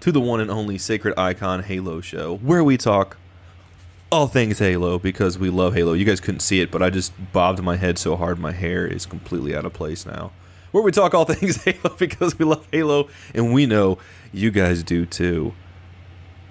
[0.00, 3.16] to the one and only Sacred Icon Halo show, where we talk
[4.10, 5.92] all things Halo because we love Halo.
[5.92, 8.86] You guys couldn't see it, but I just bobbed my head so hard my hair
[8.86, 10.32] is completely out of place now.
[10.70, 13.98] Where we talk all things Halo because we love Halo, and we know
[14.32, 15.54] you guys do too.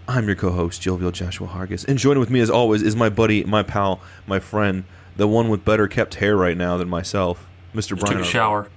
[0.07, 3.43] I'm your co-host, Jovial Joshua Hargis, and joining with me as always is my buddy,
[3.43, 4.85] my pal, my friend,
[5.17, 7.89] the one with better kept hair right now than myself, Mr.
[7.89, 8.17] Just Brian.
[8.17, 8.69] took a shower.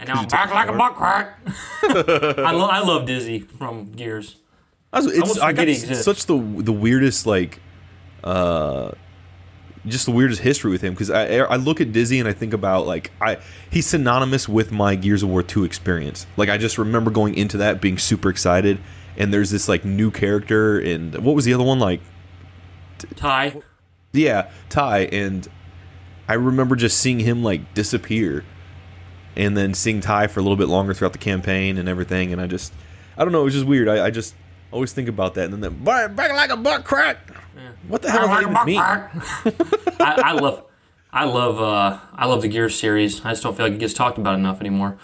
[0.00, 1.38] And now I'm back like a butt crack.
[1.82, 4.36] I, lo- I love Dizzy from Gears.
[4.92, 6.04] I, was, it's, almost I got forget he s- exists.
[6.04, 7.60] such the the weirdest like,
[8.24, 8.92] uh,
[9.86, 12.52] just the weirdest history with him because I I look at Dizzy and I think
[12.54, 13.38] about like I
[13.70, 16.26] he's synonymous with my Gears of War two experience.
[16.36, 18.78] Like I just remember going into that being super excited,
[19.16, 22.00] and there's this like new character and what was the other one like?
[23.16, 23.60] Tai.
[24.12, 25.46] Yeah, Tai, and
[26.28, 28.44] I remember just seeing him like disappear,
[29.36, 32.40] and then seeing Tai for a little bit longer throughout the campaign and everything, and
[32.40, 32.72] I just,
[33.16, 33.88] I don't know, it was just weird.
[33.88, 34.34] I, I just
[34.70, 37.18] always think about that, and then that back, back like a butt crack.
[37.88, 38.78] What the hell does like that mean?
[40.00, 40.64] I, I love
[41.12, 43.24] I love uh I love the Gears series.
[43.24, 44.98] I just don't feel like it gets talked about enough anymore.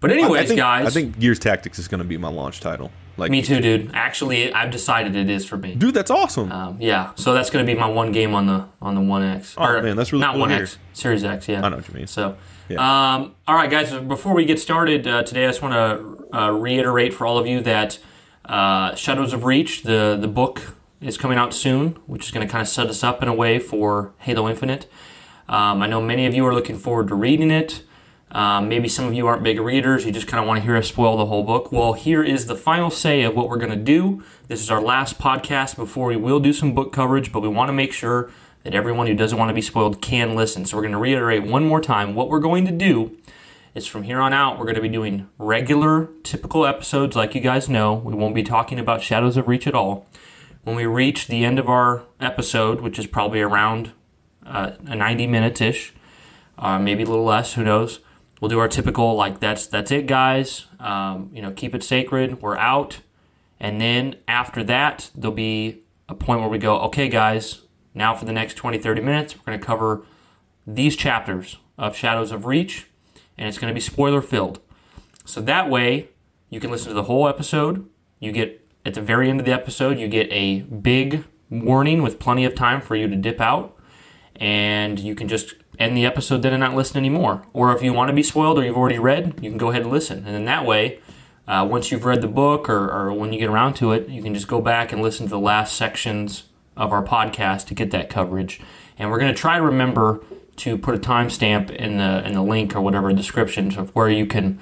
[0.00, 2.60] But anyways, I think, guys, I think Gears Tactics is going to be my launch
[2.60, 2.90] title.
[3.16, 3.90] Like me too, dude.
[3.94, 5.74] Actually, I've decided it is for me.
[5.76, 5.94] dude.
[5.94, 6.50] That's awesome.
[6.50, 9.22] Um, yeah, so that's going to be my one game on the on the One
[9.22, 9.54] X.
[9.56, 11.46] Oh, man, that's really not One to X, Series X.
[11.46, 12.06] Yeah, I know what you mean.
[12.08, 12.36] So,
[12.68, 13.14] Yeah.
[13.14, 13.92] um, all right, guys.
[13.92, 17.46] Before we get started uh, today, I just want to uh, reiterate for all of
[17.46, 17.98] you that
[18.44, 22.50] uh, Shadows of Reach, the the book, is coming out soon, which is going to
[22.50, 24.86] kind of set us up in a way for Halo Infinite.
[25.48, 27.82] Um, I know many of you are looking forward to reading it.
[28.30, 30.06] Um, maybe some of you aren't big readers.
[30.06, 31.70] You just kind of want to hear us spoil the whole book.
[31.70, 34.22] Well, here is the final say of what we're going to do.
[34.48, 37.68] This is our last podcast before we will do some book coverage, but we want
[37.68, 38.30] to make sure
[38.64, 40.64] that everyone who doesn't want to be spoiled can listen.
[40.64, 43.16] So we're going to reiterate one more time what we're going to do
[43.74, 47.40] is from here on out, we're going to be doing regular, typical episodes like you
[47.40, 47.94] guys know.
[47.94, 50.06] We won't be talking about Shadows of Reach at all.
[50.64, 53.92] When we reach the end of our episode, which is probably around
[54.44, 55.94] uh, 90 minutes ish,
[56.58, 58.00] uh, maybe a little less, who knows?
[58.40, 60.66] We'll do our typical, like, that's, that's it, guys.
[60.78, 62.42] Um, you know, keep it sacred.
[62.42, 63.00] We're out.
[63.58, 67.61] And then after that, there'll be a point where we go, okay, guys,
[67.94, 70.02] now for the next 20, 30 minutes, we're going to cover
[70.66, 72.86] these chapters of Shadows of Reach,
[73.36, 74.60] and it's going to be spoiler filled.
[75.24, 76.08] So that way,
[76.50, 77.88] you can listen to the whole episode.
[78.18, 82.18] You get, at the very end of the episode, you get a big warning with
[82.18, 83.76] plenty of time for you to dip out,
[84.36, 87.42] and you can just end the episode then and not listen anymore.
[87.52, 89.82] Or if you want to be spoiled or you've already read, you can go ahead
[89.82, 90.18] and listen.
[90.18, 91.00] And then that way,
[91.48, 94.22] uh, once you've read the book or, or when you get around to it, you
[94.22, 96.44] can just go back and listen to the last sections
[96.76, 98.60] of our podcast to get that coverage.
[98.98, 100.22] And we're going to try to remember
[100.56, 104.26] to put a timestamp in the in the link or whatever description of where you
[104.26, 104.58] can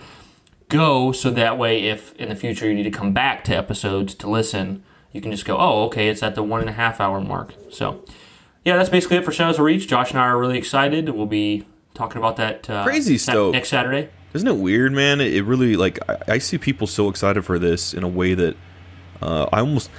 [0.69, 4.15] go, so that way, if in the future you need to come back to episodes
[4.15, 7.01] to listen, you can just go, oh, okay, it's at the one and a half
[7.01, 7.55] hour mark.
[7.71, 8.05] So,
[8.65, 9.89] yeah, that's basically it for Shadows of Reach.
[9.89, 11.09] Josh and I are really excited.
[11.09, 13.53] We'll be talking about that uh, Crazy stuff.
[13.53, 14.09] next Saturday.
[14.33, 15.21] Isn't it weird, man?
[15.21, 18.35] It, it really like I, I see people so excited for this in a way
[18.35, 18.57] that
[19.21, 19.91] uh, I almost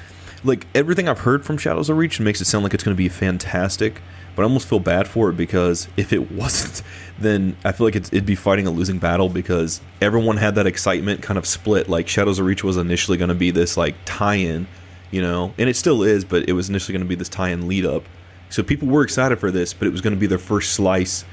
[0.43, 2.97] like everything I've heard from Shadows of Reach makes it sound like it's going to
[2.97, 4.01] be fantastic.
[4.35, 6.81] But I almost feel bad for it because if it wasn't,
[7.19, 10.65] then I feel like it's, it'd be fighting a losing battle because everyone had that
[10.67, 11.89] excitement kind of split.
[11.89, 14.67] Like Shadows of Reach was initially going to be this like tie-in,
[15.11, 17.67] you know, and it still is, but it was initially going to be this tie-in
[17.67, 18.03] lead up.
[18.49, 21.25] So people were excited for this, but it was going to be their first slice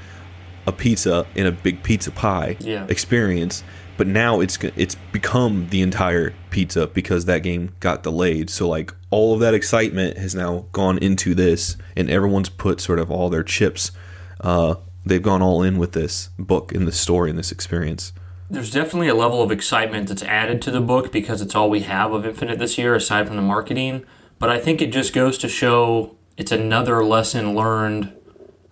[0.67, 2.85] of pizza in a big pizza pie Yeah.
[2.89, 3.63] experience.
[3.99, 8.49] But now it's it's become the entire pizza because that game got delayed.
[8.49, 12.97] So like all of that excitement has now gone into this, and everyone's put sort
[12.97, 13.91] of all their chips.
[14.39, 14.75] Uh,
[15.05, 18.13] they've gone all in with this book and this story and this experience.
[18.49, 21.81] There's definitely a level of excitement that's added to the book because it's all we
[21.81, 24.05] have of Infinite this year, aside from the marketing.
[24.39, 28.13] But I think it just goes to show it's another lesson learned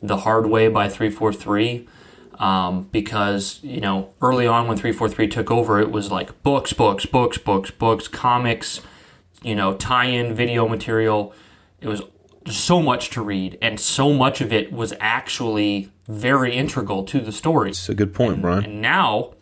[0.02, 1.86] the hard way by 343.
[2.38, 7.06] Um, because, you know, early on when 343 took over, it was like books, books,
[7.06, 8.82] books, books, books, comics,
[9.42, 11.34] you know, tie in video material.
[11.82, 12.04] It was
[12.48, 17.32] so much to read, and so much of it was actually very integral to the
[17.32, 17.72] story.
[17.72, 18.66] It's a good point, Brian.
[18.66, 19.34] And now,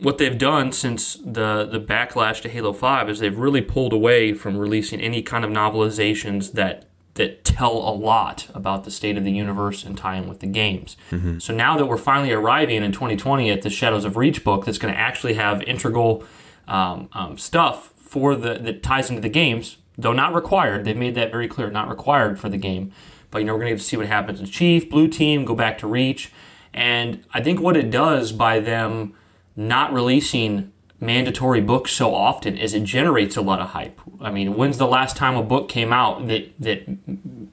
[0.00, 4.32] what they've done since the the backlash to Halo Five is they've really pulled away
[4.32, 6.87] from releasing any kind of novelizations that
[7.18, 10.46] that tell a lot about the state of the universe and tie in with the
[10.46, 10.96] games.
[11.40, 14.78] So now that we're finally arriving in 2020 at the Shadows of Reach book, that's
[14.78, 16.24] going to actually have integral
[16.66, 20.84] um, um, stuff for the that ties into the games, though not required.
[20.84, 22.92] They've made that very clear, not required for the game.
[23.30, 25.54] But you know, we're going to to see what happens to Chief, Blue Team, go
[25.54, 26.32] back to Reach,
[26.72, 29.14] and I think what it does by them
[29.56, 34.00] not releasing mandatory books so often is it generates a lot of hype.
[34.20, 36.86] I mean, when's the last time a book came out that that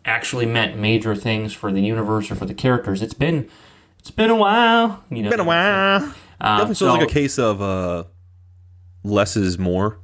[0.03, 3.01] actually meant major things for the universe or for the characters?
[3.01, 3.47] It's been
[3.99, 5.03] it's been a while.
[5.09, 5.95] You know, It's Been a while.
[6.03, 8.03] Um, Definitely so- feels like a case of uh,
[9.03, 9.99] less is more.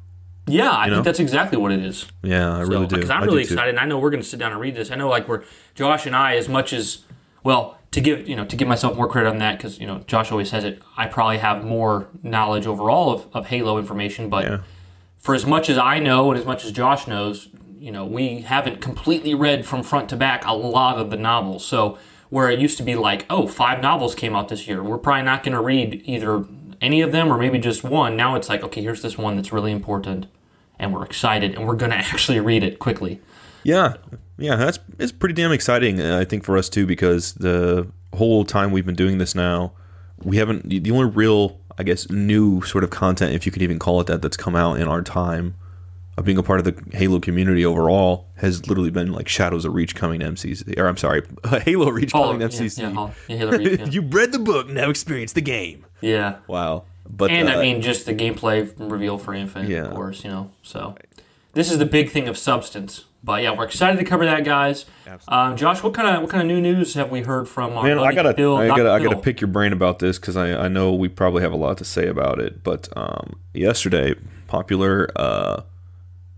[0.48, 0.96] Yeah, I know?
[0.96, 2.08] think that's exactly what it is.
[2.24, 2.96] Yeah, I really do.
[2.96, 3.54] Because I'm I really too.
[3.54, 3.70] excited.
[3.70, 4.90] And I know we're going to sit down and read this.
[4.92, 5.44] I know, like we're
[5.76, 7.00] Josh and I, as much as
[7.44, 10.00] well, to give you know to give myself more credit on that, because you know
[10.08, 10.82] Josh always says it.
[10.98, 14.58] I probably have more knowledge overall of, of Halo information, but Yeah.
[15.18, 17.50] for as much as I know and as much as Josh knows,
[17.80, 21.66] you know, we haven't completely read from front to back a lot of the novels.
[21.66, 21.98] So
[22.30, 25.24] where it used to be like, oh, five novels came out this year, we're probably
[25.24, 26.46] not going to read either
[26.80, 28.16] any of them or maybe just one.
[28.16, 30.28] Now it's like, okay, here's this one that's really important,
[30.80, 33.20] and we're excited, and we're going to actually read it quickly.
[33.64, 33.96] Yeah,
[34.42, 36.02] yeah, that's it's pretty damn exciting.
[36.02, 39.74] uh, I think for us too, because the whole time we've been doing this now,
[40.24, 43.80] we haven't the only real, I guess, new sort of content, if you could even
[43.80, 45.56] call it that, that's come out in our time
[46.18, 49.74] of being a part of the Halo community overall has literally been like Shadows of
[49.74, 51.22] Reach coming to MCC, or I'm sorry,
[51.64, 52.80] Halo Reach Oh, coming to yeah, MCC.
[52.94, 53.86] yeah, yeah, Halo Reach, yeah.
[53.90, 55.86] you read the book, now experience the game.
[56.02, 56.40] yeah.
[56.48, 59.86] Wow, but And uh, I mean, just the gameplay reveal for Infinite, Yeah.
[59.86, 60.52] of course, you know.
[60.64, 60.96] So
[61.54, 63.06] this is the big thing of substance.
[63.24, 64.86] But yeah, we're excited to cover that, guys.
[65.28, 67.84] Um, Josh, what kind of what kind of new news have we heard from our
[67.84, 70.54] Man, I gotta, Bill, I gotta, I gotta pick your brain about this because I,
[70.54, 72.64] I know we probably have a lot to say about it.
[72.64, 74.16] But um, yesterday,
[74.48, 75.62] popular uh,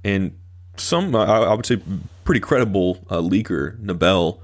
[0.03, 0.37] and
[0.75, 1.81] some, I, I would say,
[2.25, 4.41] pretty credible uh, leaker, Nabel,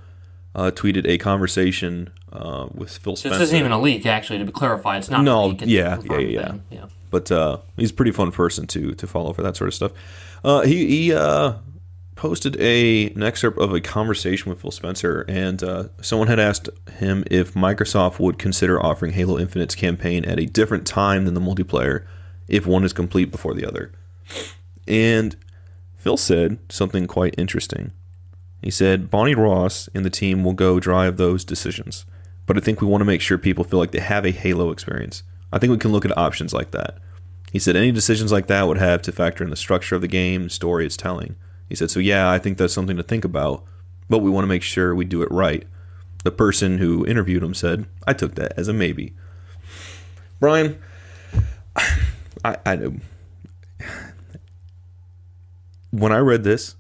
[0.56, 4.40] uh, tweeted a conversation uh, with Phil This isn't even a leak, actually.
[4.40, 5.24] To be clarified, it's not.
[5.24, 6.48] No, a leak, it's a yeah, yeah, yeah.
[6.48, 6.64] thing.
[6.70, 6.86] yeah.
[7.10, 9.92] but uh, he's a pretty fun person to to follow for that sort of stuff.
[10.44, 11.54] Uh, he he uh,
[12.20, 16.68] posted a an excerpt of a conversation with Phil Spencer, and uh, someone had asked
[16.98, 21.40] him if Microsoft would consider offering Halo Infinite's campaign at a different time than the
[21.40, 22.06] multiplayer,
[22.50, 23.94] if one is complete before the other.
[24.86, 25.38] And
[25.96, 27.94] Phil said something quite interesting.
[28.62, 32.06] He said, Bonnie Ross and the team will go drive those decisions.
[32.46, 34.72] But I think we want to make sure people feel like they have a Halo
[34.72, 35.24] experience.
[35.54, 36.98] I think we can look at options like that.
[37.54, 40.10] He said any decisions like that would have to factor in the structure of the
[40.10, 41.38] game, story it's telling.
[41.70, 43.64] He said, so yeah, I think that's something to think about,
[44.10, 45.66] but we want to make sure we do it right.
[46.24, 49.14] The person who interviewed him said, I took that as a maybe.
[50.40, 50.82] Brian,
[52.44, 52.96] I, I know.
[55.92, 56.76] When I read this,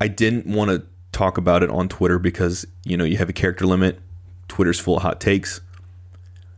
[0.00, 3.32] I didn't want to talk about it on Twitter because you know you have a
[3.32, 4.00] character limit.
[4.48, 5.60] Twitter's full of hot takes,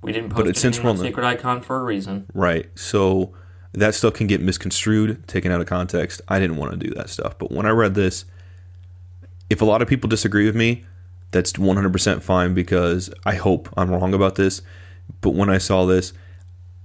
[0.02, 2.26] We didn't post it- it since we're on the- Sacred Icon for a reason.
[2.34, 2.68] right?
[2.78, 3.32] So
[3.72, 6.20] that stuff can get misconstrued, taken out of context.
[6.28, 8.24] I didn't want to do that stuff, but when I read this,
[9.50, 10.84] if a lot of people disagree with me,
[11.30, 14.62] that's 100% fine because I hope I'm wrong about this.
[15.20, 16.12] But when I saw this,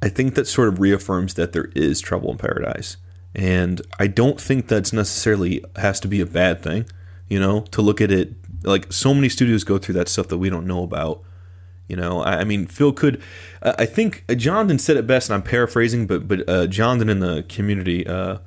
[0.02, 2.98] I think that sort of reaffirms that there is trouble in paradise.
[3.36, 6.86] And I don't think that's necessarily has to be a bad thing,
[7.28, 10.38] you know, to look at it like so many studios go through that stuff that
[10.38, 11.22] we don't know about.
[11.88, 13.22] You know, I, I mean, Phil could.
[13.62, 17.20] I I think Jonathan said it best, and I'm paraphrasing, but but uh, Jonathan in
[17.20, 18.38] the community, uh,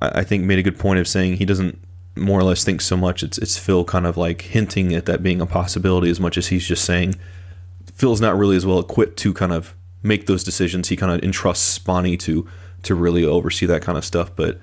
[0.00, 1.80] I, I think, made a good point of saying he doesn't
[2.16, 3.22] more or less think so much.
[3.22, 6.48] It's it's Phil kind of like hinting at that being a possibility as much as
[6.48, 7.14] he's just saying
[7.94, 10.88] Phil's not really as well equipped to kind of make those decisions.
[10.88, 12.46] He kind of entrusts Bonnie to
[12.82, 14.30] to really oversee that kind of stuff.
[14.36, 14.60] But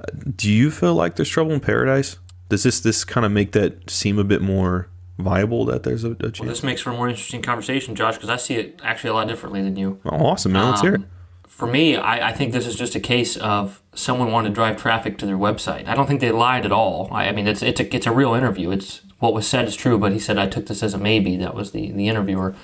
[0.00, 0.06] uh,
[0.36, 2.18] do you feel like there's trouble in paradise?
[2.48, 6.12] Does this this kind of make that seem a bit more viable that there's a,
[6.12, 6.40] a chance?
[6.40, 9.14] Well, this makes for a more interesting conversation, Josh, because I see it actually a
[9.14, 10.00] lot differently than you.
[10.04, 10.70] oh, awesome, man.
[10.70, 11.00] Let's hear it.
[11.00, 11.06] Um,
[11.46, 14.76] For me, I, I think this is just a case of someone wanted to drive
[14.76, 15.86] traffic to their website.
[15.86, 17.08] I don't think they lied at all.
[17.12, 18.70] I, I mean, it's it's a it's a real interview.
[18.70, 21.36] It's what was said is true, but he said I took this as a maybe.
[21.36, 22.54] That was the the interviewer.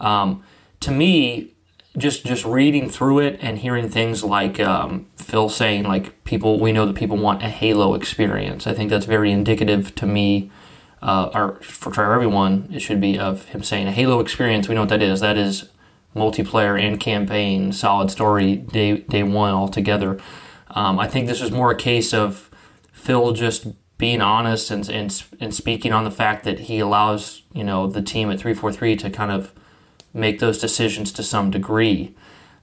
[0.00, 0.42] Um,
[0.80, 1.54] to me,
[1.96, 6.72] just just reading through it and hearing things like um, Phil saying like people we
[6.72, 8.66] know that people want a Halo experience.
[8.66, 10.50] I think that's very indicative to me.
[11.02, 14.68] Uh, or for, for everyone, it should be of him saying a Halo experience.
[14.68, 15.20] We know what that is.
[15.20, 15.70] That is
[16.14, 20.20] multiplayer and campaign, solid story day day one altogether.
[20.70, 22.50] Um, I think this is more a case of
[22.92, 23.66] Phil just
[23.98, 28.02] being honest and, and and speaking on the fact that he allows you know the
[28.02, 29.52] team at three four three to kind of
[30.12, 32.14] make those decisions to some degree.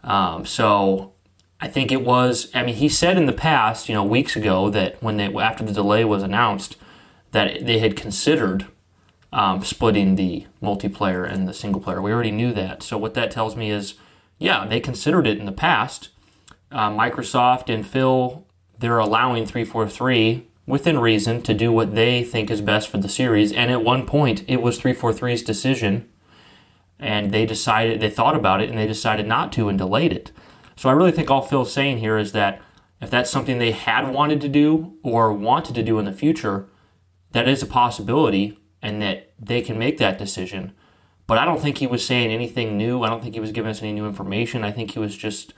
[0.03, 1.13] Um, so
[1.59, 2.49] I think it was.
[2.53, 5.63] I mean, he said in the past, you know, weeks ago that when they after
[5.63, 6.75] the delay was announced,
[7.37, 8.65] that they had considered
[9.31, 12.01] um, splitting the multiplayer and the single player.
[12.01, 12.81] We already knew that.
[12.81, 13.93] So what that tells me is,
[14.39, 16.09] yeah, they considered it in the past.
[16.71, 18.43] Uh, Microsoft and Phil,
[18.79, 23.53] they're allowing 343 within reason to do what they think is best for the series.
[23.53, 26.09] And at one point, it was 343's decision,
[26.99, 30.31] and they decided they thought about it and they decided not to and delayed it.
[30.75, 32.59] So I really think all Phil's saying here is that
[32.99, 36.67] if that's something they had wanted to do or wanted to do in the future,
[37.31, 40.73] that is a possibility and that they can make that decision.
[41.25, 43.03] But I don't think he was saying anything new.
[43.03, 44.63] I don't think he was giving us any new information.
[44.63, 45.53] I think he was just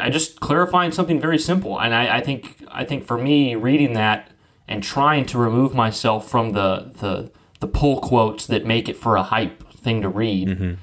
[0.00, 1.78] I just clarifying something very simple.
[1.80, 4.30] And I, I think I think for me reading that
[4.66, 7.30] and trying to remove myself from the the
[7.60, 10.74] the pull quotes that make it for a hype thing to read, mm-hmm.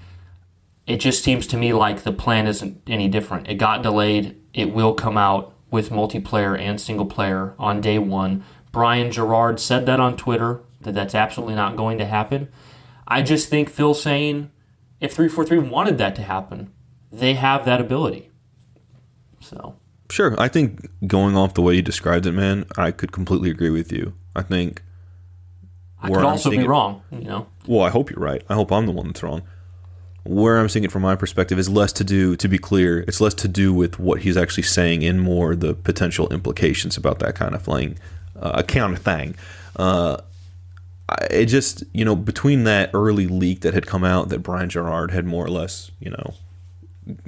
[0.88, 3.47] it just seems to me like the plan isn't any different.
[3.47, 4.38] It got delayed.
[4.53, 8.43] It will come out with multiplayer and single player on day one.
[8.71, 12.47] Brian Jarrard said that on Twitter that that's absolutely not going to happen.
[13.07, 14.51] I just think Phil saying
[14.99, 16.71] if 343 wanted that to happen,
[17.11, 18.29] they have that ability.
[19.39, 19.75] So,
[20.09, 20.35] Sure.
[20.39, 23.91] I think going off the way you described it, man, I could completely agree with
[23.91, 24.13] you.
[24.35, 24.83] I think.
[26.01, 27.47] I could I'm also be it- wrong, you know.
[27.67, 28.43] Well, I hope you're right.
[28.49, 29.43] I hope I'm the one that's wrong.
[30.23, 33.21] Where I'm seeing it from my perspective is less to do, to be clear, it's
[33.21, 37.35] less to do with what he's actually saying and more the potential implications about that
[37.35, 37.97] kind of thing,
[38.41, 39.36] a counter thing.
[39.75, 40.17] Uh,
[41.29, 45.12] it just, you know, between that early leak that had come out that Brian Jarrard
[45.12, 46.33] had more or less, you know,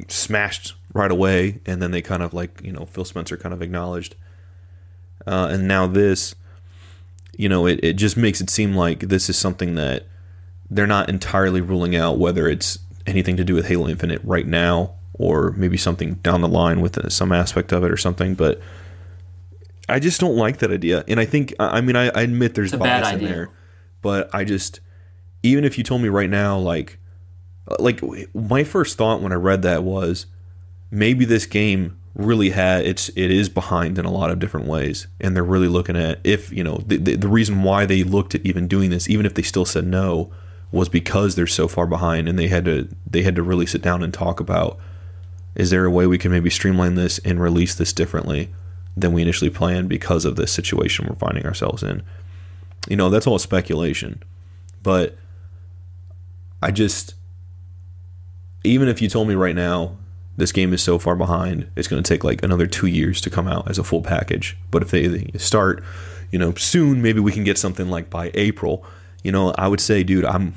[0.08, 3.62] smashed right away, and then they kind of like, you know, Phil Spencer kind of
[3.62, 4.16] acknowledged,
[5.28, 6.36] uh, and now this,
[7.36, 10.06] you know, it, it just makes it seem like this is something that
[10.70, 14.92] they're not entirely ruling out whether it's anything to do with Halo Infinite right now
[15.14, 18.34] or maybe something down the line with uh, some aspect of it or something.
[18.34, 18.62] But
[19.90, 21.04] I just don't like that idea.
[21.08, 23.28] And I think, I mean, I, I admit there's bias in idea.
[23.28, 23.50] there,
[24.02, 24.80] but I just,
[25.44, 27.00] even if you told me right now, like,
[27.68, 28.02] uh, like
[28.34, 30.26] my first thought when I read that was
[30.92, 35.08] maybe this game really had it's it is behind in a lot of different ways
[35.20, 38.36] and they're really looking at if you know the, the, the reason why they looked
[38.36, 40.32] at even doing this even if they still said no
[40.72, 43.82] was because they're so far behind and they had to they had to really sit
[43.82, 44.78] down and talk about
[45.56, 48.54] is there a way we can maybe streamline this and release this differently
[48.96, 52.04] than we initially planned because of this situation we're finding ourselves in
[52.88, 54.22] you know that's all speculation
[54.82, 55.18] but
[56.62, 57.16] i just
[58.64, 59.98] even if you told me right now
[60.38, 63.30] this game is so far behind, it's going to take like another two years to
[63.30, 64.58] come out as a full package.
[64.72, 65.84] But if they, start,
[66.32, 68.84] you know, soon, maybe we can get something like by April.
[69.24, 70.56] You know, I would say, dude, I'm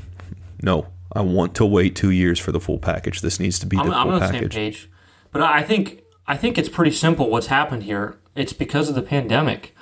[0.62, 3.20] no, I want to wait two years for the full package.
[3.20, 4.54] This needs to be I'm, the I'm full on the same package.
[4.54, 4.90] page,
[5.30, 7.30] but I think I think it's pretty simple.
[7.30, 8.18] What's happened here?
[8.34, 9.74] It's because of the pandemic,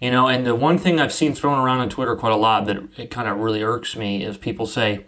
[0.00, 0.28] you know.
[0.28, 3.10] And the one thing I've seen thrown around on Twitter quite a lot that it
[3.10, 5.04] kind of really irks me is people say,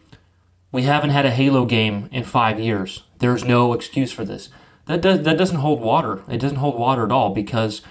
[0.71, 3.05] "We haven't had a Halo game in five years.
[3.19, 4.51] There's no excuse for this."
[4.87, 6.23] That does that doesn't hold water.
[6.29, 7.83] It doesn't hold water at all because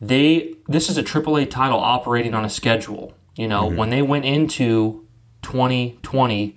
[0.00, 3.14] they this is a AAA title operating on a schedule.
[3.36, 3.76] You know, mm-hmm.
[3.76, 5.06] when they went into
[5.42, 6.56] 2020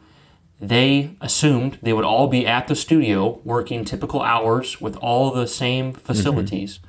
[0.59, 5.47] they assumed they would all be at the studio working typical hours with all the
[5.47, 6.79] same facilities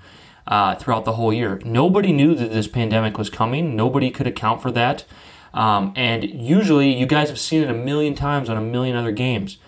[0.46, 1.60] uh, throughout the whole year.
[1.64, 3.76] Nobody knew that this pandemic was coming.
[3.76, 5.04] Nobody could account for that.
[5.52, 9.12] Um, and usually, you guys have seen it a million times on a million other
[9.12, 9.58] games.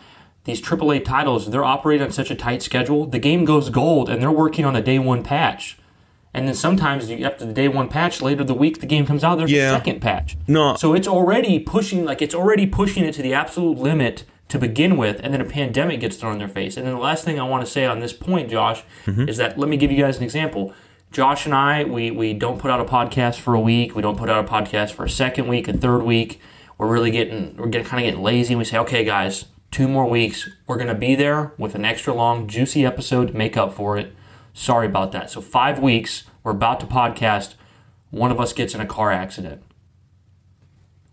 [0.45, 3.07] These AAA titles, they're operating on such a tight schedule.
[3.07, 5.79] The game goes gold, and they're working on a day one patch.
[6.33, 9.25] And then sometimes you, after the day one patch, later the week the game comes
[9.25, 9.71] out, there's Yeah.
[9.71, 10.37] a second patch.
[10.47, 10.77] No.
[10.77, 14.97] So it's already pushing, like it's already pushing it to the absolute limit to begin
[14.97, 16.77] with, and then a pandemic gets thrown in their face.
[16.77, 19.29] And then the last thing I want to say on this point, Josh, mm-hmm.
[19.29, 20.73] is that let me give you guys an example.
[21.13, 23.97] Josh and I, we we don't put out a podcast for a week.
[23.97, 26.41] We don't put out a podcast for a second week, a third week.
[26.79, 29.87] we're really getting we're getting kind of getting lazy and we say, okay, guys, two
[29.87, 33.73] more weeks, we're gonna be there with an extra long, juicy episode to make up
[33.75, 34.15] for it.
[34.53, 35.31] Sorry about that.
[35.31, 37.55] So five weeks, we're about to podcast.
[38.11, 39.63] One of us gets in a car accident.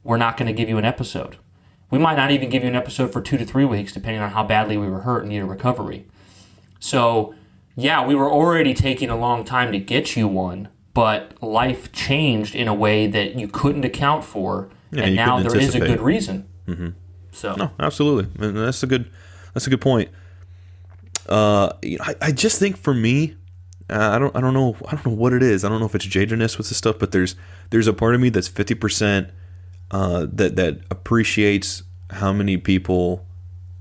[0.03, 1.37] We're not going to give you an episode.
[1.89, 4.31] We might not even give you an episode for two to three weeks, depending on
[4.31, 6.07] how badly we were hurt and need a recovery.
[6.79, 7.35] So,
[7.75, 12.55] yeah, we were already taking a long time to get you one, but life changed
[12.55, 16.01] in a way that you couldn't account for, Yeah, and now there is a good
[16.01, 16.47] reason.
[16.67, 16.89] Mm-hmm.
[17.31, 19.09] So, No, absolutely, and that's a good
[19.53, 20.09] that's a good point.
[21.27, 23.35] Uh, you know, I, I just think for me,
[23.89, 25.63] I don't I don't know I don't know what it is.
[25.63, 27.35] I don't know if it's jadedness with this stuff, but there's
[27.69, 29.29] there's a part of me that's fifty percent
[29.91, 33.25] uh, that that appreciates how many people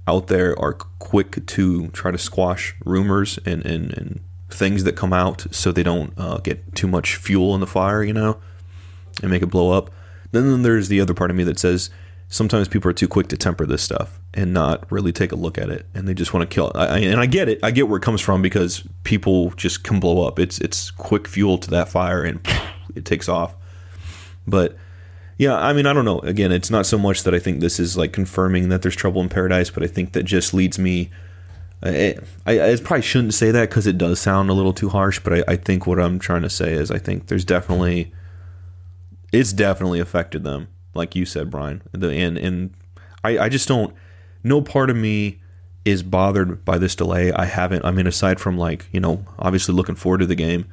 [0.08, 5.12] out there are quick to try to squash rumors and and, and things that come
[5.12, 8.38] out so they don't uh, get too much fuel in the fire, you know,
[9.22, 9.90] and make it blow up.
[10.30, 11.90] Then, then there's the other part of me that says
[12.28, 15.58] sometimes people are too quick to temper this stuff and not really take a look
[15.58, 16.72] at it, and they just want to kill.
[16.74, 17.60] I, I, and I get it.
[17.62, 20.38] I get where it comes from because people just can blow up.
[20.38, 22.46] It's it's quick fuel to that fire, and
[22.94, 23.54] it takes off.
[24.46, 24.76] But
[25.38, 26.20] yeah, I mean, I don't know.
[26.20, 29.20] Again, it's not so much that I think this is like confirming that there's trouble
[29.20, 31.10] in paradise, but I think that just leads me.
[31.82, 32.16] I,
[32.46, 35.34] I, I probably shouldn't say that because it does sound a little too harsh, but
[35.34, 38.12] I, I think what I'm trying to say is I think there's definitely
[39.30, 41.82] it's definitely affected them, like you said, Brian.
[41.92, 42.74] The, and and
[43.22, 43.94] I, I just don't.
[44.42, 45.40] No part of me
[45.84, 47.32] is bothered by this delay.
[47.32, 47.84] I haven't.
[47.84, 50.66] I mean, aside from like you know, obviously looking forward to the game,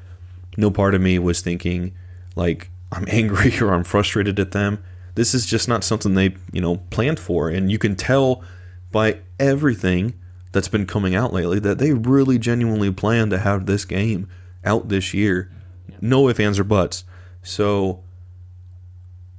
[0.58, 1.94] no part of me was thinking
[2.36, 4.84] like I'm angry or I'm frustrated at them.
[5.16, 8.44] This is just not something they you know planned for, and you can tell
[8.92, 10.14] by everything
[10.52, 14.30] that's been coming out lately that they really genuinely plan to have this game
[14.64, 15.52] out this year.
[16.00, 17.04] No ifs, ands, or buts.
[17.42, 18.03] So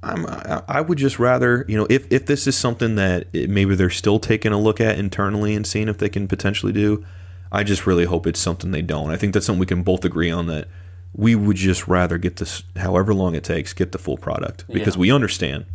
[0.05, 3.49] I'm, I I would just rather, you know, if, if this is something that it,
[3.49, 7.05] maybe they're still taking a look at internally and seeing if they can potentially do,
[7.51, 9.09] I just really hope it's something they don't.
[9.11, 10.67] I think that's something we can both agree on that
[11.13, 14.95] we would just rather get this, however long it takes, get the full product because
[14.95, 14.99] Yeah.
[15.01, 15.65] we understand.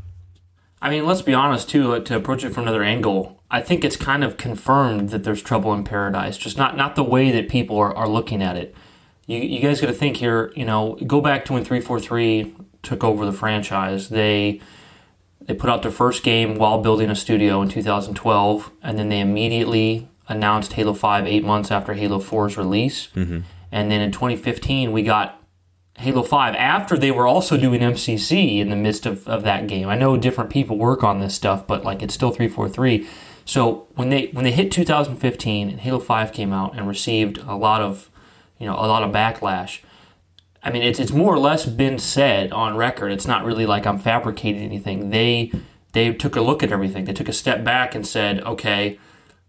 [0.82, 1.92] I mean, let's be honest too.
[1.94, 5.42] uh, To approach it from another angle, I think it's kind of confirmed that there's
[5.42, 6.36] trouble in paradise.
[6.38, 8.74] Just not not the way that people are, are looking at it.
[9.26, 10.52] You you guys got to think here.
[10.56, 14.08] You know, go back to when three four three took over the franchise.
[14.08, 14.60] They
[15.40, 19.20] they put out their first game while building a studio in 2012, and then they
[19.20, 23.08] immediately announced Halo 5 eight months after Halo 4's release.
[23.16, 23.40] Mm-hmm.
[23.72, 25.42] And then in 2015, we got
[25.98, 29.88] Halo 5 after they were also doing MCC in the midst of, of that game.
[29.88, 33.06] I know different people work on this stuff, but like it's still 343.
[33.44, 37.56] So when they when they hit 2015 and Halo 5 came out and received a
[37.56, 38.08] lot of
[38.58, 39.80] you know a lot of backlash,
[40.62, 43.12] I mean, it's it's more or less been said on record.
[43.12, 45.10] It's not really like I'm fabricating anything.
[45.10, 45.52] They
[45.92, 47.04] they took a look at everything.
[47.04, 48.98] They took a step back and said, okay,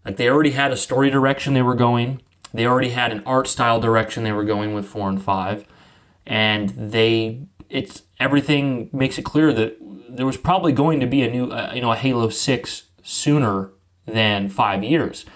[0.04, 2.22] like they already had a story direction they were going.
[2.54, 5.66] They already had an art style direction they were going with four and five,
[6.26, 9.76] and they it's everything makes it clear that
[10.08, 13.70] there was probably going to be a new uh, you know a Halo six sooner
[14.06, 15.26] than five years,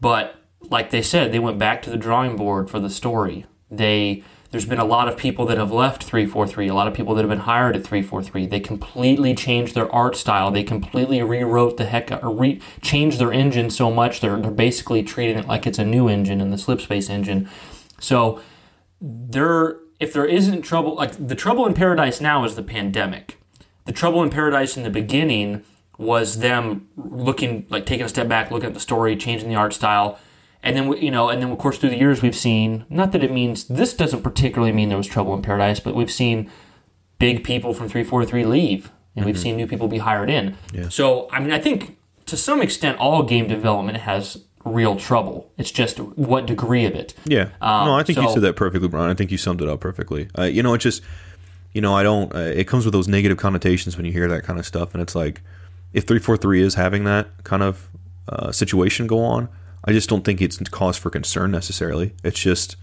[0.00, 0.36] but
[0.70, 3.44] like they said, they went back to the drawing board for the story.
[3.70, 4.22] They
[4.54, 7.22] there's been a lot of people that have left 343, a lot of people that
[7.22, 8.46] have been hired at 343.
[8.46, 10.52] They completely changed their art style.
[10.52, 15.02] They completely rewrote the heck or re, changed their engine so much they're they're basically
[15.02, 17.50] treating it like it's a new engine and the Slipspace engine.
[17.98, 18.40] So
[19.00, 23.40] there if there isn't trouble like the trouble in paradise now is the pandemic.
[23.86, 25.64] The trouble in paradise in the beginning
[25.98, 29.72] was them looking like taking a step back, looking at the story, changing the art
[29.72, 30.16] style,
[30.64, 33.22] and then you know, and then of course through the years we've seen not that
[33.22, 36.50] it means this doesn't particularly mean there was trouble in paradise, but we've seen
[37.18, 40.56] big people from 343 leave and we've seen new people be hired in.
[40.90, 41.96] So, I mean, I think
[42.26, 45.50] to some extent all game development has real trouble.
[45.58, 47.14] It's just what degree of it.
[47.26, 47.50] Yeah.
[47.60, 49.10] Um, no, I think you said that perfectly, Brian.
[49.10, 50.28] I think you summed it up perfectly.
[50.38, 51.02] Uh, you know, it just,
[51.72, 52.34] you know, I don't.
[52.34, 55.02] Uh, it comes with those negative connotations when you hear that kind of stuff, and
[55.02, 55.42] it's like,
[55.92, 57.88] if three four three is having that kind of
[58.28, 59.48] uh, situation go on,
[59.84, 62.14] I just don't think it's cause for concern necessarily.
[62.24, 62.76] It's just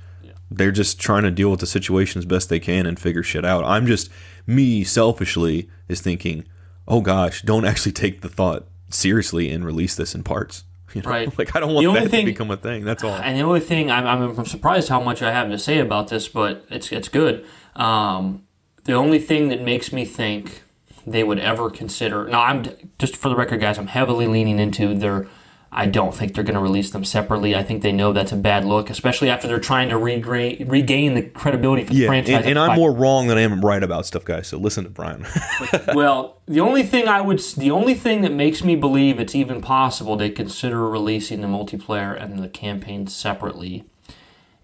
[0.49, 3.45] they're just trying to deal with the situation as best they can and figure shit
[3.45, 3.63] out.
[3.63, 4.09] I'm just
[4.45, 6.45] me selfishly is thinking,
[6.87, 10.63] oh gosh, don't actually take the thought seriously and release this in parts.
[10.93, 11.09] You know?
[11.09, 11.37] Right.
[11.39, 12.83] Like I don't want The that thing- to become a thing.
[12.83, 13.13] That's all.
[13.13, 14.05] And the only thing I'm,
[14.37, 17.45] I'm surprised how much I have to say about this, but it's it's good.
[17.77, 18.43] Um,
[18.83, 20.63] the only thing that makes me think
[21.07, 22.65] they would ever consider now, I'm
[22.99, 25.27] just for the record, guys, I'm heavily leaning into their
[25.73, 27.55] I don't think they're going to release them separately.
[27.55, 31.13] I think they know that's a bad look, especially after they're trying to regain regain
[31.13, 32.35] the credibility for the Yeah, franchise.
[32.35, 34.47] and, and I'm more wrong than I am right about stuff, guys.
[34.47, 35.25] So listen to Brian.
[35.93, 39.61] well, the only thing I would, the only thing that makes me believe it's even
[39.61, 43.85] possible they consider releasing the multiplayer and the campaign separately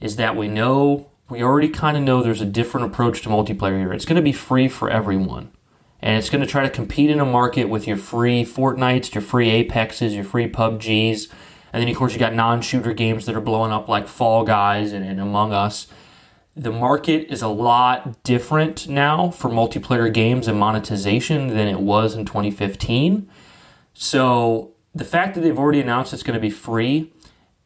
[0.01, 3.79] is that we know, we already kind of know there's a different approach to multiplayer
[3.79, 3.93] here.
[3.93, 5.51] It's going to be free for everyone.
[6.07, 9.21] And it's going to try to compete in a market with your free Fortnites, your
[9.21, 11.27] free Apexes, your free PUBGs.
[11.73, 14.45] And then, of course, you got non shooter games that are blowing up like Fall
[14.45, 15.87] Guys and, and Among Us
[16.57, 22.15] the market is a lot different now for multiplayer games and monetization than it was
[22.15, 23.29] in 2015.
[23.93, 27.13] So the fact that they've already announced it's going to be free,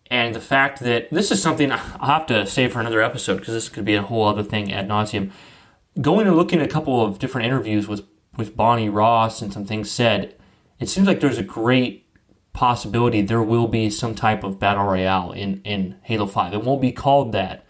[0.07, 3.53] and the fact that this is something I'll have to save for another episode because
[3.53, 5.31] this could be a whole other thing ad nauseum.
[6.01, 8.03] Going and looking at a couple of different interviews with
[8.37, 10.35] with Bonnie Ross and some things said,
[10.79, 12.07] it seems like there's a great
[12.53, 16.53] possibility there will be some type of battle royale in in Halo Five.
[16.53, 17.65] It won't be called that.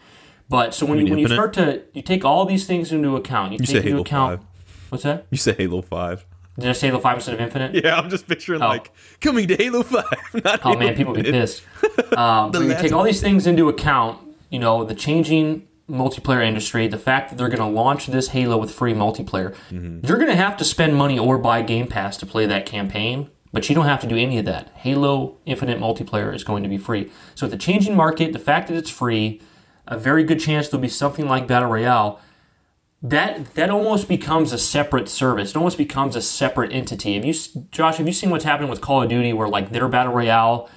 [0.49, 3.53] But so when you, when you start to you take all these things into account,
[3.53, 4.47] you, You take say into Halo account 5.
[4.89, 5.25] what's that?
[5.29, 6.25] you say Halo Five.
[6.59, 7.83] Did I say Halo Five instead of Infinite?
[7.83, 10.05] Yeah, I'm just picturing like coming to Halo Five.
[10.43, 11.63] Not Oh Halo man, people be pissed.
[12.17, 14.19] Um, but you take all these things into account.
[14.49, 18.57] You know the changing multiplayer industry, the fact that they're going to launch this Halo
[18.57, 19.53] with free multiplayer.
[19.69, 20.05] Mm-hmm.
[20.05, 23.29] You're going to have to spend money or buy Game Pass to play that campaign,
[23.51, 24.71] but you don't have to do any of that.
[24.75, 27.11] Halo Infinite multiplayer is going to be free.
[27.35, 29.41] So with the changing market, the fact that it's free,
[29.85, 32.19] a very good chance there'll be something like Battle Royale.
[33.03, 35.49] That that almost becomes a separate service.
[35.49, 37.15] It almost becomes a separate entity.
[37.15, 37.33] Have you,
[37.71, 37.97] Josh?
[37.97, 40.69] Have you seen what's happening with Call of Duty, where like their battle royale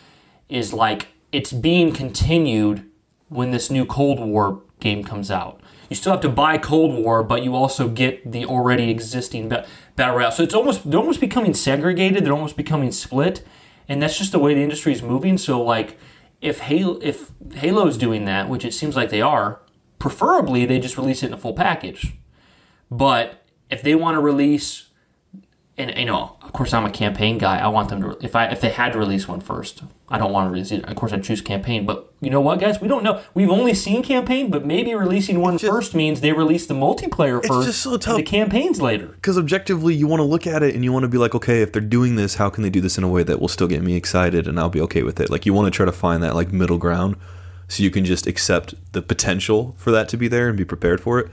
[0.48, 2.90] is like it's being continued
[3.28, 5.60] when this new Cold War game comes out.
[5.88, 9.66] You still have to buy Cold War, but you also get the already existing ba-
[9.96, 10.32] battle royale.
[10.32, 12.24] So it's almost they're almost becoming segregated.
[12.24, 13.44] They're almost becoming split,
[13.88, 15.38] and that's just the way the industry is moving.
[15.38, 15.98] So like
[16.40, 19.60] if Halo if Halo's doing that, which it seems like they are,
[19.98, 22.14] preferably they just release it in a full package.
[22.90, 24.83] But if they want to release,
[25.76, 27.58] and you know, of course, I'm a campaign guy.
[27.58, 28.18] I want them to.
[28.24, 30.84] If I if they had to release one first, I don't want to release it.
[30.84, 31.84] Of course, I choose campaign.
[31.84, 32.80] But you know what, guys?
[32.80, 33.20] We don't know.
[33.34, 37.44] We've only seen campaign, but maybe releasing one first just- means they release the multiplayer
[37.44, 37.66] first.
[37.68, 38.16] It's just so tough.
[38.16, 39.06] The campaigns later.
[39.08, 41.60] because objectively you want to look at it and you want to be like okay
[41.62, 43.66] if they're doing this how can they do this in a way that will still
[43.66, 45.92] get me excited and i'll be okay with it like you want to try to
[45.92, 47.16] find that like middle ground
[47.68, 51.00] so you can just accept the potential for that to be there and be prepared
[51.00, 51.30] for it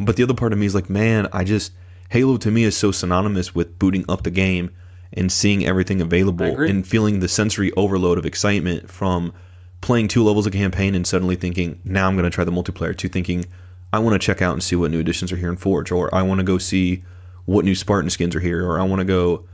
[0.00, 1.72] but the other part of me is like man i just
[2.10, 4.70] halo to me is so synonymous with booting up the game
[5.12, 9.32] and seeing everything available and feeling the sensory overload of excitement from
[9.80, 12.96] playing two levels of campaign and suddenly thinking now i'm going to try the multiplayer
[12.96, 13.44] to thinking
[13.92, 16.12] i want to check out and see what new additions are here in forge or
[16.14, 17.02] i want to go see
[17.44, 19.44] what new spartan skins are here or i want to go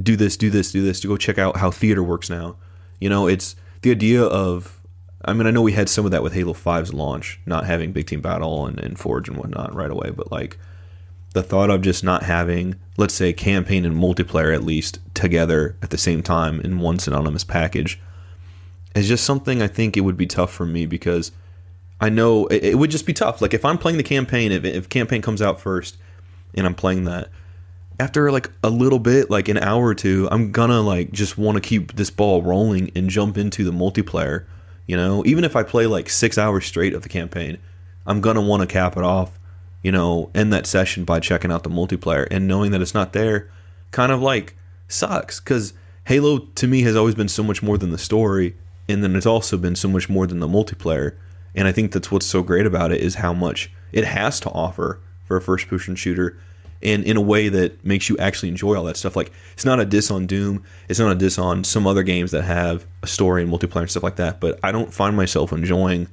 [0.00, 2.56] do this do this do this to go check out how theater works now.
[3.00, 4.80] You know it's the idea of
[5.24, 7.92] i mean i know we had some of that with halo 5's launch not having
[7.92, 10.58] big team battle and, and forge and whatnot right away but like
[11.32, 15.90] the thought of just not having let's say campaign and multiplayer at least together at
[15.90, 18.00] the same time in one synonymous package
[18.94, 21.32] is just something i think it would be tough for me because
[22.00, 23.40] i know it, it would just be tough.
[23.40, 25.96] Like if i'm playing the campaign if, if campaign comes out first
[26.54, 27.28] and i'm playing that
[28.00, 31.56] after like a little bit like an hour or two i'm gonna like just want
[31.56, 34.46] to keep this ball rolling and jump into the multiplayer
[34.86, 35.22] you know?
[35.26, 37.58] Even if i play like six hours straight of the campaign
[38.06, 39.37] i'm gonna want to cap it off
[39.82, 43.12] you know end that session by checking out the multiplayer and knowing that it's not
[43.12, 43.50] there
[43.90, 44.56] kind of like
[44.88, 45.72] sucks because
[46.06, 48.54] halo to me has always been so much more than the story
[48.88, 51.16] and then it's also been so much more than the multiplayer
[51.54, 54.50] and i think that's what's so great about it is how much it has to
[54.50, 56.36] offer for a first person shooter
[56.82, 59.16] and in a way that makes you actually enjoy all that stuff.
[59.16, 62.30] Like it's not a diss on Doom, it's not a diss on some other games
[62.30, 64.40] that have a story and multiplayer and stuff like that.
[64.40, 66.08] But I don't find myself enjoying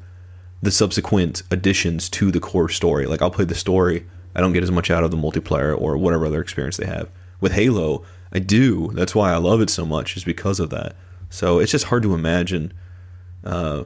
[0.66, 3.06] the subsequent additions to the core story.
[3.06, 5.98] Like I'll play the story, I don't get as much out of the multiplayer or
[5.98, 7.10] whatever other experience they have.
[7.40, 8.92] With Halo, I do.
[8.94, 10.96] That's why I love it so much, is because of that.
[11.30, 12.74] So it's just hard to imagine
[13.44, 13.84] uh,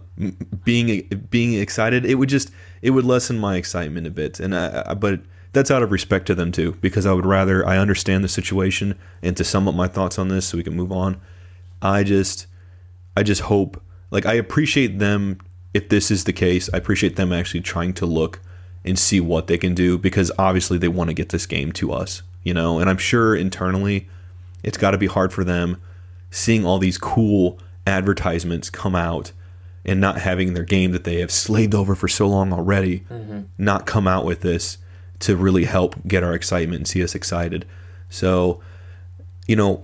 [0.64, 2.06] being being excited.
[2.06, 5.72] It would just it would lessen my excitement a bit, and I, I, but that's
[5.72, 9.36] out of respect to them too, because I would rather I understand the situation and
[9.38, 11.20] to sum up my thoughts on this so we can move on.
[11.82, 12.48] I just
[13.18, 15.40] I just hope like I appreciate them
[15.74, 16.70] if this is the case.
[16.74, 18.40] I appreciate them actually trying to look
[18.86, 21.92] and see what they can do because obviously they want to get this game to
[21.92, 24.08] us, you know, and I'm sure internally
[24.64, 25.82] it's got to be hard for them
[26.32, 29.32] seeing all these cool advertisements come out
[29.86, 33.42] and not having their game that they have slaved over for so long already mm-hmm.
[33.58, 34.78] not come out with this
[35.20, 37.66] to really help get our excitement and see us excited.
[38.10, 38.62] So,
[39.48, 39.84] you know,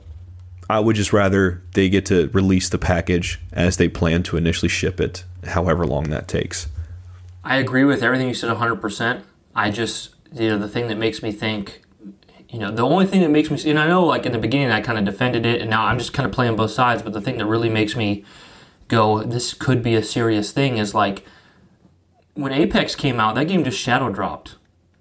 [0.69, 4.69] I would just rather they get to release the package as they plan to initially
[4.69, 6.67] ship it, however long that takes.
[7.43, 9.21] I agree with everything you said 100%.
[9.55, 11.81] I just, you know, the thing that makes me think,
[12.49, 14.71] you know, the only thing that makes me, and I know like in the beginning
[14.71, 17.13] I kind of defended it and now I'm just kind of playing both sides, but
[17.13, 18.25] the thing that really makes me
[18.87, 21.25] go, this could be a serious thing is like
[22.33, 24.55] when Apex came out, that game just shadow dropped.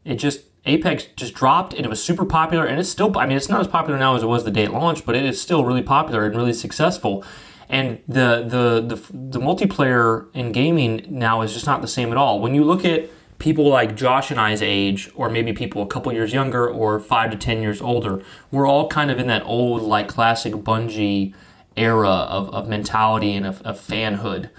[0.04, 3.36] It just, Apex just dropped and it was super popular and it's still, I mean,
[3.36, 5.40] it's not as popular now as it was the day it launched, but it is
[5.40, 7.24] still really popular and really successful.
[7.68, 12.16] And the, the, the, the multiplayer in gaming now is just not the same at
[12.16, 12.40] all.
[12.40, 16.12] When you look at people like Josh and I's age, or maybe people a couple
[16.12, 19.82] years younger or five to ten years older, we're all kind of in that old,
[19.82, 21.34] like classic Bungie
[21.76, 24.50] era of, of mentality and of, of fanhood.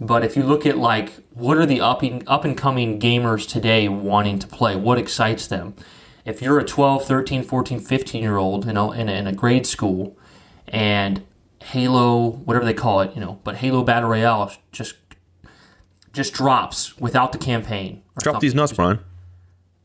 [0.00, 3.48] But if you look at like what are the up and, up and coming gamers
[3.48, 5.74] today wanting to play, what excites them?
[6.24, 9.32] If you're a 12, 13, 14, 15 year old you know, in, a, in a
[9.32, 10.16] grade school
[10.68, 11.24] and
[11.62, 14.96] Halo, whatever they call it, you know, but Halo Battle Royale just
[16.12, 18.02] just drops without the campaign.
[18.18, 18.40] Drop something.
[18.40, 19.00] these nuts, Brian.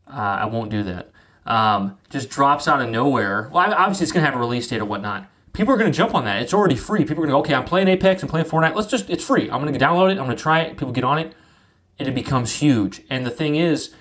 [0.07, 1.11] Uh, I won't do that.
[1.45, 3.49] Um, just drops out of nowhere.
[3.51, 5.27] Well, obviously it's gonna have a release date or whatnot.
[5.53, 6.41] People are gonna jump on that.
[6.41, 7.05] It's already free.
[7.05, 8.75] People are gonna go, okay, I'm playing Apex, I'm playing Fortnite.
[8.75, 9.49] Let's just, it's free.
[9.49, 10.17] I'm gonna download it.
[10.17, 10.77] I'm gonna try it.
[10.77, 11.33] People get on it,
[11.97, 13.01] and it becomes huge.
[13.09, 13.93] And the thing is,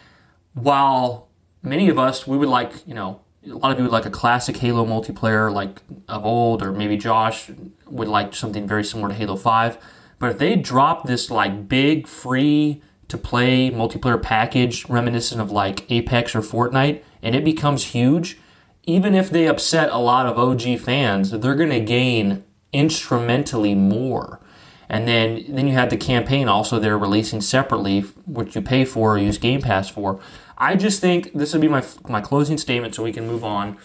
[0.54, 1.28] while
[1.62, 4.10] many of us we would like, you know, a lot of you would like a
[4.10, 7.50] classic Halo multiplayer like of old, or maybe Josh
[7.86, 9.78] would like something very similar to Halo Five.
[10.18, 15.90] But if they drop this like big free to play multiplayer package reminiscent of like
[15.90, 18.38] Apex or Fortnite, and it becomes huge,
[18.88, 24.40] even if they upset a lot of OG fans, they're going to gain instrumentally more.
[24.88, 29.14] And then, then you have the campaign also they're releasing separately, which you pay for
[29.14, 30.18] or use Game Pass for.
[30.56, 33.76] I just think this would be my my closing statement, so we can move on.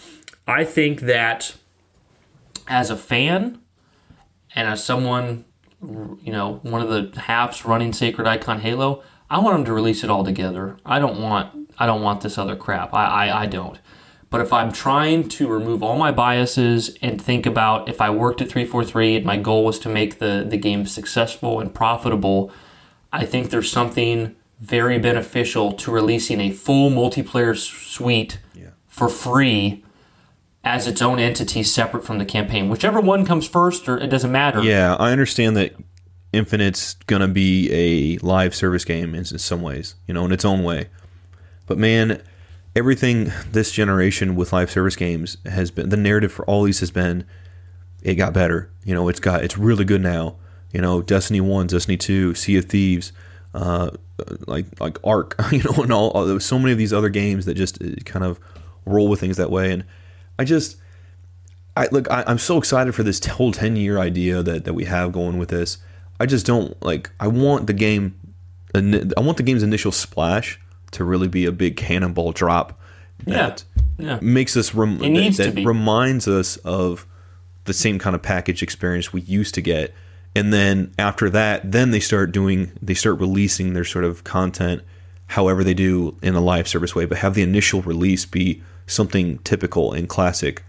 [0.48, 1.56] I think that
[2.68, 3.60] as a fan
[4.56, 5.44] and as someone,
[5.82, 10.04] you know, one of the halves running Sacred Icon Halo, I want them to release
[10.06, 10.78] it all together.
[10.86, 12.94] I don't want I don't want this other crap.
[12.94, 13.78] I, I, I don't.
[14.34, 18.42] But if I'm trying to remove all my biases and think about if I worked
[18.42, 22.52] at 343 and my goal was to make the, the game successful and profitable,
[23.12, 28.40] I think there's something very beneficial to releasing a full multiplayer suite
[28.88, 29.86] for free
[30.64, 32.70] as its own entity separate from the campaign.
[32.70, 34.64] Whichever one comes first, or it doesn't matter.
[34.64, 35.76] Yeah, I understand that
[36.32, 40.44] Infinite's gonna be a live service game in, in some ways, you know, in its
[40.44, 40.90] own way.
[41.68, 42.24] But man,
[42.76, 46.92] everything this generation with live service games has been the narrative for all these has
[46.92, 47.26] been
[48.04, 48.70] it got better.
[48.84, 50.36] You know, it's got it's really good now.
[50.72, 53.14] You know, Destiny One, Destiny Two, Sea of Thieves,
[53.54, 53.92] uh,
[54.46, 57.10] like like Ark, you know, and all, all there was so many of these other
[57.10, 58.40] games that just uh, kind of
[58.86, 59.72] roll with things that way.
[59.72, 59.86] And
[60.38, 60.78] I just,
[61.78, 64.86] I look, I, I'm so excited for this whole ten year idea that that we
[64.86, 65.78] have going with this.
[66.20, 67.12] I just don't like.
[67.20, 68.20] I want the game.
[68.76, 70.60] I want the game's initial splash
[70.94, 72.80] to really be a big cannonball drop
[73.26, 73.64] that
[73.98, 74.20] Yeah.
[74.22, 77.06] makes us rem- It needs that, that reminds us of
[77.66, 79.94] the same kind of package experience we used to get.
[80.36, 84.82] And then after that then they start doing they start releasing their sort of content
[85.28, 89.38] however they do in a live service way but have the initial release be something
[89.40, 90.64] typical and classic.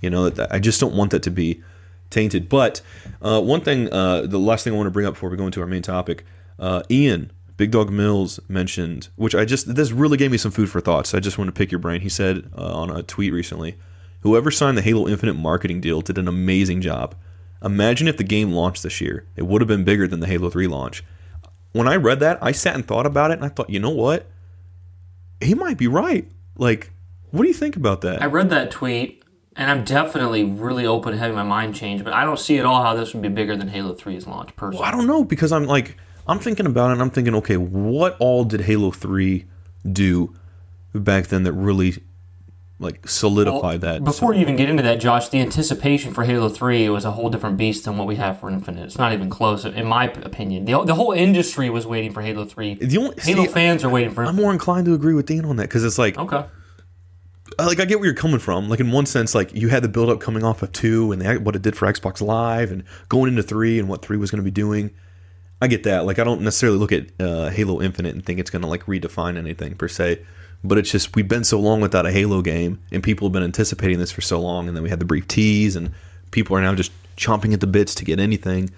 [0.00, 1.62] You know that i just don't want that to be
[2.10, 2.48] tainted.
[2.48, 2.82] But
[3.22, 5.46] uh, one thing uh, the last thing i want to bring up before we go
[5.46, 6.24] into our main topic
[6.58, 10.68] uh, ian big dog mills mentioned which i just this really gave me some food
[10.68, 12.00] for thought so i just want to pick your brain.
[12.00, 13.76] He said uh, on a tweet recently
[14.20, 17.14] whoever signed the halo infinite marketing deal did an amazing job.
[17.62, 19.26] Imagine if the game launched this year.
[19.36, 21.04] It would have been bigger than the halo 3 launch.
[21.72, 23.90] When i read that i sat and thought about it and i thought you know
[23.90, 24.26] what?
[25.40, 26.30] He might be right.
[26.56, 26.90] Like
[27.34, 28.22] what do you think about that?
[28.22, 29.24] I read that tweet,
[29.56, 32.64] and I'm definitely really open to having my mind change, but I don't see at
[32.64, 34.82] all how this would be bigger than Halo 3's launch, personally.
[34.82, 37.56] Well, I don't know because I'm like I'm thinking about it and I'm thinking, okay,
[37.56, 39.46] what all did Halo Three
[39.90, 40.34] do
[40.94, 42.02] back then that really
[42.78, 44.04] like solidified that?
[44.04, 47.30] Before you even get into that, Josh, the anticipation for Halo 3 was a whole
[47.30, 48.84] different beast than what we have for Infinite.
[48.84, 50.64] It's not even close, in my opinion.
[50.64, 52.74] The, the whole industry was waiting for Halo 3.
[52.74, 55.44] The only- Halo see, fans are waiting for I'm more inclined to agree with Dan
[55.44, 56.44] on that because it's like Okay.
[57.58, 58.68] Uh, like I get where you're coming from.
[58.68, 61.22] Like in one sense, like you had the build up coming off of two and
[61.22, 64.30] the, what it did for Xbox Live and going into three and what three was
[64.30, 64.90] going to be doing.
[65.60, 66.04] I get that.
[66.04, 68.84] Like I don't necessarily look at uh, Halo Infinite and think it's going to like
[68.84, 70.20] redefine anything per se.
[70.62, 73.42] But it's just we've been so long without a Halo game, and people have been
[73.42, 75.92] anticipating this for so long, and then we had the brief tease, and
[76.30, 78.70] people are now just chomping at the bits to get anything,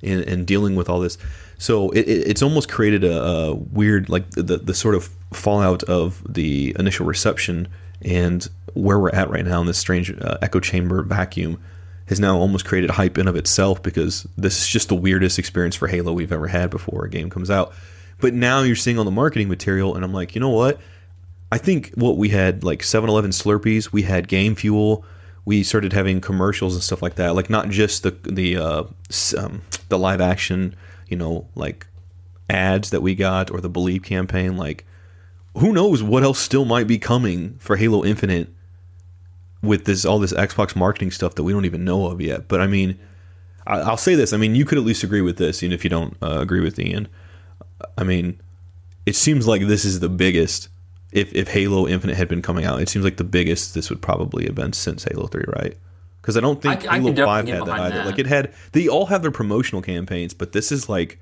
[0.00, 1.18] and, and dealing with all this.
[1.58, 5.82] So it, it, it's almost created a, a weird like the the sort of fallout
[5.84, 7.68] of the initial reception
[8.02, 11.60] and where we're at right now in this strange uh, echo chamber vacuum
[12.06, 15.74] has now almost created hype in of itself because this is just the weirdest experience
[15.76, 17.72] for Halo we've ever had before a game comes out.
[18.20, 20.80] But now you're seeing all the marketing material, and I'm like, you know what?
[21.50, 25.04] I think what we had like 7-Eleven Slurpees, we had Game Fuel,
[25.44, 27.34] we started having commercials and stuff like that.
[27.34, 28.84] Like not just the the uh,
[29.36, 30.74] um, the live action,
[31.08, 31.86] you know, like
[32.48, 34.56] ads that we got or the Believe campaign.
[34.56, 34.84] Like
[35.56, 38.48] who knows what else still might be coming for Halo Infinite
[39.64, 42.48] with this all this Xbox marketing stuff that we don't even know of yet.
[42.48, 42.98] But I mean,
[43.66, 44.32] I, will say this.
[44.32, 46.60] I mean, you could at least agree with this, even if you don't uh, agree
[46.60, 47.08] with Ian.
[47.96, 48.40] I mean,
[49.06, 50.68] it seems like this is the biggest.
[51.12, 54.02] If, if Halo Infinite had been coming out, it seems like the biggest this would
[54.02, 55.76] probably have been since Halo Three, right?
[56.20, 57.96] Because I don't think I, I Halo Five had that either.
[57.96, 58.06] That.
[58.06, 61.20] Like it had, they all have their promotional campaigns, but this is like,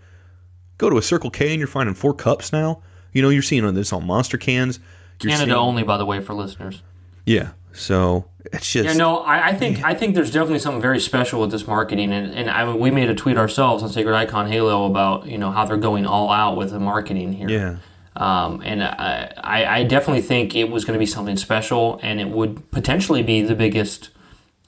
[0.78, 2.82] go to a Circle K and you're finding four cups now.
[3.12, 4.78] You know, you're seeing on this on monster cans.
[5.20, 6.82] You're Canada seeing, only, by the way, for listeners.
[7.26, 8.92] Yeah, so it's just yeah.
[8.94, 12.34] No, I, I think I think there's definitely something very special with this marketing, and
[12.34, 15.64] and I, we made a tweet ourselves on Sacred Icon Halo about you know how
[15.64, 17.48] they're going all out with the marketing here.
[17.48, 17.76] Yeah.
[18.14, 22.28] Um, and I, I definitely think it was going to be something special, and it
[22.28, 24.10] would potentially be the biggest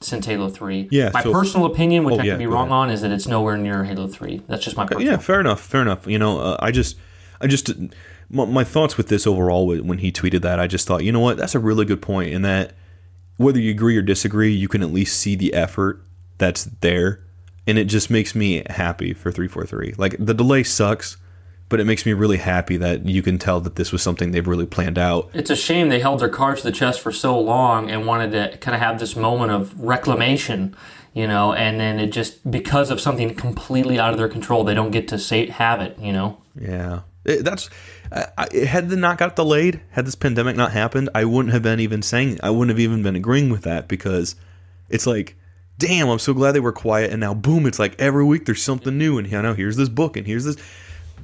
[0.01, 0.89] since Halo Three.
[0.91, 1.11] Yeah.
[1.13, 2.73] My so, personal opinion, which oh, I yeah, could be wrong ahead.
[2.73, 4.43] on, is that it's nowhere near Halo Three.
[4.49, 5.13] That's just my personal.
[5.13, 5.61] Yeah, fair enough.
[5.61, 6.07] Fair enough.
[6.07, 6.97] You know, uh, I just,
[7.41, 7.71] I just,
[8.31, 11.21] my, my thoughts with this overall when he tweeted that, I just thought, you know
[11.21, 12.73] what, that's a really good point, in that
[13.37, 16.03] whether you agree or disagree, you can at least see the effort
[16.39, 17.21] that's there,
[17.67, 19.95] and it just makes me happy for 343.
[19.97, 21.17] Like the delay sucks,
[21.69, 24.47] but it makes me really happy that you can tell that this was something they've
[24.47, 25.31] really planned out.
[25.33, 28.33] It's a shame they held their cards to the chest for so long and wanted
[28.33, 30.77] to kind of have this moment of reclamation,
[31.15, 34.75] you know, and then it just because of something completely out of their control, they
[34.75, 36.39] don't get to say have it, you know.
[36.61, 37.01] Yeah.
[37.25, 37.71] It, that's
[38.15, 41.81] I, had the not got delayed, had this pandemic not happened, I wouldn't have been
[41.81, 44.37] even saying, I wouldn't have even been agreeing with that because
[44.89, 45.37] it's like,
[45.79, 48.63] damn, I'm so glad they were quiet, and now boom, it's like every week there's
[48.63, 50.57] something new, and you know, here's this book, and here's this.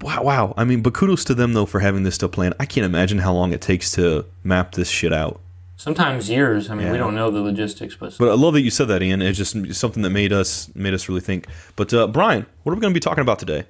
[0.00, 0.54] Wow, wow.
[0.56, 2.54] I mean, but kudos to them though for having this still planned.
[2.58, 5.40] I can't imagine how long it takes to map this shit out.
[5.76, 6.70] Sometimes years.
[6.70, 6.92] I mean, yeah.
[6.92, 9.22] we don't know the logistics, but but I love that you said that, Ian.
[9.22, 11.46] It's just something that made us made us really think.
[11.76, 13.64] But uh, Brian, what are we going to be talking about today?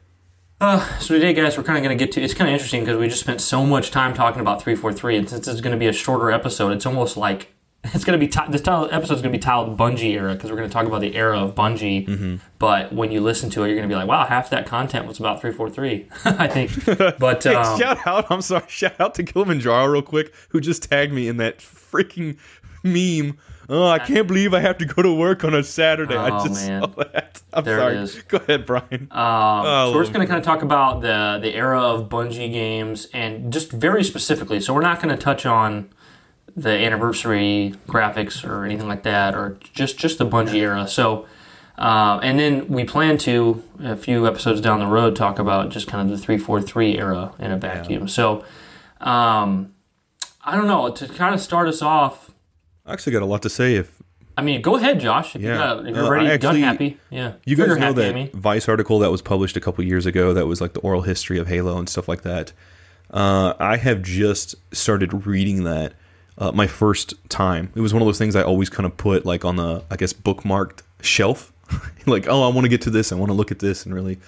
[0.61, 2.21] Uh, so today, guys, we're kind of going to get to.
[2.21, 4.93] It's kind of interesting because we just spent so much time talking about three four
[4.93, 8.19] three, and since it's going to be a shorter episode, it's almost like it's going
[8.19, 10.69] to be t- this episode is going to be titled Bungie era because we're going
[10.69, 12.07] to talk about the era of Bungie.
[12.07, 12.37] Mm-hmm.
[12.59, 15.07] But when you listen to it, you're going to be like, "Wow, half that content
[15.07, 16.09] was about three four three.
[16.27, 16.71] I think.
[17.19, 18.27] But hey, um, shout out!
[18.31, 18.65] I'm sorry.
[18.69, 22.37] Shout out to Kilimanjaro real quick, who just tagged me in that freaking
[22.85, 23.39] meme
[23.73, 26.17] Oh, I can't believe I have to go to work on a Saturday.
[26.17, 26.83] Oh, I just man.
[26.83, 27.41] saw that.
[27.53, 27.97] I'm there sorry.
[27.97, 28.23] It is.
[28.23, 28.85] Go ahead, Brian.
[28.93, 32.09] Um, oh, so we're just going to kind of talk about the the era of
[32.09, 34.61] Bungie games and just very specifically.
[34.61, 35.89] So we're not going to touch on
[36.57, 40.87] the anniversary graphics or anything like that, or just just the Bungie era.
[40.89, 41.27] So.
[41.79, 45.87] Uh, and then we plan to a few episodes down the road talk about just
[45.87, 48.03] kind of the 343 era in a vacuum.
[48.03, 48.07] Yeah.
[48.07, 48.45] So
[49.01, 49.73] um,
[50.45, 52.30] I don't know to kind of start us off
[52.91, 53.77] I actually got a lot to say.
[53.77, 54.03] If
[54.37, 55.37] I mean, go ahead, Josh.
[55.37, 55.81] If, yeah.
[55.81, 56.99] you are ready, actually, done, happy.
[57.11, 58.31] Yeah, you guys know that mean.
[58.33, 61.39] Vice article that was published a couple years ago that was like the oral history
[61.39, 62.53] of Halo and stuff like that.
[63.11, 65.95] Uh, I have just started reading that
[66.39, 67.73] uh, my first time.
[67.77, 69.97] It was one of those things I always kind of put like on the I
[69.97, 71.53] guess bookmarked shelf.
[72.07, 73.13] like, oh, I want to get to this.
[73.13, 74.19] I want to look at this and really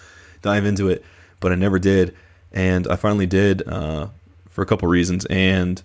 [0.40, 1.04] dive into it,
[1.40, 2.14] but I never did.
[2.52, 4.08] And I finally did uh,
[4.50, 5.82] for a couple reasons, and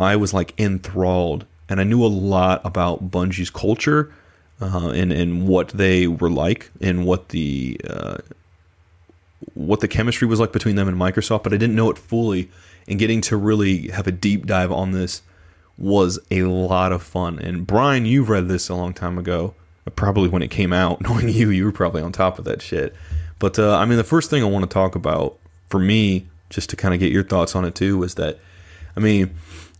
[0.00, 4.12] I was like enthralled and I knew a lot about Bungie's culture
[4.60, 8.18] uh, and and what they were like and what the uh,
[9.54, 12.50] what the chemistry was like between them and Microsoft, but I didn't know it fully.
[12.88, 15.22] And getting to really have a deep dive on this
[15.76, 17.38] was a lot of fun.
[17.38, 19.54] And Brian, you've read this a long time ago,
[19.96, 21.00] probably when it came out.
[21.08, 22.94] Knowing you, you were probably on top of that shit.
[23.38, 25.38] But uh, I mean, the first thing I want to talk about
[25.68, 28.38] for me, just to kind of get your thoughts on it too, was that
[28.96, 29.34] I mean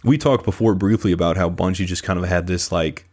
[0.06, 3.06] we talked before briefly about how Bungie just kind of had this like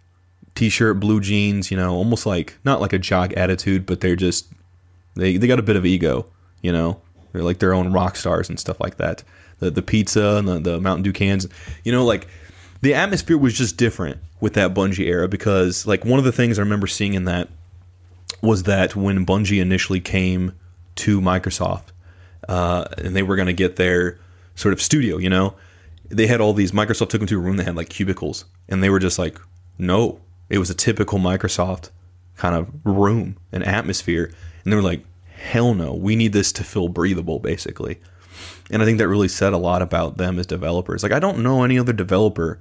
[0.56, 4.48] t-shirt, blue jeans, you know, almost like not like a jock attitude, but they're just
[5.16, 6.28] they they got a bit of ego,
[6.62, 7.02] you know.
[7.32, 9.24] They're like their own rock stars and stuff like that.
[9.58, 11.48] The the pizza and the, the Mountain Dew cans,
[11.84, 12.28] you know, like
[12.82, 16.60] the atmosphere was just different with that Bungie era because like one of the things
[16.60, 17.50] I remember seeing in that
[18.42, 20.54] was that when Bungie initially came
[20.96, 21.86] to Microsoft
[22.48, 24.20] uh, and they were going to get their
[24.54, 25.56] sort of studio, you know,
[26.10, 28.84] they had all these Microsoft took them to a room that had like cubicles, and
[28.84, 29.40] they were just like,
[29.78, 31.90] no, it was a typical Microsoft
[32.36, 34.32] kind of room and atmosphere,
[34.64, 38.00] and they were like, hell no, we need this to feel breathable, basically.
[38.72, 41.04] And I think that really said a lot about them as developers.
[41.04, 42.60] Like I don't know any other developer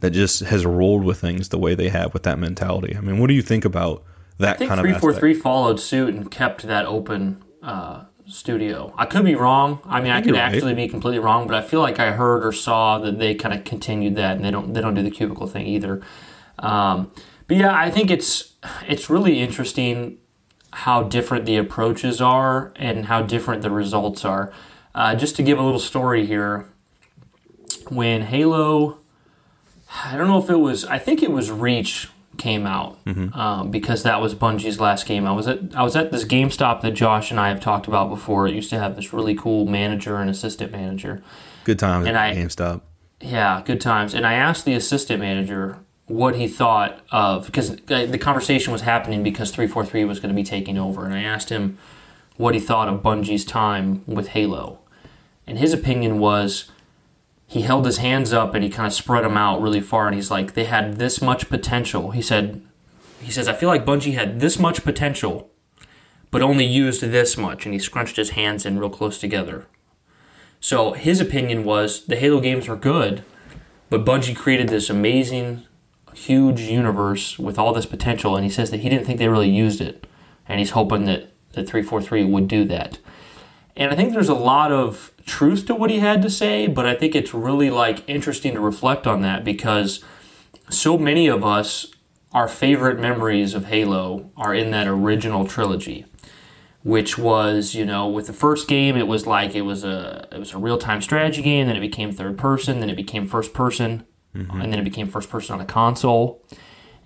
[0.00, 2.96] that just has rolled with things the way they have with that mentality.
[2.96, 4.04] I mean, what do you think about
[4.38, 5.42] that I think kind of three four aspect.
[5.42, 8.94] followed suit and kept that open uh, studio.
[8.96, 9.80] I could be wrong.
[9.84, 10.54] I mean, I, think could you're right.
[10.54, 13.54] actually be completely wrong, but I feel like I heard or saw that they kind
[13.54, 16.02] of continued that, and they don't they don't do the cubicle thing either.
[16.58, 17.12] Um,
[17.46, 18.54] but yeah, I think it's
[18.86, 20.18] it's really interesting
[20.72, 24.52] how different the approaches are and how different the results are.
[24.94, 26.68] Uh, just to give a little story here,
[27.88, 28.98] when Halo,
[30.04, 32.08] I don't know if it was, I think it was Reach
[32.38, 32.98] came out
[33.34, 35.26] um, because that was Bungie's last game.
[35.26, 38.08] I was at I was at this GameStop that Josh and I have talked about
[38.10, 38.46] before.
[38.48, 41.22] It used to have this really cool manager and assistant manager.
[41.64, 42.80] Good times And at I- GameStop.
[43.20, 44.12] Yeah, good times.
[44.14, 49.22] And I asked the assistant manager what he thought of because the conversation was happening
[49.22, 51.78] because 343 was going to be taking over and I asked him
[52.36, 54.80] what he thought of Bungie's time with Halo.
[55.46, 56.70] And his opinion was
[57.46, 60.14] he held his hands up and he kind of spread them out really far and
[60.14, 62.10] he's like they had this much potential.
[62.10, 62.62] He said
[63.20, 65.50] he says I feel like Bungie had this much potential
[66.30, 69.66] but only used this much and he scrunched his hands in real close together.
[70.64, 73.22] So his opinion was the Halo games were good,
[73.90, 75.62] but Bungie created this amazing,
[76.14, 79.50] huge universe with all this potential, and he says that he didn't think they really
[79.50, 80.06] used it,
[80.48, 82.98] and he's hoping that that 343 would do that.
[83.76, 86.86] And I think there's a lot of truth to what he had to say, but
[86.86, 90.04] I think it's really like interesting to reflect on that because
[90.68, 91.92] so many of us,
[92.32, 96.06] our favorite memories of Halo are in that original trilogy
[96.82, 100.38] which was you know with the first game it was like it was a it
[100.38, 103.54] was a real time strategy game then it became third person then it became first
[103.54, 104.04] person
[104.34, 104.60] mm-hmm.
[104.60, 106.44] and then it became first person on a console.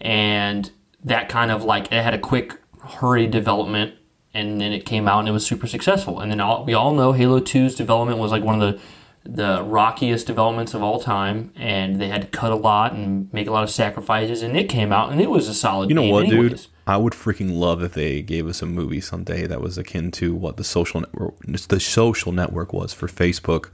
[0.01, 0.71] And
[1.05, 3.95] that kind of like it had a quick hurry development
[4.39, 6.93] and then it came out and it was super successful and then all, we all
[6.95, 8.80] know Halo 2's development was like one of the
[9.24, 13.47] the rockiest developments of all time and they had to cut a lot and make
[13.47, 16.03] a lot of sacrifices and it came out and it was a solid You know
[16.03, 16.51] game what, anyways.
[16.62, 16.66] dude?
[16.86, 20.34] I would freaking love if they gave us a movie someday that was akin to
[20.34, 21.34] what the social network,
[21.68, 23.68] the social network was for Facebook.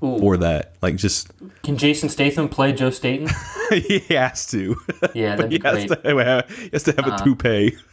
[0.00, 1.32] For that, like, just
[1.62, 3.30] Can Jason Statham play Joe Staten?
[3.70, 4.76] he has to.
[5.14, 7.76] Yeah, that'd be he has to have, he has to have a toupee.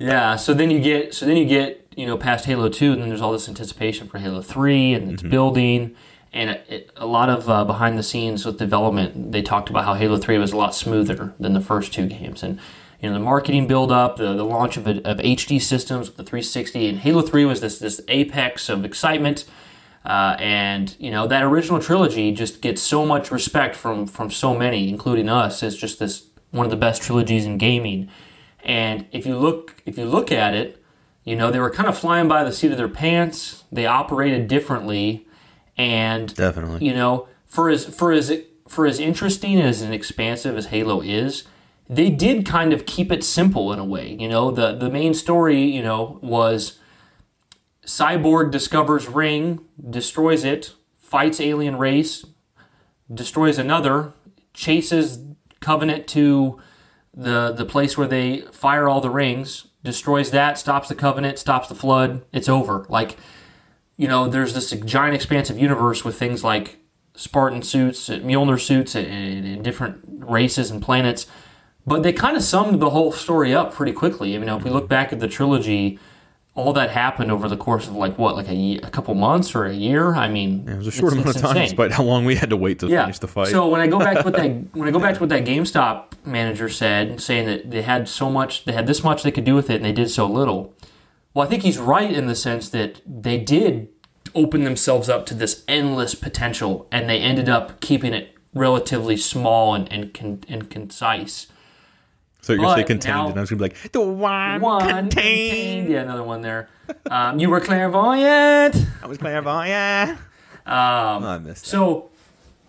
[0.00, 3.00] Yeah, so then you get so then you get you know past Halo Two, and
[3.00, 5.96] then there's all this anticipation for Halo Three, and it's building,
[6.32, 9.32] and it, it, a lot of uh, behind the scenes with development.
[9.32, 12.42] They talked about how Halo Three was a lot smoother than the first two games,
[12.42, 12.60] and
[13.00, 16.24] you know the marketing build up, the, the launch of, of HD systems with the
[16.24, 19.44] 360, and Halo Three was this this apex of excitement.
[20.04, 24.54] Uh, and you know that original trilogy just gets so much respect from from so
[24.54, 28.08] many, including us, as just this one of the best trilogies in gaming.
[28.62, 30.82] And if you look if you look at it,
[31.24, 33.64] you know they were kind of flying by the seat of their pants.
[33.72, 35.26] They operated differently,
[35.76, 36.86] and Definitely.
[36.86, 38.32] you know for as for as
[38.68, 41.44] for as interesting as and expansive as Halo is,
[41.88, 44.16] they did kind of keep it simple in a way.
[44.18, 46.78] You know the the main story you know was
[47.84, 49.60] Cyborg discovers Ring,
[49.90, 52.24] destroys it, fights alien race,
[53.12, 54.12] destroys another,
[54.52, 55.20] chases
[55.60, 56.60] Covenant to
[57.14, 61.68] the the place where they fire all the rings, destroys that, stops the Covenant, stops
[61.68, 62.22] the flood.
[62.32, 62.84] It's over.
[62.88, 63.16] Like,
[63.96, 66.80] you know, there's this giant expansive universe with things like
[67.14, 71.26] Spartan suits, uh, Mjolnir suits, uh, and, and different races and planets.
[71.86, 74.34] But they kind of summed the whole story up pretty quickly.
[74.34, 75.98] I mean, if we look back at the trilogy,
[76.56, 79.64] all that happened over the course of like what, like a, a couple months or
[79.64, 80.14] a year.
[80.14, 81.64] I mean, It was a short it's- amount of time, insane.
[81.68, 83.48] despite how long we had to wait to finish the fight.
[83.48, 85.44] So when I go back to what that when I go back to what that
[85.44, 89.44] GameStop manager said, saying that they had so much, they had this much they could
[89.44, 90.74] do with it, and they did so little.
[91.34, 93.88] Well, I think he's right in the sense that they did
[94.36, 99.74] open themselves up to this endless potential, and they ended up keeping it relatively small
[99.74, 101.48] and and, con, and concise.
[102.44, 104.86] So you're gonna say contained, now- and I was gonna be like, the one, One
[104.88, 105.88] contained.
[105.88, 106.68] Yeah, another one there.
[107.10, 108.76] Um, you were clairvoyant.
[109.02, 110.10] I was clairvoyant.
[110.10, 110.18] Um,
[110.66, 111.70] Oh, I missed that.
[111.70, 112.10] So,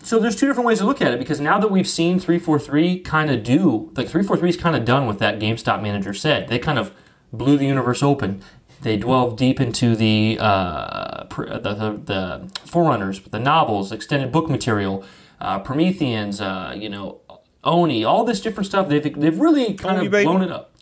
[0.01, 2.99] so there's two different ways to look at it because now that we've seen 343
[2.99, 6.47] kind of do, like 343 is kind of done with that GameStop manager said.
[6.47, 6.93] They kind of
[7.33, 8.41] blew the universe open.
[8.81, 14.49] They delved deep into the uh, pr- the, the, the Forerunners, the novels, extended book
[14.49, 15.03] material,
[15.41, 17.19] uh, Prometheans, uh, you know,
[17.65, 18.87] Oni, all this different stuff.
[18.87, 20.25] They've they've really kind Oni, of baby.
[20.25, 20.73] blown it up.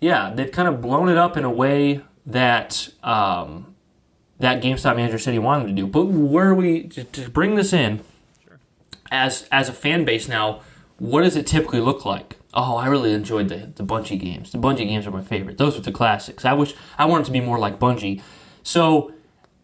[0.00, 3.74] Yeah, they've kind of blown it up in a way that um,
[4.38, 5.86] that GameStop manager said he wanted to do.
[5.86, 8.00] But where are we to, to bring this in
[9.10, 10.60] as as a fan base now?
[10.98, 12.36] What does it typically look like?
[12.54, 14.50] Oh, I really enjoyed the the Bungie games.
[14.52, 15.58] The Bungie games are my favorite.
[15.58, 16.44] Those are the classics.
[16.44, 18.20] I wish I want it to be more like Bungie.
[18.62, 19.12] So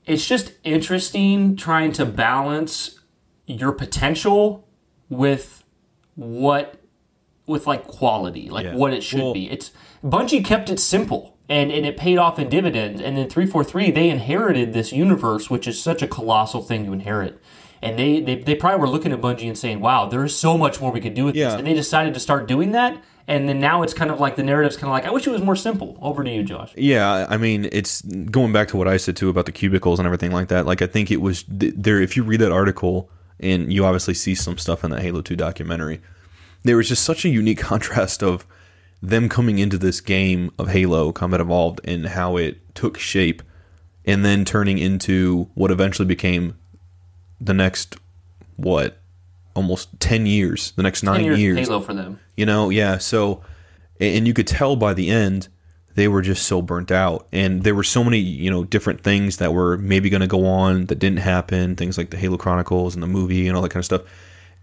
[0.07, 3.01] it's just interesting trying to balance
[3.47, 4.67] your potential
[5.09, 5.62] with
[6.23, 6.77] what
[7.47, 8.75] with like quality, like Yeah.
[8.75, 9.51] what it should Well- be.
[9.51, 9.73] It's
[10.05, 13.01] Bungie kept it simple and, and it paid off in dividends.
[13.01, 17.41] And then 343, they inherited this universe, which is such a colossal thing to inherit.
[17.83, 20.81] And they, they, they probably were looking at Bungie and saying, wow, there's so much
[20.81, 21.51] more we could do with Yeah.
[21.51, 21.55] this.
[21.59, 22.97] And they decided to start doing that.
[23.29, 25.31] And then now it's kind of like the narrative's kind of like, I wish it
[25.31, 25.99] was more simple.
[26.01, 26.73] Over to you, Josh.
[26.77, 30.07] Yeah, I mean, it's going back to what I said too about the cubicles and
[30.07, 30.65] everything like that.
[30.67, 32.01] Like, I think it was th- there.
[32.01, 33.11] If you read that article
[33.41, 36.01] and you obviously see some stuff in that Halo Two documentary,
[36.63, 38.47] there was just such a unique contrast of
[39.03, 43.43] them coming into this game of Halo Combat Evolved and how it took shape,
[44.05, 46.57] and then turning into what eventually became
[47.41, 47.97] the next
[48.57, 48.99] what
[49.55, 52.21] almost 10 years the next nine 10 years, years Halo for them.
[52.37, 52.99] you know, yeah.
[52.99, 53.43] So,
[54.01, 55.49] and you could tell by the end
[55.95, 59.37] they were just so burnt out, and there were so many, you know, different things
[59.39, 61.77] that were maybe going to go on that didn't happen.
[61.77, 64.03] Things like the Halo Chronicles and the movie and all that kind of stuff.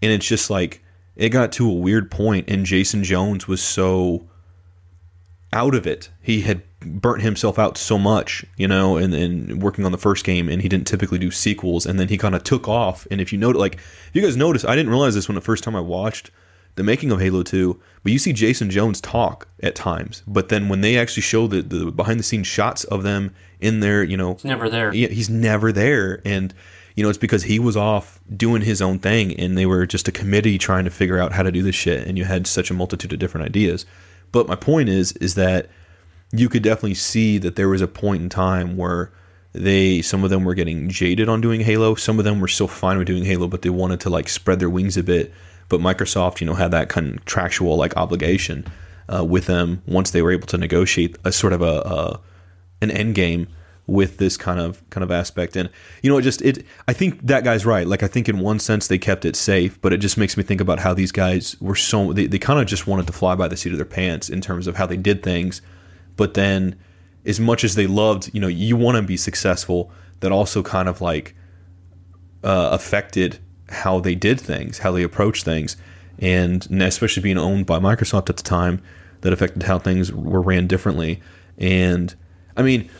[0.02, 0.82] And it's just like
[1.16, 4.26] it got to a weird point, and Jason Jones was so
[5.52, 6.10] out of it.
[6.20, 10.24] He had burnt himself out so much, you know, and, and working on the first
[10.24, 13.06] game, and he didn't typically do sequels, and then he kind of took off.
[13.10, 15.40] And if you note, like, if you guys notice, I didn't realize this when the
[15.40, 16.30] first time I watched
[16.76, 20.68] the making of Halo 2, but you see Jason Jones talk at times, but then
[20.68, 24.16] when they actually show the, the behind the scenes shots of them in there, you
[24.16, 24.94] know, It's never there.
[24.94, 26.54] yeah, he's never there, and
[26.96, 30.08] you know it's because he was off doing his own thing, and they were just
[30.08, 32.70] a committee trying to figure out how to do this shit, and you had such
[32.70, 33.84] a multitude of different ideas.
[34.32, 35.68] But my point is, is that
[36.32, 39.12] you could definitely see that there was a point in time where
[39.52, 42.68] they, some of them were getting jaded on doing Halo, some of them were still
[42.68, 45.32] fine with doing Halo, but they wanted to like spread their wings a bit.
[45.70, 48.66] But Microsoft, you know, had that contractual like obligation
[49.08, 52.20] uh, with them once they were able to negotiate a sort of a, a
[52.82, 53.48] an end game
[53.86, 55.56] with this kind of kind of aspect.
[55.56, 55.70] And
[56.02, 57.86] you know it just it i think that guy's right.
[57.86, 60.42] Like i think in one sense they kept it safe but it just makes me
[60.42, 63.34] think about how these guys were so they, they kind of just wanted to fly
[63.34, 65.62] by the seat of their pants in terms of how they did things.
[66.16, 66.78] But then
[67.26, 69.90] as much as they loved you know you want to be successful
[70.20, 71.34] that also kind of like
[72.44, 73.38] uh, affected
[73.70, 75.76] how they did things, how they approached things,
[76.18, 78.82] and especially being owned by Microsoft at the time,
[79.22, 81.20] that affected how things were ran differently.
[81.58, 82.14] And
[82.56, 82.90] I mean,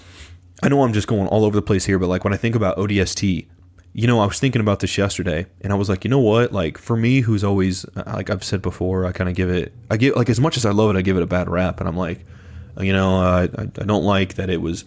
[0.63, 2.55] I know I'm just going all over the place here, but like when I think
[2.55, 3.47] about ODST,
[3.93, 6.53] you know, I was thinking about this yesterday, and I was like, you know what?
[6.53, 9.73] Like for me, who's always uh, like I've said before, I kind of give it,
[9.91, 11.81] I give like as much as I love it, I give it a bad rap,
[11.81, 12.25] and I'm like,
[12.79, 14.85] you know, I I I don't like that it was,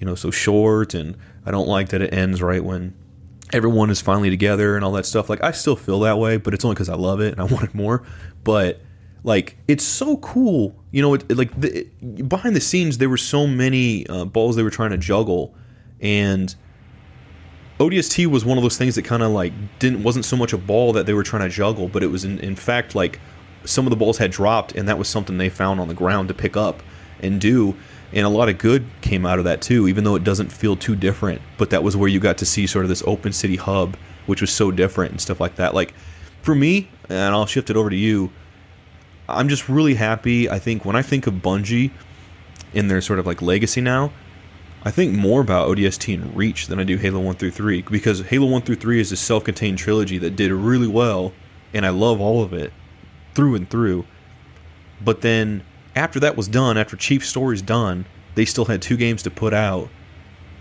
[0.00, 2.94] you know, so short, and I don't like that it ends right when
[3.52, 5.28] everyone is finally together and all that stuff.
[5.30, 7.44] Like I still feel that way, but it's only because I love it and I
[7.52, 8.02] wanted more.
[8.44, 8.80] But
[9.24, 11.14] like it's so cool, you know.
[11.14, 14.62] It, it- like the, it- behind the scenes, there were so many uh, balls they
[14.62, 15.54] were trying to juggle,
[16.00, 16.54] and
[17.78, 20.58] ODST was one of those things that kind of like didn't wasn't so much a
[20.58, 23.20] ball that they were trying to juggle, but it was in, in fact like
[23.64, 26.28] some of the balls had dropped, and that was something they found on the ground
[26.28, 26.82] to pick up
[27.20, 27.76] and do.
[28.12, 30.76] And a lot of good came out of that too, even though it doesn't feel
[30.76, 31.42] too different.
[31.58, 33.96] But that was where you got to see sort of this open city hub,
[34.26, 35.74] which was so different and stuff like that.
[35.74, 35.92] Like
[36.42, 38.30] for me, and I'll shift it over to you.
[39.28, 40.48] I'm just really happy.
[40.48, 41.90] I think when I think of Bungie
[42.72, 44.12] in their sort of like legacy now,
[44.84, 48.20] I think more about ODST and Reach than I do Halo 1 through 3 because
[48.22, 51.32] Halo 1 through 3 is a self-contained trilogy that did really well
[51.74, 52.72] and I love all of it
[53.34, 54.06] through and through.
[55.04, 55.62] But then
[55.94, 59.52] after that was done, after Chief Story's done, they still had two games to put
[59.52, 59.88] out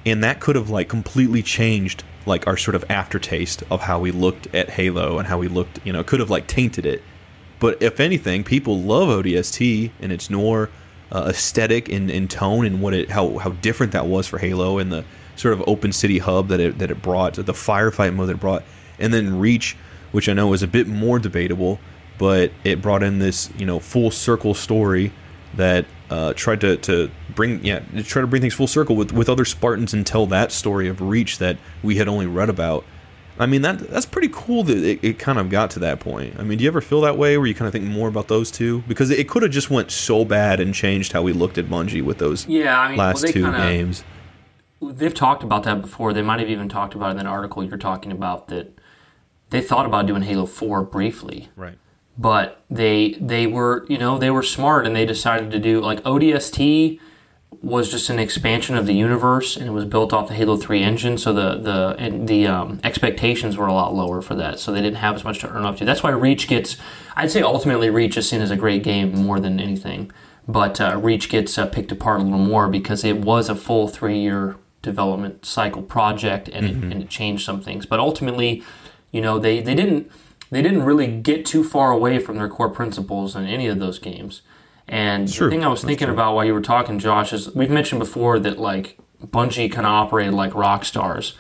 [0.08, 4.12] and that could have like completely changed like our sort of aftertaste of how we
[4.12, 7.04] looked at Halo and how we looked, you know, could have like tainted it.
[7.60, 10.70] But if anything, people love ODST and its Noir
[11.12, 14.78] uh, aesthetic and, and tone and what it how how different that was for Halo
[14.78, 15.04] and the
[15.36, 18.40] sort of open city hub that it that it brought, the firefight mode that it
[18.40, 18.64] brought,
[19.00, 19.76] and then Reach,
[20.14, 21.80] which I know is a bit more debatable,
[22.18, 25.12] but it brought in this you know full circle story
[25.56, 29.30] that uh, tried to, to bring yeah try to bring things full circle with, with
[29.30, 32.86] other Spartans and tell that story of Reach that we had only read about.
[33.40, 36.40] I mean that that's pretty cool that it, it kind of got to that point.
[36.40, 38.28] I mean, do you ever feel that way where you kind of think more about
[38.30, 41.58] those two because it could have just went so bad and changed how we looked
[41.58, 44.04] at Bungie with those Yeah, I mean, last well, two kinda, games.
[44.82, 46.14] They've talked about that before.
[46.14, 48.78] They might have even talked about it in an article you're talking about that
[49.50, 51.50] they thought about doing Halo 4 briefly.
[51.56, 51.78] Right.
[52.18, 56.02] But they they were you know they were smart and they decided to do like
[56.04, 57.00] ODST
[57.62, 60.82] was just an expansion of the universe and it was built off the Halo 3
[60.82, 64.72] engine so the the and the um, expectations were a lot lower for that so
[64.72, 65.86] they didn't have as much to earn up to.
[65.86, 66.78] That's why Reach gets
[67.16, 70.12] I'd say ultimately Reach is seen as a great game more than anything
[70.48, 73.88] but uh, Reach gets uh, picked apart a little more because it was a full
[73.88, 78.64] three year development cycle project and, it, and it changed some things but ultimately
[79.12, 80.12] you know they, they didn't
[80.50, 84.00] they didn't really get too far away from their core principles in any of those
[84.00, 84.42] games.
[84.88, 85.48] And True.
[85.48, 86.14] the thing I was That's thinking true.
[86.14, 89.92] about while you were talking, Josh, is we've mentioned before that like Bungie kind of
[89.92, 91.34] operated like rock stars,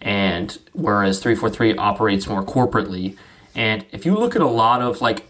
[0.00, 3.16] and whereas 343 operates more corporately.
[3.54, 5.26] And if you look at a lot of like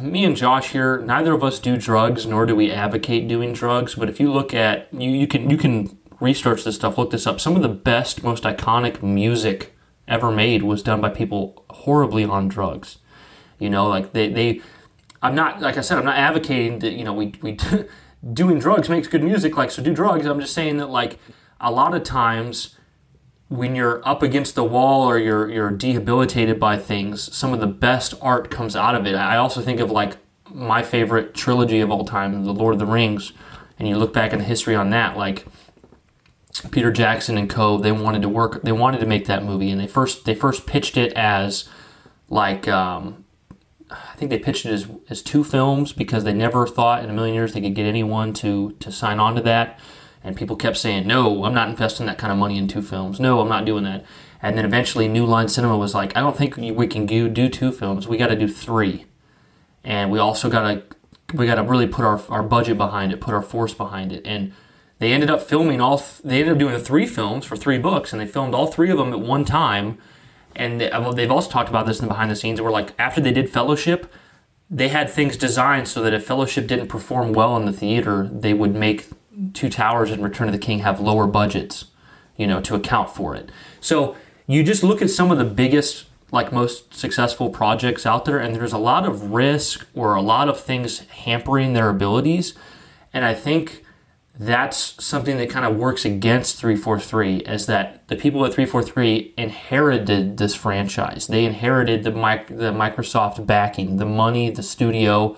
[0.00, 3.96] me and Josh here, neither of us do drugs, nor do we advocate doing drugs.
[3.96, 7.26] But if you look at you, you can you can research this stuff, look this
[7.26, 7.40] up.
[7.40, 9.71] Some of the best, most iconic music
[10.12, 12.98] ever made was done by people horribly on drugs.
[13.58, 14.60] You know, like they they.
[15.22, 15.98] I'm not like I said.
[15.98, 17.58] I'm not advocating that you know we we
[18.32, 19.56] doing drugs makes good music.
[19.56, 20.26] Like so, do drugs.
[20.26, 21.18] I'm just saying that like
[21.60, 22.76] a lot of times
[23.48, 27.66] when you're up against the wall or you're you're debilitated by things, some of the
[27.66, 29.14] best art comes out of it.
[29.14, 30.16] I also think of like
[30.50, 33.32] my favorite trilogy of all time, The Lord of the Rings,
[33.78, 35.46] and you look back in the history on that, like
[36.70, 37.78] Peter Jackson and co.
[37.78, 38.62] They wanted to work.
[38.62, 41.68] They wanted to make that movie, and they first they first pitched it as
[42.28, 43.24] like um,
[43.90, 47.12] I think they pitched it as, as two films because they never thought in a
[47.12, 49.78] million years they could get anyone to to sign on to that.
[50.24, 53.18] And people kept saying, "No, I'm not investing that kind of money in two films.
[53.18, 54.04] No, I'm not doing that."
[54.40, 57.48] And then eventually, New Line Cinema was like, "I don't think we can do do
[57.48, 58.06] two films.
[58.06, 59.06] We got to do three.
[59.84, 60.82] And we also got to
[61.34, 64.22] we got to really put our our budget behind it, put our force behind it."
[64.24, 64.52] And
[65.02, 65.98] they ended up filming all.
[65.98, 68.88] Th- they ended up doing three films for three books, and they filmed all three
[68.88, 69.98] of them at one time.
[70.54, 72.60] And they, they've also talked about this in the behind the scenes.
[72.60, 74.12] Where like after they did Fellowship,
[74.70, 78.54] they had things designed so that if Fellowship didn't perform well in the theater, they
[78.54, 79.08] would make
[79.54, 81.86] Two Towers and Return of the King have lower budgets,
[82.36, 83.50] you know, to account for it.
[83.80, 84.14] So
[84.46, 88.54] you just look at some of the biggest, like most successful projects out there, and
[88.54, 92.54] there's a lot of risk or a lot of things hampering their abilities.
[93.12, 93.81] And I think
[94.38, 100.38] that's something that kind of works against 343 is that the people at 343 inherited
[100.38, 101.26] this franchise.
[101.26, 105.36] They inherited the mic- the Microsoft backing, the money, the studio,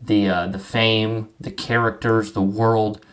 [0.00, 3.04] the uh, the fame, the characters, the world.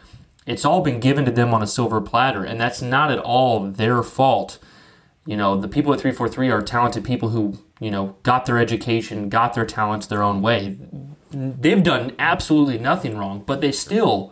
[0.46, 3.60] It's all been given to them on a silver platter, and that's not at all
[3.60, 4.60] their fault.
[5.26, 9.28] You know, the people at 343 are talented people who, you know, got their education,
[9.28, 10.78] got their talents their own way.
[11.32, 14.32] They've done absolutely nothing wrong, but they still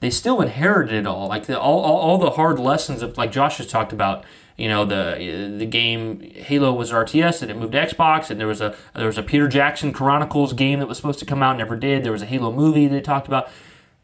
[0.00, 1.28] they still inherited it all.
[1.28, 4.24] Like the, all, all, all the hard lessons of like Josh has talked about.
[4.58, 8.46] You know the the game Halo was RTS and it moved to Xbox and there
[8.46, 11.58] was a there was a Peter Jackson Chronicles game that was supposed to come out
[11.58, 12.02] never did.
[12.04, 13.50] There was a Halo movie they talked about.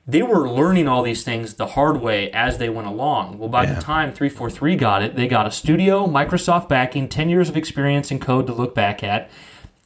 [0.06, 3.38] They were learning all these things the hard way as they went along.
[3.38, 3.74] Well, by Yeah.
[3.74, 8.10] the time 343 got it, they got a studio, Microsoft backing, 10 years of experience
[8.10, 9.30] in code to look back at.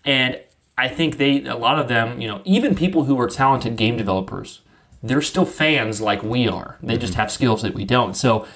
[0.04, 0.40] And
[0.78, 3.96] I think they, a lot of them, you know, even people who are talented game
[3.98, 4.62] developers,
[5.02, 6.78] they're still fans like we are.
[6.82, 8.16] They just have skills that we don't.
[8.16, 8.46] So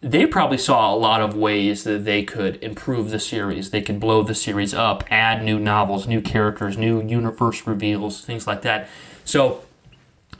[0.00, 3.70] they probably saw a lot of ways that they could improve the series.
[3.70, 8.46] They could blow the series up, add new novels, new characters, new universe reveals, things
[8.46, 8.88] like that.
[9.24, 9.64] So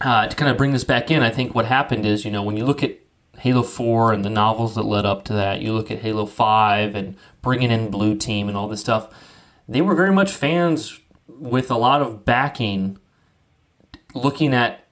[0.02, 2.42] uh, to kind of bring this back in, I think what happened is, you know,
[2.42, 2.98] when you look at
[3.38, 6.94] Halo 4 and the novels that led up to that, you look at Halo 5
[6.94, 9.08] and bringing in Blue Team and all this stuff,
[9.66, 12.98] they were very much fans with a lot of backing,
[14.14, 14.83] looking at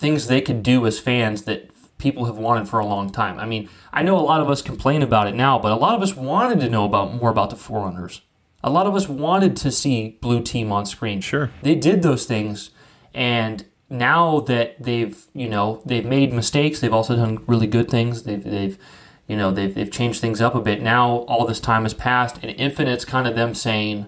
[0.00, 3.38] things they could do as fans that people have wanted for a long time.
[3.38, 5.94] I mean, I know a lot of us complain about it now, but a lot
[5.94, 8.22] of us wanted to know about more about the Forerunners.
[8.64, 11.20] A lot of us wanted to see Blue Team on screen.
[11.20, 11.50] Sure.
[11.62, 12.70] They did those things
[13.14, 18.22] and now that they've, you know, they've made mistakes, they've also done really good things.
[18.22, 18.78] They've they've
[19.26, 20.82] you know, they've, they've changed things up a bit.
[20.82, 24.06] Now all this time has passed and Infinite's kind of them saying,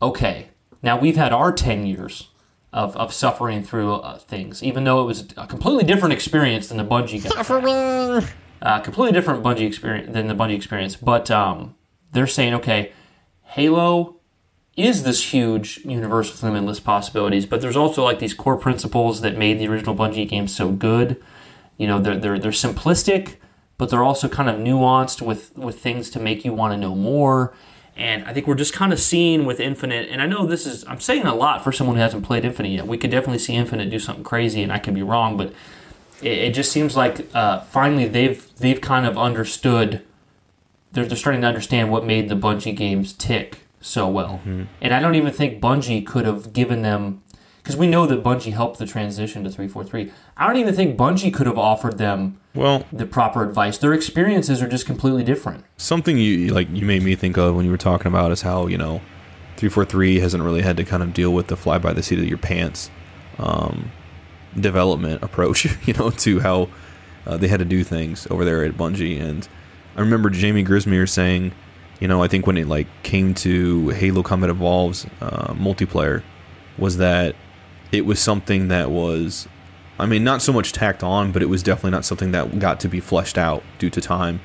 [0.00, 0.50] okay,
[0.82, 2.28] now we've had our 10 years
[2.74, 6.76] of, of suffering through uh, things, even though it was a completely different experience than
[6.76, 7.32] the Bungie got.
[7.32, 8.28] Suffering.
[8.60, 10.96] Uh, completely different Bungie experience than the Bungie experience.
[10.96, 11.76] But um,
[12.12, 12.92] they're saying, okay,
[13.44, 14.16] Halo
[14.76, 19.38] is this huge universe with limitless possibilities, but there's also like these core principles that
[19.38, 21.22] made the original Bungie game so good.
[21.78, 23.36] You know, they're they're they're simplistic,
[23.78, 26.96] but they're also kind of nuanced with with things to make you want to know
[26.96, 27.54] more.
[27.96, 30.84] And I think we're just kind of seeing with Infinite, and I know this is
[30.88, 32.86] I'm saying a lot for someone who hasn't played Infinite yet.
[32.88, 35.52] We could definitely see Infinite do something crazy, and I could be wrong, but
[36.20, 40.02] it, it just seems like uh, finally they've they've kind of understood.
[40.90, 44.40] They're, they're starting to understand what made the Bungie games tick so well,
[44.80, 47.22] and I don't even think Bungie could have given them
[47.62, 50.10] because we know that Bungie helped the transition to three four three.
[50.36, 53.78] I don't even think Bungie could have offered them Well, the proper advice.
[53.78, 55.64] Their experiences are just completely different.
[55.76, 58.66] something you like you made me think of when you were talking about is how
[58.66, 59.00] you know
[59.56, 62.26] 343 hasn't really had to kind of deal with the fly by the seat of
[62.26, 62.90] your pants
[63.38, 63.90] um,
[64.58, 66.68] development approach you know to how
[67.26, 69.48] uh, they had to do things over there at bungie and
[69.96, 71.52] i remember Jaime Griesemer saying
[72.00, 76.22] you know, I think when it like came to Halo Combat Evolves uh, multiplayer,
[76.76, 77.36] was that
[77.92, 79.48] it was something that was,
[79.98, 82.80] I mean, not so much tacked on, but it was definitely not something that got
[82.80, 84.40] to be fleshed out due to time.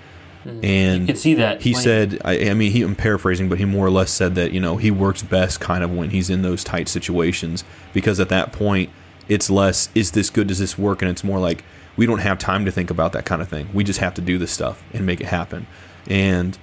[0.45, 0.63] Mm.
[0.63, 1.61] And You could see that.
[1.61, 4.51] he said, I, I mean, he, I'm paraphrasing, but he more or less said that
[4.51, 8.29] you know he works best kind of when he's in those tight situations because at
[8.29, 8.89] that point
[9.27, 11.63] it's less is this good, does this work, and it's more like
[11.97, 13.69] we don't have time to think about that kind of thing.
[13.73, 15.67] We just have to do this stuff and make it happen.
[16.07, 16.57] And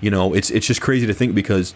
[0.00, 1.74] you know, it's it's just crazy to think because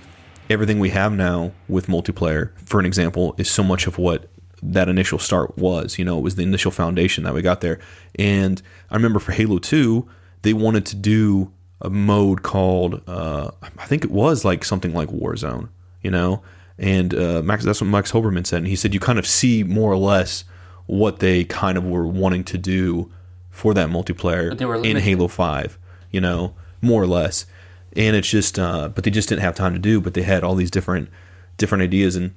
[0.49, 4.29] everything we have now with multiplayer, for an example, is so much of what
[4.63, 5.99] that initial start was.
[5.99, 7.81] You know, it was the initial foundation that we got there.
[8.19, 10.09] And I remember for Halo 2,
[10.43, 15.09] they wanted to do a mode called, uh, I think it was like something like
[15.09, 15.69] Warzone,
[16.01, 16.43] you know?
[16.79, 18.59] And uh, Max, that's what Max Hoberman said.
[18.59, 20.45] And he said you kind of see more or less
[20.87, 23.11] what they kind of were wanting to do
[23.51, 24.97] for that multiplayer in.
[25.03, 25.79] Halo 5,
[26.11, 27.47] you know, more or less.
[27.95, 30.43] And it's just, uh, but they just didn't have time to do, but they had
[30.45, 31.09] all these different,
[31.57, 32.17] different ideas.
[32.17, 32.35] And,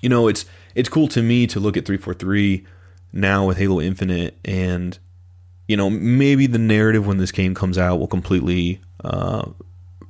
[0.00, 0.44] you know, it's,
[0.74, 2.64] it's cool to me to look at 343
[3.12, 4.98] now with Halo Infinite and,
[5.66, 9.48] you know, maybe the narrative when this game comes out will completely uh,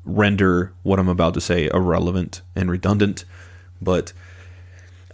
[0.04, 3.24] render what I'm about to say irrelevant and redundant.
[3.80, 4.12] But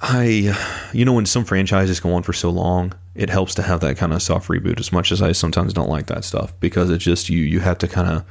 [0.01, 0.55] I,
[0.93, 3.97] you know, when some franchises go on for so long, it helps to have that
[3.97, 4.79] kind of soft reboot.
[4.79, 7.41] As much as I sometimes don't like that stuff because it's just you.
[7.41, 8.25] You have to kind of,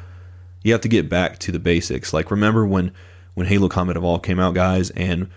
[0.64, 2.14] you have to get back to the basics.
[2.14, 2.92] Like remember when
[3.34, 5.30] when Halo Combat Evolved came out, guys, and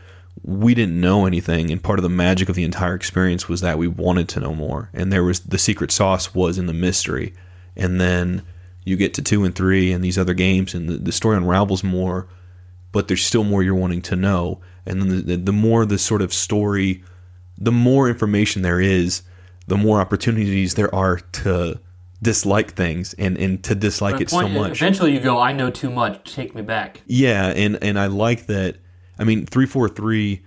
[0.43, 3.79] we didn't know anything, and part of the magic of the entire experience was that
[3.79, 7.35] we wanted to know more, and there was the secret sauce was in the mystery,
[7.77, 8.43] and then
[8.85, 11.85] you get to two and three and these other games, and the, the story unravels
[11.85, 12.29] more
[12.93, 14.61] but there's still more you're wanting to know.
[14.87, 17.03] And then the, the, the more the sort of story,
[17.57, 19.23] the more information there is,
[19.67, 21.79] the more opportunities there are to
[22.23, 24.73] dislike things and, and to dislike it so much.
[24.83, 26.35] Eventually, you go, I know too much.
[26.35, 27.03] Take me back.
[27.07, 28.77] Yeah, and and I like that.
[29.19, 30.43] I mean, three four three,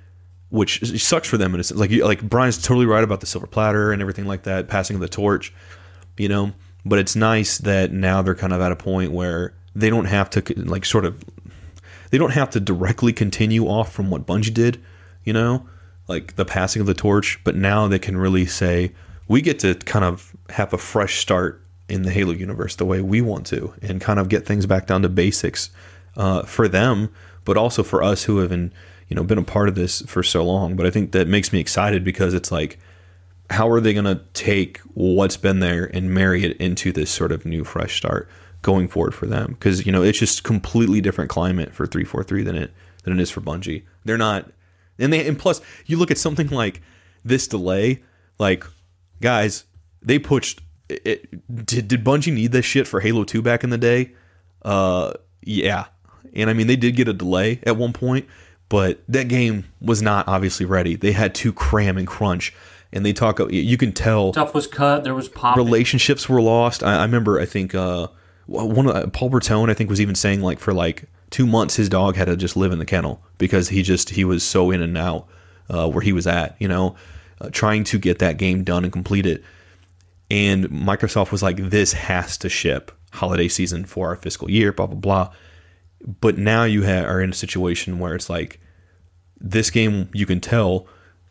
[0.50, 1.80] which sucks for them in a sense.
[1.80, 5.02] Like like Brian's totally right about the silver platter and everything like that, passing of
[5.02, 5.54] the torch,
[6.18, 6.54] you know.
[6.86, 10.30] But it's nice that now they're kind of at a point where they don't have
[10.32, 11.24] to like sort of,
[12.10, 14.82] they don't have to directly continue off from what Bungie did,
[15.24, 15.68] you know,
[16.08, 17.40] like the passing of the torch.
[17.44, 18.94] But now they can really say
[19.28, 23.02] we get to kind of have a fresh start in the Halo universe the way
[23.02, 25.70] we want to, and kind of get things back down to basics
[26.16, 27.14] uh, for them,
[27.52, 28.72] but also for us who have been,
[29.10, 30.78] you know, been a part of this for so long.
[30.78, 32.80] But I think that makes me excited because it's like,
[33.50, 37.34] how are they going to take what's been there and marry it into this sort
[37.34, 38.30] of new, fresh start
[38.62, 39.48] going forward for them?
[39.50, 42.72] Because you know, it's just completely different climate for three four three than it
[43.04, 43.84] than it is for Bungie.
[44.06, 44.50] They're not,
[44.98, 46.82] and they and plus you look at something like
[47.26, 48.02] this delay,
[48.40, 48.64] like
[49.20, 49.66] guys,
[50.02, 50.62] they pushed.
[50.88, 54.14] It, it- did did Bungie need this shit for Halo Two back in the day?
[54.62, 55.88] Uh, yeah,
[56.34, 58.28] and I mean they did get a delay at one point,
[58.70, 60.96] but that game was not obviously ready.
[60.96, 62.54] They had to cram and crunch,
[62.92, 63.40] and they talk.
[63.50, 65.04] You can tell Stuff was cut.
[65.04, 65.58] There was pop.
[65.58, 66.84] relationships were lost.
[66.84, 67.40] I, I remember.
[67.40, 68.08] I think uh,
[68.48, 69.70] one of uh, Paul Bertone.
[69.70, 72.58] I think was even saying like for like two months his dog had to just
[72.58, 75.28] live in the kennel because he just he was so in and out
[75.70, 76.56] uh, where he was at.
[76.60, 76.96] You know,
[77.40, 79.44] uh, trying to get that game done and complete it.
[80.30, 84.88] And Microsoft was like, "This has to ship holiday season for our fiscal year." Blah
[84.88, 85.34] blah blah.
[86.20, 88.60] But now you ha- are in a situation where it's like
[89.40, 90.88] this game you can tell,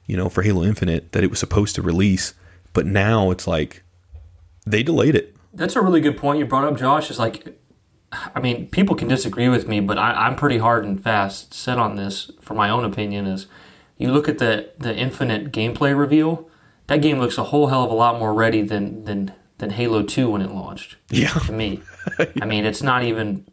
[0.07, 2.35] you know, for Halo Infinite that it was supposed to release,
[2.73, 3.83] but now it's like
[4.67, 5.37] they delayed it.
[5.53, 7.11] That's a really good point you brought up, Josh.
[7.11, 7.59] Is like,
[8.13, 11.79] I mean, people can disagree with me, but I, I'm pretty hard and fast set
[11.79, 12.31] on this.
[12.41, 13.47] For my own opinion, is
[13.99, 16.49] you look at the the Infinite gameplay reveal.
[16.87, 20.03] That game looks a whole hell of a lot more ready than than than Halo
[20.03, 20.97] Two when it launched.
[21.11, 21.29] Yeah.
[21.31, 21.83] to me.
[22.41, 23.47] I mean, it's not even.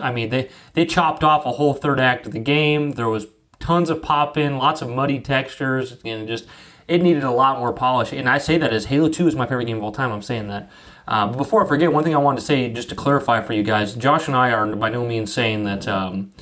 [0.00, 2.92] I mean, they they chopped off a whole third act of the game.
[2.92, 3.26] There was
[3.60, 6.46] tons of pop in, lots of muddy textures, and just
[6.86, 8.12] it needed a lot more polish.
[8.12, 10.10] And I say that as Halo Two is my favorite game of all time.
[10.12, 10.70] I'm saying that.
[11.06, 13.54] Uh, but before I forget, one thing I wanted to say, just to clarify for
[13.54, 16.32] you guys, Josh and I are by no means saying that um,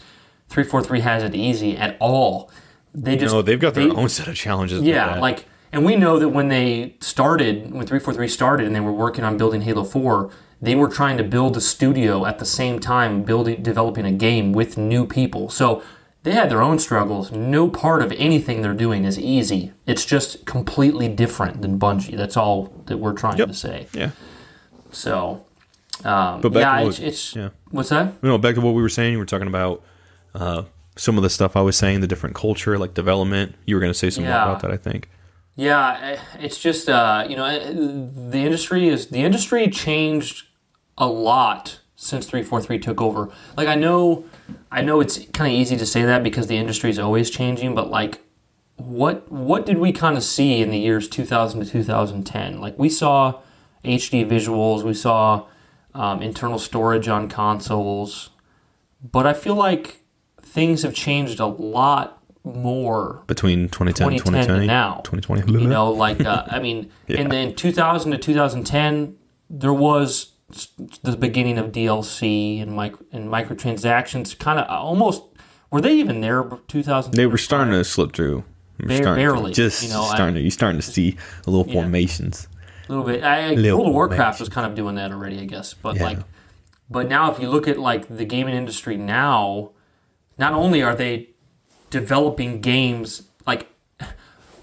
[0.49, 2.51] 343 has it easy at all.
[2.93, 4.83] They just No, they've got their they- own set of challenges.
[4.83, 8.91] yeah, like, and we know that when they started, when 343 started and they were
[8.93, 10.31] working on building Halo 4,
[10.61, 14.53] they were trying to build a studio at the same time, building, developing a game
[14.53, 15.49] with new people.
[15.51, 15.83] So
[16.23, 17.31] they had their own struggles.
[17.31, 19.73] No part of anything they're doing is easy.
[19.87, 22.17] It's just completely different than Bungie.
[22.17, 23.49] That's all that we're trying Yep.
[23.49, 23.87] to say.
[23.93, 24.11] yeah.
[24.93, 25.45] So,
[26.05, 27.49] um, But back yeah, to what- it's yeah.
[27.71, 28.23] what's that?
[28.23, 29.13] No, back to what we were saying.
[29.13, 29.83] You were talking about
[30.35, 30.63] uh,
[30.97, 33.55] some of the stuff I was saying, the different culture, like development.
[33.67, 34.31] You were going to say some Yeah.
[34.33, 35.09] more about that, I think.
[35.59, 40.46] Yeah, eh, it's just uh, you know eh, the industry is the industry changed
[40.99, 43.31] a lot since 343 took over.
[43.57, 44.25] Like I know
[44.71, 47.75] I know it's kind of easy to say that because the industry is always changing,
[47.75, 48.21] but like
[48.77, 52.61] what what did we kind of see in the years 2000 to 2010?
[52.61, 53.41] Like we saw
[53.85, 55.47] HD visuals, we saw
[55.95, 58.31] um, internal storage on consoles,
[59.03, 60.03] but I feel like
[60.43, 64.67] things have changed a lot more Between 2010 and 2010 to 2020.
[64.67, 65.01] now.
[65.05, 65.61] 2020.
[65.63, 69.17] You know, like uh, I mean, and then 2000 to 2010,
[69.49, 70.33] there was
[71.03, 74.39] the beginning of DLC and micro and microtransactions.
[74.39, 75.23] Kind of almost
[75.71, 76.45] were they even there?
[76.69, 77.15] 2000.
[77.15, 78.45] They were starting to slip through.
[78.79, 81.17] Bare- starting to- barely, just you know, I- to, you're starting to see
[81.47, 82.47] a little formations.
[82.89, 83.25] A little bit.
[83.25, 85.75] I, Little World of Warcraft was kind of doing that already, I guess.
[85.75, 86.05] But Yeah.
[86.05, 86.19] like,
[86.89, 89.71] but now if you look at like the gaming industry now,
[90.39, 91.31] not only are they
[91.91, 93.23] developing games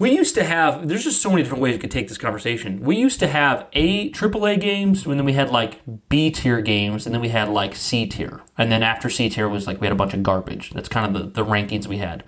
[0.03, 0.89] we used to have.
[0.89, 2.81] There's just so many different ways you could take this conversation.
[2.81, 5.79] We used to have A AAA games, and then we had like
[6.09, 9.47] B tier games, and then we had like C tier, and then after C tier
[9.47, 10.71] was like we had a bunch of garbage.
[10.71, 12.25] That's kind of the, the rankings we had.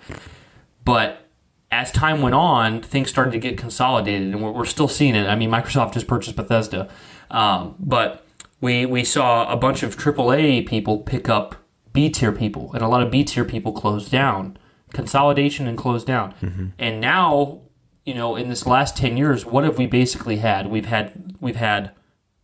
[0.86, 1.28] But
[1.70, 5.26] as time went on, things started to get consolidated, and we're, we're still seeing it.
[5.26, 6.88] I mean, Microsoft just purchased Bethesda,
[7.30, 8.24] um, but
[8.62, 11.56] we we saw a bunch of AAA people pick up
[11.92, 14.56] B tier people, and a lot of B tier people closed down,
[14.94, 16.32] consolidation and closed down.
[16.78, 17.60] And now,
[18.06, 20.68] you know, in this last ten years, what have we basically had?
[20.68, 21.90] We've had we've had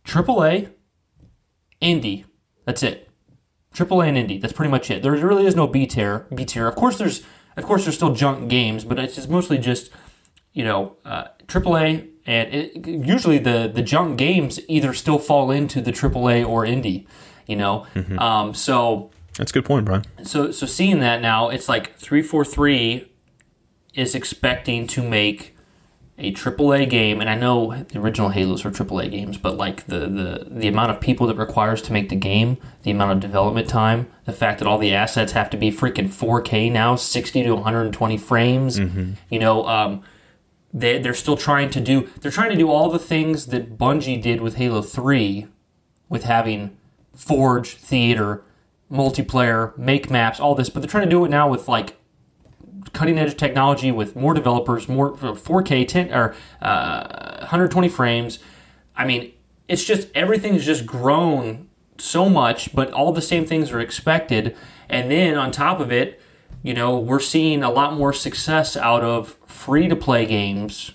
[0.05, 0.69] AAA,
[1.81, 2.25] indie.
[2.65, 3.09] That's it.
[3.73, 4.39] AAA and indie.
[4.39, 5.01] That's pretty much it.
[5.01, 6.27] There really is no B tier.
[6.33, 6.67] B tier.
[6.67, 7.23] Of course, there's
[7.57, 9.89] of course there's still junk games, but it's just mostly just
[10.53, 15.81] you know uh, AAA and it, usually the the junk games either still fall into
[15.81, 17.05] the AAA or indie.
[17.47, 17.85] You know,
[18.19, 20.03] um, so That's a good point, Brian.
[20.23, 23.11] so so seeing that now, it's like three four three
[23.93, 25.52] is expecting to make
[26.23, 29.99] a AAA game, and I know the original Halos were AAA games, but like the
[29.99, 33.67] the the amount of people that requires to make the game, the amount of development
[33.67, 37.53] time, the fact that all the assets have to be freaking 4K now, 60 to
[37.53, 38.79] 120 frames,
[39.29, 39.67] you know.
[39.67, 40.03] Um,
[40.75, 44.19] they, they're still trying to do they're trying to do all the things that Bungie
[44.19, 45.45] did with Halo 3
[46.09, 46.75] with having
[47.15, 48.43] Forge, Theater,
[48.91, 51.97] multiplayer, make maps, all this, but they're trying to do it now with like
[52.93, 58.39] cutting edge technology with more developers, more 4K, 10 or uh, 120 frames.
[58.95, 59.33] I mean,
[59.67, 64.55] it's just everything's just grown so much, but all the same things are expected.
[64.89, 66.21] And then on top of it,
[66.61, 70.91] you know, we're seeing a lot more success out of free to play games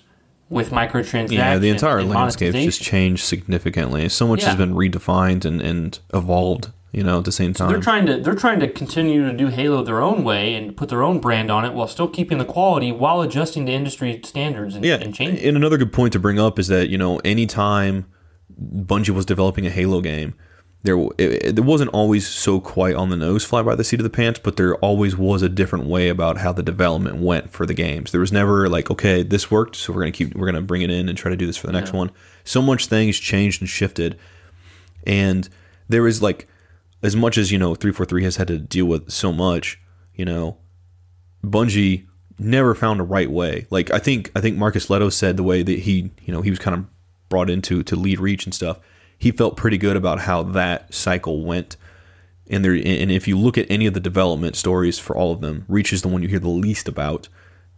[0.49, 1.31] with microtransactions.
[1.31, 4.09] Yeah, the entire and landscape's just changed significantly.
[4.09, 7.69] So much has been redefined and, and evolved, you know, at the same time.
[7.69, 10.89] They're trying to they're trying to continue to do Halo their own way and put
[10.89, 14.75] their own brand on it while still keeping the quality while adjusting to industry standards
[14.75, 15.45] and, yeah, and changing.
[15.45, 18.05] and another good point to bring up is that you know anytime
[18.59, 20.33] Bungie was developing a Halo game,
[20.81, 24.03] there it, it wasn't always so quite on the nose, fly by the seat of
[24.03, 27.67] the pants, but there always was a different way about how the development went for
[27.67, 28.11] the games.
[28.11, 30.89] There was never like, okay, this worked, so we're gonna keep we're gonna bring it
[30.89, 32.09] in and try to do this for the next one.
[32.43, 34.17] So much things changed and shifted,
[35.05, 35.47] and
[35.87, 36.47] there is like
[37.01, 39.79] as much as you know 343 has had to deal with so much
[40.13, 40.57] you know
[41.43, 42.05] bungie
[42.37, 43.67] never found a right way.
[43.69, 46.49] Like i think i think Marcus Lehto said the way that he you know he
[46.49, 46.85] was kind of
[47.29, 48.79] brought into to lead reach and stuff
[49.19, 51.75] he felt pretty good about how that cycle went.
[52.49, 55.41] And there and if you look at any of the development stories for all of
[55.41, 57.27] them reach is the one you hear the least about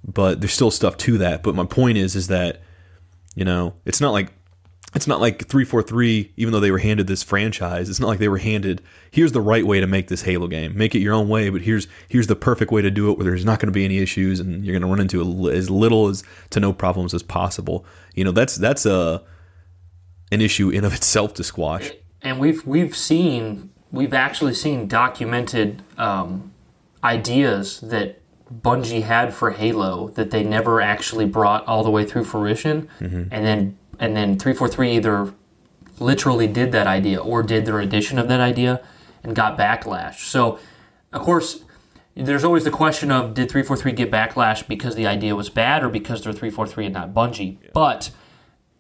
[0.04, 1.44] but there's still stuff to that.
[1.44, 2.62] But my point is is that
[3.36, 4.32] you know it's not like
[4.94, 8.28] it's not like 343 even though they were handed this franchise it's not like they
[8.28, 10.78] were handed here's the right way to make this halo game.
[10.78, 13.26] Make it your own way but here's here's the perfect way to do it where
[13.26, 15.70] there's not going to be any issues and you're going to run into a- as
[15.70, 17.86] little as to no problems as possible.
[18.16, 19.24] You know that's that's a
[20.32, 21.92] an issue in of itself to squash.
[22.22, 26.52] And we've we've seen we've actually seen documented um,
[27.04, 28.22] ideas that
[28.52, 33.30] Bungie had for Halo that they never actually brought all the way through fruition, and
[33.32, 35.34] then and then three four three either
[36.00, 38.84] literally did that idea or did their edition of that idea
[39.24, 40.26] and got backlash.
[40.26, 40.60] So,
[41.14, 41.64] of course.
[42.14, 45.88] There's always the question of did 343 get backlash because the idea was bad or
[45.88, 47.58] because they're 343 and not Bungie?
[47.74, 48.12] But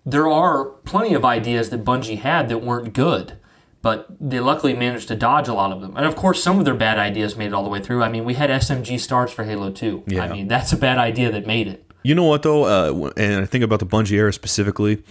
[0.05, 3.37] there are plenty of ideas that Bungie had that weren't good,
[3.81, 5.95] but they luckily managed to dodge a lot of them.
[5.95, 8.03] And of course, some of their bad ideas made it all the way through.
[8.03, 10.03] I mean, we had SMG starts for Halo 2.
[10.07, 10.25] Yeah.
[10.25, 11.90] I mean, that's a bad idea that made it.
[12.03, 15.03] You know what though uh, and i think about the bungie era specifically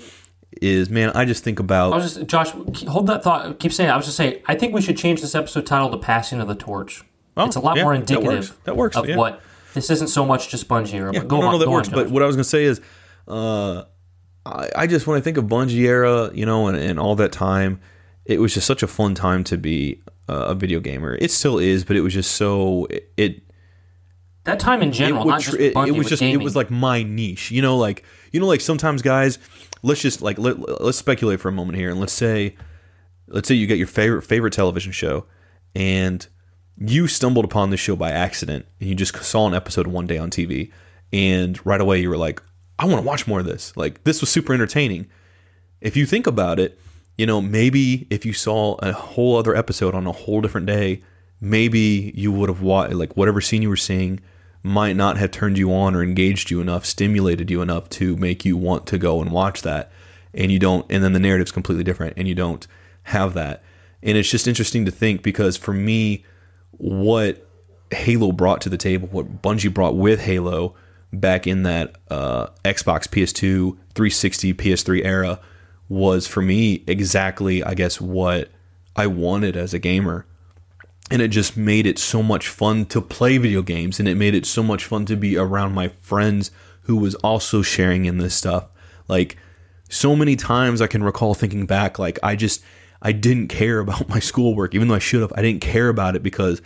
[0.60, 2.50] is man i just think about I was just, Josh,
[2.88, 3.58] hold that thought.
[3.60, 3.88] Keep saying.
[3.88, 3.92] it.
[3.92, 4.42] I was just saying.
[4.46, 7.04] I think we should change this episode title to "Passing of the Torch."
[7.36, 8.54] it's a lot Oh, yeah, more that indicative works.
[8.64, 9.16] That works, of yeah.
[9.16, 9.40] what
[9.74, 11.12] this isn't so much just Bungie era.
[11.12, 11.88] Yeah, but go no, on, no, that works.
[11.88, 12.80] on, but what I was gonna say is,
[13.28, 13.84] uh,
[14.44, 17.32] I, I just when I think of Bungie era, you know, and, and all that
[17.32, 17.80] time,
[18.24, 21.16] it was just such a fun time to be a, a video gamer.
[21.20, 23.12] It still is, but it was just so it.
[23.16, 23.42] it
[24.44, 26.70] That time in it, general, would tr- just it, it was just it was like
[26.70, 27.50] my niche.
[27.50, 29.38] You know like you know like sometimes guys
[29.82, 32.56] let's just like let, let's speculate for a moment here and let's say
[33.28, 35.26] let's say you get your favorite favorite television show
[35.74, 36.26] and
[36.78, 40.16] you stumbled upon this show by accident and you just saw an episode one day
[40.18, 40.72] on TV
[41.12, 42.42] and right away you were like
[42.78, 43.76] I want to watch more of this.
[43.76, 45.06] Like this was super entertaining.
[45.82, 46.78] If you think about it
[47.18, 51.02] you know maybe if you saw a whole other episode on a whole different day
[51.38, 54.18] maybe you would have watched like whatever scene you were seeing
[54.62, 58.44] might not have turned you on or engaged you enough stimulated you enough to make
[58.44, 59.90] you want to go and watch that
[60.34, 62.66] and you don't and then the narrative's completely different and you don't
[63.04, 63.62] have that
[64.02, 66.24] and it's just interesting to think because for me
[66.72, 67.46] what
[67.92, 70.74] Halo brought to the table, what Bungie brought with Halo
[71.12, 75.40] back in that uh, Xbox, PS2, 360, PS3 era
[75.88, 78.50] was for me exactly, I guess, what
[78.94, 80.24] I wanted as a gamer.
[81.10, 84.34] And it just made it so much fun to play video games, and it made
[84.34, 86.50] it so much fun to be around my friends
[86.82, 88.68] who was also sharing in this stuff.
[89.08, 89.36] Like,
[89.88, 92.62] so many times I can recall thinking back, like, I just,
[93.02, 95.32] I didn't care about my schoolwork, even though I should have.
[95.34, 96.62] I didn't care about it because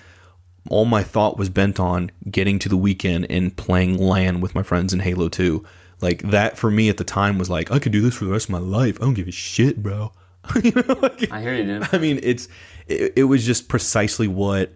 [0.70, 4.62] all my thought was bent on getting to the weekend and playing LAN with my
[4.62, 5.64] friends in Halo 2.
[6.00, 8.32] Like that for me at the time was like, I could do this for the
[8.32, 8.98] rest of my life.
[9.00, 10.12] I don't give a shit, bro.
[10.62, 11.88] you know, like, I hear you, dude.
[11.92, 12.48] I mean, it's
[12.86, 14.72] it, it was just precisely what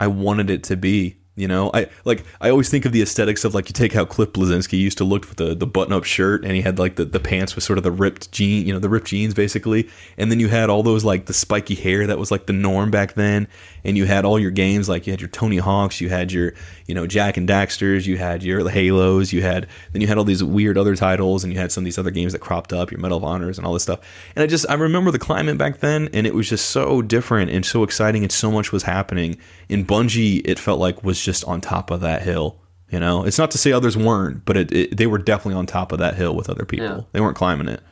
[0.00, 1.18] I wanted it to be.
[1.38, 4.04] You know, I like I always think of the aesthetics of like you take how
[4.04, 6.96] Cliff Bleszinski used to look with the, the button up shirt and he had like
[6.96, 9.88] the, the pants with sort of the ripped jean, you know, the ripped jeans basically.
[10.16, 12.90] And then you had all those like the spiky hair that was like the norm
[12.90, 13.46] back then.
[13.84, 16.54] And you had all your games like you had your Tony Hawks, you had your,
[16.86, 20.24] you know, Jak and Daxters, you had your Halos, you had then you had all
[20.24, 22.90] these weird other titles and you had some of these other games that cropped up,
[22.90, 24.00] your Medal of Honors and all this stuff.
[24.34, 27.52] And I just I remember the climate back then and it was just so different
[27.52, 29.38] and so exciting and so much was happening.
[29.68, 32.58] In Bungie, it felt like was just on top of that hill.
[32.90, 35.66] You know, it's not to say others weren't, but it, it, they were definitely on
[35.66, 36.86] top of that hill with other people.
[36.86, 37.00] Yeah.
[37.12, 37.82] They weren't climbing it.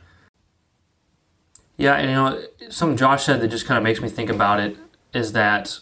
[1.76, 4.58] Yeah, and you know, something Josh said that just kind of makes me think about
[4.58, 4.78] it
[5.12, 5.80] is that,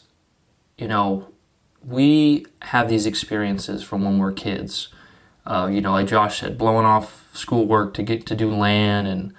[0.76, 1.28] you know,
[1.86, 4.88] we have these experiences from when we're kids.
[5.46, 9.32] Uh, you know, like Josh said, blowing off schoolwork to get to do LAN and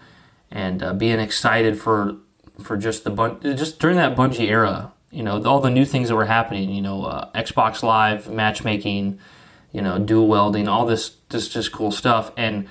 [0.50, 2.16] and uh, being excited for
[2.64, 4.94] for just the bun- just during that Bungie era.
[5.16, 6.72] You know, all the new things that were happening.
[6.72, 9.20] You know, uh, Xbox Live matchmaking,
[9.72, 12.68] you know, dual wielding, all this just just cool stuff and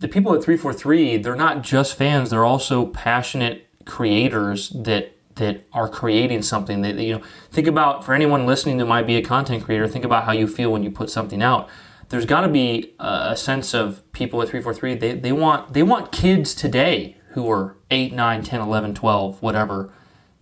[0.00, 5.88] the people at 343 they're not just fans they're also passionate creators that that are
[5.88, 9.62] creating something that you know think about for anyone listening that might be a content
[9.64, 11.68] creator think about how you feel when you put something out
[12.08, 15.82] there's got to be a, a sense of people at 343 they, they want they
[15.82, 19.92] want kids today who are 8 9 10 11 12 whatever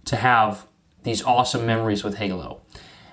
[0.05, 0.67] to have
[1.03, 2.61] these awesome memories with halo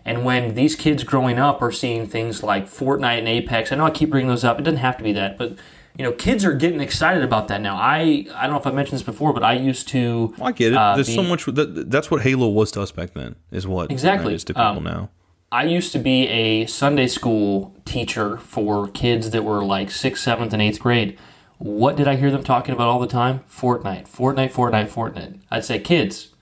[0.07, 3.85] and when these kids growing up are seeing things like Fortnite and Apex, I know
[3.85, 4.59] I keep bringing those up.
[4.59, 5.55] It doesn't have to be that, but
[5.97, 7.75] you know, kids are getting excited about that now.
[7.75, 10.35] I I don't know if I mentioned this before, but I used to.
[10.37, 10.77] Well, I get it.
[10.77, 11.45] uh, There's so much.
[11.45, 13.35] That, that's what Halo was to us back then.
[13.49, 14.33] Is what Exactly.
[14.33, 15.09] it is to people Um, now.
[15.51, 20.53] I used to be a Sunday school teacher for kids that were like sixth, seventh,
[20.53, 21.17] and eighth grade.
[21.57, 23.39] What did I hear them talking about all the time?
[23.49, 25.39] Fortnite, Fortnite, Fortnite, Fortnite.
[25.49, 26.35] I'd say, kids,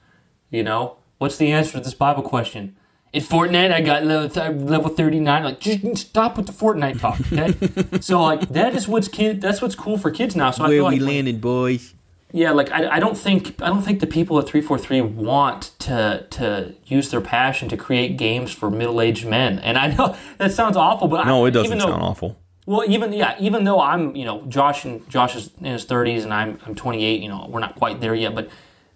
[0.50, 2.76] you know, what's the answer to this Bible question?
[3.14, 5.44] In Fortnite, I got level, th- level 39.
[5.44, 8.00] Like, just stop with the Fortnite talk, okay?
[8.02, 9.40] so, like, that is what's kid.
[9.40, 10.52] That's what's cool for kids now.
[10.52, 11.94] So I feel like when- landed, boys.
[12.34, 15.00] yeah, like I, I don't think I don't think the people at three four three
[15.02, 19.60] want to to use their passion to create games for middle aged men.
[19.60, 22.36] And I know that sounds awful, but No, I, it doesn't though, sound awful.
[22.66, 26.24] Well, even yeah, even though I'm you know Josh and Josh is in his thirties
[26.24, 27.22] and I'm I'm 28.
[27.22, 28.50] You know we're not quite there yet, but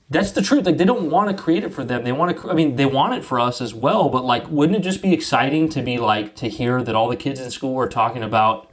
[0.10, 0.66] that's the truth.
[0.66, 2.04] Like they don't want to create it for them.
[2.04, 2.50] They want to.
[2.50, 4.10] I mean, they want it for us as well.
[4.10, 7.16] But like, wouldn't it just be exciting to be like to hear that all the
[7.16, 8.72] kids in school are talking about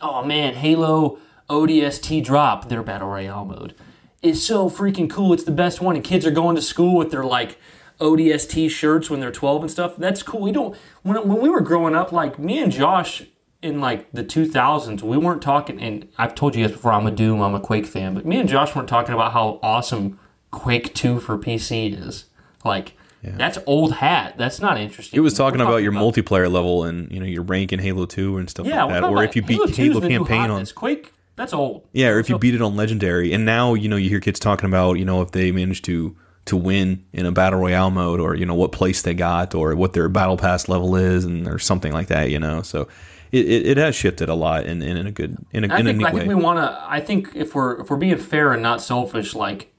[0.00, 3.74] oh man, Halo ODST drop, their battle royale mode,
[4.22, 5.32] is so freaking cool.
[5.32, 7.58] It's the best one, and kids are going to school with their like
[8.00, 9.96] ODST shirts when they're 12 and stuff.
[9.96, 10.40] That's cool.
[10.40, 13.24] We don't when when we were growing up, like me and Josh
[13.62, 15.80] in like the 2000s, we weren't talking.
[15.80, 18.38] And I've told you guys before, I'm a Doom, I'm a Quake fan, but me
[18.38, 20.18] and Josh weren't talking about how awesome
[20.54, 22.24] Quake 2 for PC is.
[22.64, 22.96] Like.
[23.26, 24.34] That's old hat.
[24.36, 25.16] That's not interesting.
[25.16, 28.04] It was talking We're about your multiplayer level and you know your rank in Halo
[28.04, 29.04] Two and stuff yeah, like that.
[29.04, 30.66] Or if you beat Halo Halo campaign on.
[30.66, 31.10] Quake.
[31.36, 31.88] That's old.
[31.92, 34.38] Yeah, or if you beat it on legendary, and now you know you hear kids
[34.38, 38.20] talking about you know if they manage to to win in a battle royale mode,
[38.20, 41.48] or you know what place they got, or what their battle pass level is, and
[41.48, 42.30] or something like that.
[42.30, 42.88] You know, so
[43.32, 45.80] it, it, it has shifted a lot, and in, in, a good in a, I
[45.80, 46.28] in a think neat I think way.
[46.28, 46.84] we want to.
[46.86, 49.72] I think if we're if we're being fair and not selfish, like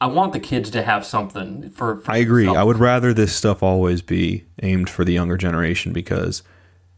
[0.00, 1.98] I want the kids to have something for.
[1.98, 2.48] for I agree.
[2.48, 6.42] I would rather this stuff always be aimed for the younger generation because,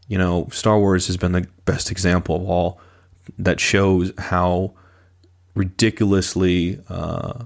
[0.07, 2.81] you know, Star Wars has been the best example of all
[3.37, 4.73] that shows how
[5.55, 7.45] ridiculously, uh,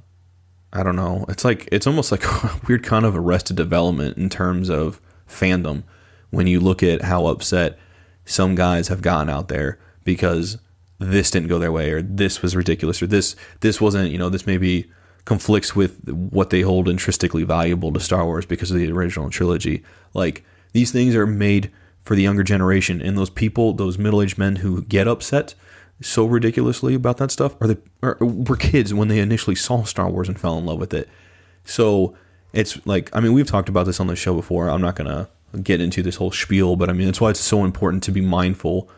[0.74, 4.30] I don't know, it's like, it's almost like a weird kind of arrested development in
[4.30, 5.84] terms of fandom
[6.30, 7.78] when you look at how upset
[8.26, 10.58] some guys have gotten out there because
[11.00, 14.30] this didn't go their way or this was ridiculous or this this wasn't you know
[14.30, 14.90] this maybe
[15.26, 19.84] conflicts with what they hold intrinsically valuable to Star Wars because of the original trilogy.
[20.14, 20.44] Like
[20.74, 21.72] these things are made
[22.04, 25.54] for the younger generation and those people those middle-aged men who get upset
[26.02, 30.10] so ridiculously about that stuff are the are, were kids when they initially saw Star
[30.10, 31.08] Wars and fell in love with it.
[31.64, 32.16] So
[32.54, 34.70] it's like I mean we've talked about this on the show before.
[34.70, 35.28] I'm not to
[35.62, 38.22] get into this whole spiel but I mean that's why it's so important to be
[38.22, 38.90] mindful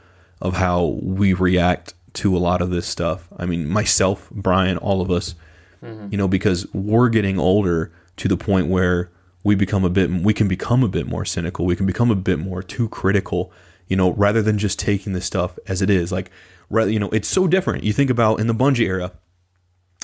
[0.42, 3.28] of how we react to a lot of this stuff.
[3.38, 5.36] I mean, myself, Brian, all of us,
[5.84, 6.08] Mm-hmm.
[6.12, 9.12] you know, because we're getting older to the point where
[9.44, 11.66] we become a bit, we can become a bit more cynical.
[11.66, 13.52] We can become a bit more too critical,
[13.88, 16.12] you know, rather than just taking this stuff as it is.
[16.12, 16.32] Like,
[16.72, 17.84] you know, it's so different.
[17.84, 19.12] You think about in the Bungie era,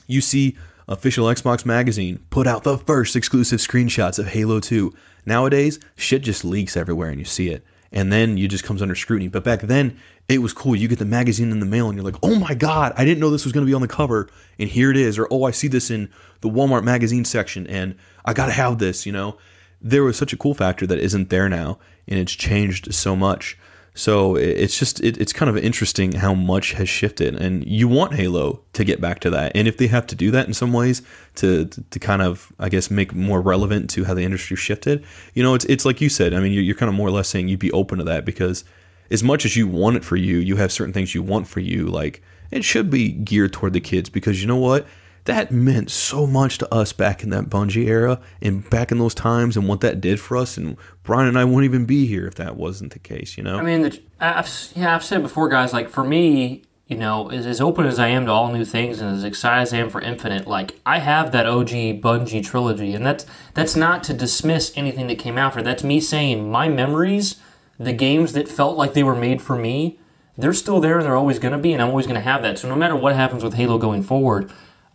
[0.05, 0.57] you see
[0.87, 4.93] official Xbox magazine put out the first exclusive screenshots of Halo 2.
[5.25, 7.63] Nowadays, shit just leaks everywhere and you see it.
[7.91, 9.29] And then you just comes under scrutiny.
[9.29, 9.97] But back then,
[10.29, 10.75] it was cool.
[10.75, 13.19] You get the magazine in the mail and you're like, "Oh my god, I didn't
[13.19, 15.43] know this was going to be on the cover." And here it is or, "Oh,
[15.43, 16.09] I see this in
[16.41, 19.37] the Walmart magazine section and I got to have this," you know.
[19.81, 23.57] There was such a cool factor that isn't there now and it's changed so much.
[23.93, 28.13] So it's just it, it's kind of interesting how much has shifted, and you want
[28.13, 29.51] Halo to get back to that.
[29.55, 31.01] And if they have to do that in some ways
[31.35, 35.03] to to, to kind of I guess make more relevant to how the industry shifted,
[35.33, 36.33] you know, it's it's like you said.
[36.33, 38.25] I mean, you're, you're kind of more or less saying you'd be open to that
[38.25, 38.63] because
[39.11, 41.59] as much as you want it for you, you have certain things you want for
[41.59, 41.85] you.
[41.85, 44.85] Like it should be geared toward the kids because you know what.
[45.25, 49.13] That meant so much to us back in that Bungie era and back in those
[49.13, 50.57] times and what that did for us.
[50.57, 53.59] And Brian and I wouldn't even be here if that wasn't the case, you know?
[53.59, 55.71] I mean, the, I've, yeah, I've said before, guys.
[55.71, 58.99] Like for me, you know, as, as open as I am to all new things
[58.99, 62.95] and as excited as I am for Infinite, like I have that OG Bungie trilogy,
[62.95, 65.61] and that's that's not to dismiss anything that came after.
[65.61, 67.35] That's me saying my memories,
[67.79, 69.99] the games that felt like they were made for me,
[70.37, 72.41] they're still there and they're always going to be, and I'm always going to have
[72.41, 72.59] that.
[72.59, 74.51] So no matter what happens with Halo going forward.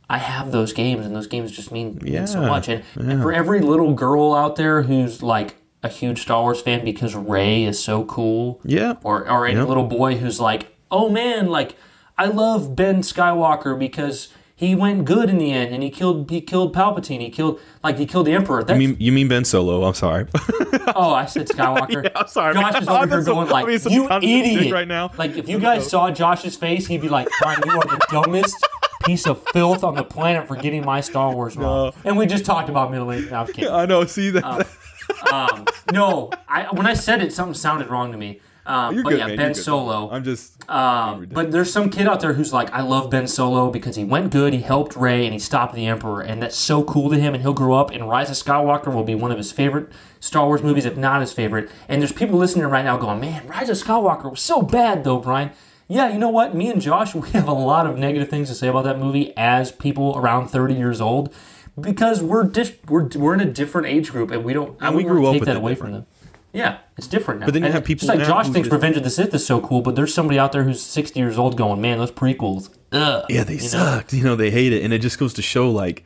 [0.08, 2.68] I have those games, and those games just mean, mean so much.
[2.68, 6.84] And, and for every little girl out there who's like a huge Star Wars fan
[6.84, 8.96] because Rey is so cool, yeah.
[9.02, 9.66] or or any Yep.
[9.68, 11.76] little boy who's like, oh man, like
[12.18, 16.40] I love Ben Skywalker because he went good in the end and he killed he
[16.40, 17.20] killed Palpatine.
[17.20, 18.62] He killed like he killed the Emperor.
[18.62, 19.82] That's, You mean, you mean Ben Solo?
[19.84, 20.26] I'm sorry.
[20.94, 22.10] oh, I said Skywalker.
[22.16, 22.54] I'm sorry.
[22.54, 24.72] Josh is over here going like, being such a you idiot!
[24.72, 25.10] right now.
[25.18, 28.56] Like if you guys saw Josh's face, he'd be like, Brian, you are the dumbest
[29.04, 31.92] piece of filth on the planet for getting my Star Wars wrong.
[32.04, 33.30] And we just talked about middle age.
[33.30, 33.86] No, I.
[33.86, 34.04] Know.
[34.04, 34.44] See that?
[34.44, 34.64] Oh,
[35.32, 38.40] um, no, I when I said it, something sounded wrong to me.
[38.66, 39.36] Um, but good, yeah, man.
[39.36, 39.62] Ben You're good.
[39.62, 40.10] Solo.
[40.10, 40.70] I'm just.
[40.70, 44.04] Um, but there's some kid out there who's like, I love Ben Solo because he
[44.04, 47.18] went good, he helped Rey, and he stopped the Emperor, and that's so cool to
[47.18, 47.34] him.
[47.34, 49.90] And he'll grow up, and Rise of Skywalker will be one of his favorite
[50.20, 51.70] Star Wars movies, if not his favorite.
[51.88, 55.18] And there's people listening right now going, Man, Rise of Skywalker was so bad, though,
[55.18, 55.50] Brian.
[55.86, 56.54] Yeah, you know what?
[56.54, 59.36] Me and Josh, we have a lot of negative things to say about that movie
[59.36, 61.34] as people around 30 years old
[61.78, 64.80] because we're dif- we're we're in a different age group, and we don't.
[64.80, 66.06] I we wouldn't grew up take with that away from them.
[66.54, 67.46] Yeah, it's different now.
[67.46, 69.34] But then you And have people just like Josh thinks just- Revenge of the Sith
[69.34, 72.12] is so cool, but there's somebody out there who's 60 years old going, man, those
[72.12, 72.70] prequels.
[72.92, 73.24] Ugh.
[73.28, 73.66] Yeah, they You know?
[73.66, 74.12] sucked.
[74.12, 76.04] You know, they hate it, and it just goes to show like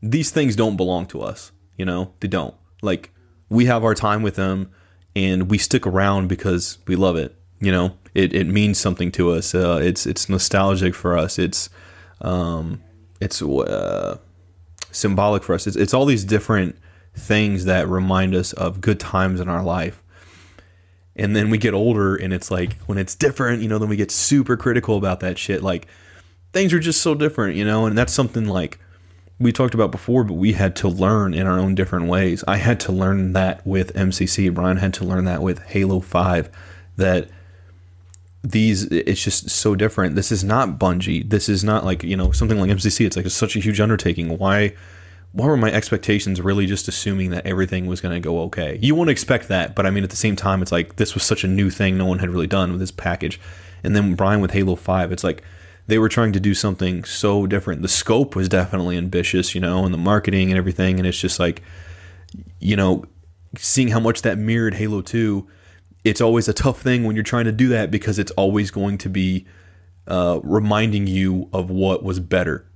[0.00, 1.50] these things don't belong to us.
[1.76, 2.54] You know, they don't.
[2.82, 3.12] Like
[3.48, 4.70] we have our time with them,
[5.16, 7.34] and we stick around because we love it.
[7.60, 9.54] You know, it, it means something to us.
[9.56, 11.36] Uh, it's it's nostalgic for us.
[11.38, 11.68] It's
[12.20, 12.80] um,
[13.20, 14.18] it's uh,
[14.92, 15.66] symbolic for us.
[15.66, 16.76] It's, it's all these different
[17.14, 20.02] things that remind us of good times in our life.
[21.16, 23.96] And then we get older, and it's like when it's different, you know, then we
[23.96, 25.62] get super critical about that shit.
[25.62, 25.86] Like
[26.52, 28.78] things are just so different, you know, and that's something like
[29.38, 32.42] we talked about before, but we had to learn in our own different ways.
[32.46, 34.52] I had to learn that with MCC.
[34.52, 36.50] Brian had to learn that with Halo 5
[36.96, 37.28] that
[38.42, 40.16] these it's just so different.
[40.16, 41.28] This is not Bungie.
[41.28, 43.06] This is not like, you know, something like MCC.
[43.06, 44.36] It's like it's such a huge undertaking.
[44.38, 44.74] Why
[45.34, 48.78] why were my expectations really just assuming that everything was going to go okay?
[48.80, 51.24] You won't expect that, but I mean at the same time it's like this was
[51.24, 53.40] such a new thing no one had really done with this package.
[53.82, 55.42] And then Brian with Halo 5, it's like
[55.88, 57.82] they were trying to do something so different.
[57.82, 61.40] The scope was definitely ambitious, you know, and the marketing and everything and it's just
[61.40, 61.62] like
[62.60, 63.04] you know,
[63.58, 65.48] seeing how much that mirrored Halo 2,
[66.04, 68.98] it's always a tough thing when you're trying to do that because it's always going
[68.98, 69.46] to be
[70.06, 72.66] uh, reminding you of what was better,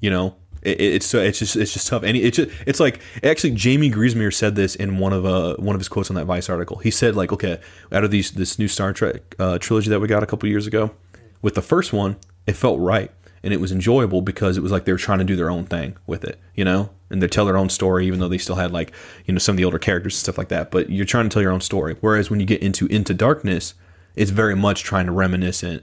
[0.00, 0.36] you know?
[0.62, 2.02] It, it's so it's just it's just tough.
[2.02, 5.74] And it's just, it's like actually Jaime Griesemer said this in one of uh one
[5.74, 6.78] of his quotes on that Vice article.
[6.78, 7.60] He said like, okay,
[7.90, 10.66] out of these this new Star Trek uh, trilogy that we got a couple years
[10.66, 10.92] ago,
[11.40, 12.16] with the first one,
[12.46, 13.10] it felt right
[13.42, 15.64] and it was enjoyable because it was like they were trying to do their own
[15.64, 18.56] thing with it, you know, and they tell their own story, even though they still
[18.56, 18.92] had like
[19.26, 20.70] you know some of the older characters and stuff like that.
[20.70, 21.96] But you're trying to tell your own story.
[22.00, 23.74] Whereas when you get into Into Darkness,
[24.14, 25.82] it's very much trying to reminiscent,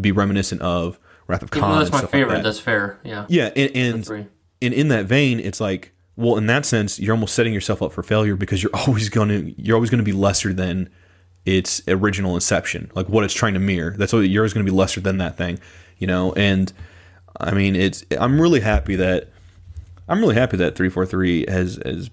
[0.00, 1.78] be reminiscent of Wrath of Khan.
[1.78, 2.36] That's my stuff like favorite.
[2.36, 2.44] that.
[2.44, 2.98] that's fair.
[3.04, 3.26] Yeah.
[3.28, 4.28] Yeah, and and,
[4.60, 7.92] and in that vein, it's like, well, in that sense, you're almost setting yourself up
[7.92, 10.90] for failure because you're always gonna you're always gonna be lesser than
[11.44, 13.94] its original inception, like what it's trying to mirror.
[13.96, 15.58] That's what you're always gonna be lesser than that thing,
[15.98, 16.32] you know.
[16.34, 16.72] And
[17.40, 19.28] I mean, it's I'm really happy that
[20.08, 22.10] I'm really happy that 343 has has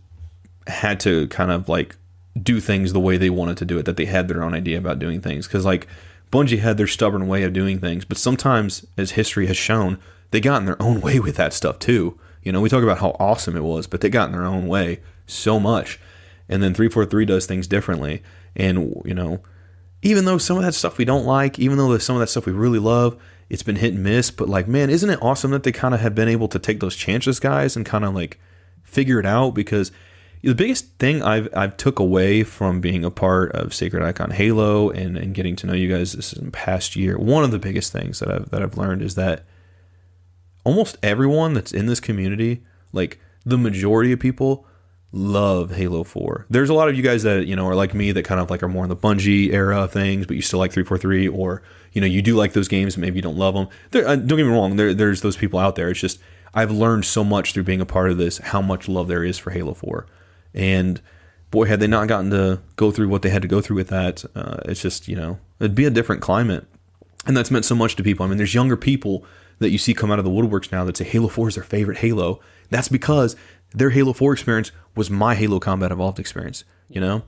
[0.67, 1.95] had to kind of like
[2.41, 4.77] do things the way they wanted to do it, that they had their own idea
[4.77, 5.47] about doing things.
[5.47, 5.87] Because like
[6.31, 9.99] Bungie had their stubborn way of doing things, but sometimes, as history has shown,
[10.31, 12.19] they got in their own way with that stuff too.
[12.43, 14.67] You know, we talk about how awesome it was, but they got in their own
[14.67, 15.99] way so much.
[16.47, 18.23] And then 343 does things differently.
[18.55, 19.41] And, you know,
[20.01, 22.27] even though some of that stuff we don't like, even though there's some of that
[22.27, 24.31] stuff we really love, it's been hit and miss.
[24.31, 26.79] But like, man, isn't it awesome that they kind of have been able to take
[26.79, 28.39] those chances, guys, and kind of like
[28.83, 29.51] figure it out?
[29.51, 29.91] Because
[30.41, 34.89] the biggest thing I've I've took away from being a part of Sacred Icon Halo
[34.89, 37.91] and, and getting to know you guys this in past year, one of the biggest
[37.91, 39.45] things that I've that I've learned is that
[40.63, 42.63] almost everyone that's in this community,
[42.93, 44.65] like the majority of people,
[45.11, 46.45] love Halo 4.
[46.49, 48.49] There's a lot of you guys that, you know, are like me that kind of
[48.49, 51.63] like are more in the Bungie era things, but you still like 343 or,
[51.93, 53.67] you know, you do like those games, maybe you don't love them.
[53.91, 55.89] There, uh, don't get me wrong, there, there's those people out there.
[55.89, 56.19] It's just
[56.53, 59.37] I've learned so much through being a part of this how much love there is
[59.37, 60.05] for Halo 4.
[60.59, 61.01] And
[61.51, 63.87] boy, had they not gotten to go through what they had to go through with
[63.87, 66.67] that, uh, it's just, you know, it'd be a different climate.
[67.25, 68.25] And that's meant so much to people.
[68.25, 69.23] I mean, there's younger people
[69.59, 71.63] that you see come out of the woodworks now that say Halo 4 is their
[71.63, 72.41] favorite Halo.
[72.69, 73.37] That's because
[73.73, 77.23] their Halo 4 experience was my Halo Combat Evolved experience, you know?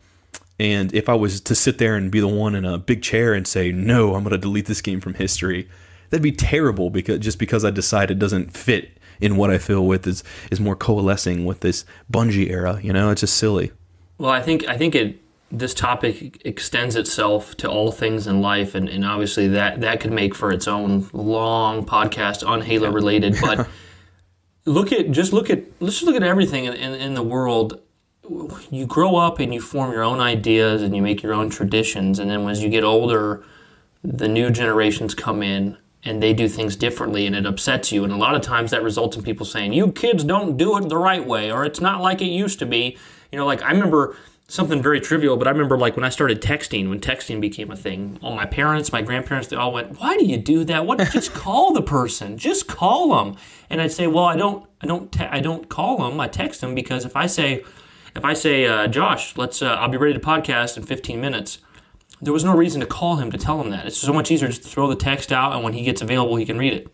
[0.60, 3.34] And if I was to sit there and be the one in a big chair
[3.34, 5.70] and say, no, I'm going to delete this game from history,
[6.10, 9.86] that'd be terrible because just because I decide it doesn't fit in what I feel
[9.86, 13.12] with is, is more coalescing with this Bungie era, you know?
[13.12, 13.72] It's just silly.
[14.18, 15.20] Well, I think I think it
[15.52, 20.12] this topic extends itself to all things in life, and, and obviously that that could
[20.12, 23.36] make for its own long podcast on Halo related.
[23.42, 23.68] But
[24.66, 27.82] look at just look at let's just look at everything in, in, in the world.
[28.70, 32.20] You grow up and you form your own ideas and you make your own traditions,
[32.20, 33.44] and then as you get older,
[34.04, 38.04] the new generations come in and they do things differently and it upsets you.
[38.04, 40.90] And a lot of times that results in people saying you kids don't do it
[40.90, 42.98] the right way or it's not like it used to be.
[43.32, 44.18] You know like i remember
[44.50, 47.76] something very trivial but i remember like when i started texting when texting became a
[47.78, 50.86] thing all my parents my grandparents they all went why do you do that?
[50.86, 52.38] What just call the person.
[52.38, 53.38] Just call them
[53.70, 56.60] and i'd say well i don't i don't te- i don't call them i text
[56.60, 57.64] them because if i say
[58.14, 61.60] if i say uh, josh let's uh, i'll be ready to podcast in 15 minutes
[62.22, 63.86] there was no reason to call him to tell him that.
[63.88, 66.36] It's so much easier just to throw the text out, and when he gets available,
[66.36, 66.88] he can read it.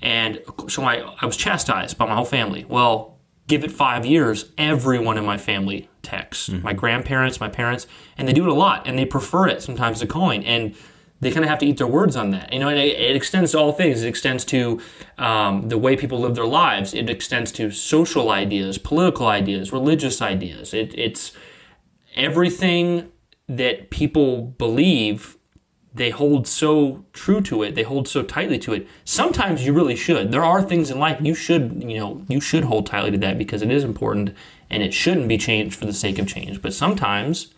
[0.00, 2.64] And so I, I was chastised by my whole family.
[2.68, 6.48] Well, give it five years, everyone in my family texts.
[6.62, 7.86] My grandparents, my parents,
[8.16, 10.44] and they do it a lot, and they prefer it sometimes to calling.
[10.44, 10.74] And
[11.20, 12.52] they kind of have to eat their words on that.
[12.52, 14.02] You know, and it, it extends to all things.
[14.02, 14.80] It extends to
[15.18, 16.94] um, the way people live their lives.
[16.94, 20.74] It extends to social ideas, political ideas, religious ideas.
[20.74, 21.32] It, it's
[22.16, 23.11] everything
[23.56, 25.36] that people believe
[25.94, 28.88] they hold so true to it they hold so tightly to it.
[29.04, 30.32] Sometimes you really should.
[30.32, 33.38] There are things in life you should you know you should hold tightly to that
[33.38, 34.34] because it is important
[34.70, 36.62] and it shouldn't be changed for the sake of change.
[36.62, 37.52] But sometimes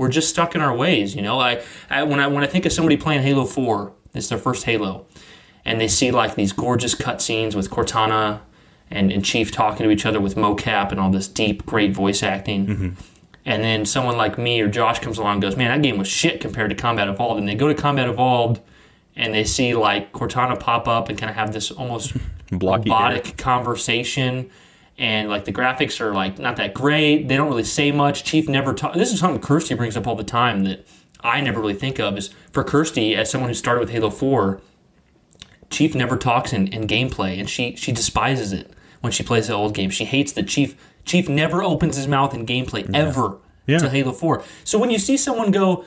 [0.00, 1.38] we're just stuck in our ways you know?
[1.38, 4.64] I, I when i when i think of somebody playing halo 4 it's their first
[4.64, 5.06] halo
[5.64, 8.40] and they see like these gorgeous cutscenes with cortana
[8.90, 12.22] and, and chief talking to each other with mocap and all this deep great voice
[12.22, 12.88] acting mm-hmm.
[13.50, 16.06] And then someone like me or Josh comes along and goes, Man, that game was
[16.06, 17.40] shit compared to Combat Evolved.
[17.40, 18.60] And they go to Combat Evolved
[19.16, 22.12] and they see like Cortana pop up and kind of have this almost
[22.52, 24.50] robotic conversation.
[24.98, 27.26] And like the graphics are like not that great.
[27.26, 28.22] They don't really say much.
[28.22, 28.96] Chief never talks.
[28.96, 30.86] This is something Kirsty brings up all the time that
[31.18, 32.16] I never really think of.
[32.16, 34.60] Is for Kirsty as someone who started with Halo Four,
[35.70, 38.70] Chief never talks in, in gameplay, and she she despises it
[39.00, 39.90] when she plays the old game.
[39.90, 43.78] She hates that Chief Chief never opens his mouth in gameplay ever Yeah.
[43.78, 44.42] to Halo Four.
[44.64, 45.84] So when you see someone go,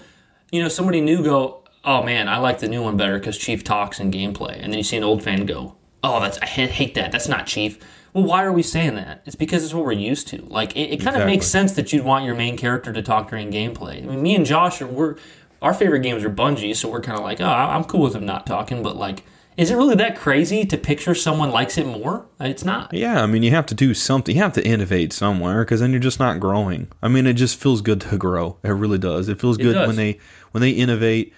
[0.52, 3.64] you know, somebody new go, oh man, I like the new one better because Chief
[3.64, 6.96] talks in gameplay, and then you see an old fan go, oh, that's I hate
[6.96, 7.12] that.
[7.12, 7.78] That's not Chief.
[8.14, 9.24] Well, why are we saying that?
[9.26, 10.44] It's because it's what we're used to.
[10.44, 11.26] Like it, it kind of Exactly.
[11.32, 13.98] makes sense that you'd want your main character to talk during gameplay.
[14.04, 15.16] I mean, me and Josh are we're
[15.62, 18.26] our favorite games are Bungie, so we're kind of like, oh, I'm cool with him
[18.26, 19.24] not talking, but like
[19.56, 22.26] Is it really that crazy to picture someone likes it more?
[22.40, 22.94] It's not.
[22.94, 24.36] Yeah, I mean, you have to do something.
[24.36, 26.88] You have to innovate somewhere because then you're just not growing.
[27.02, 28.58] I mean, it just feels good to grow.
[28.64, 29.30] It really does.
[29.30, 29.88] It feels good does.
[29.88, 30.20] when they
[30.52, 31.34] when they innovate.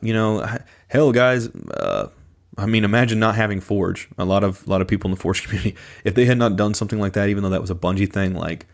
[0.00, 0.46] You know,
[0.88, 1.48] hell, guys.
[1.48, 2.08] Uh,
[2.56, 4.08] I mean, imagine not having Forge.
[4.18, 6.56] A lot of a lot of people in the Forge community, if they had not
[6.56, 8.66] done something like that, even though that was a Bungie thing, like.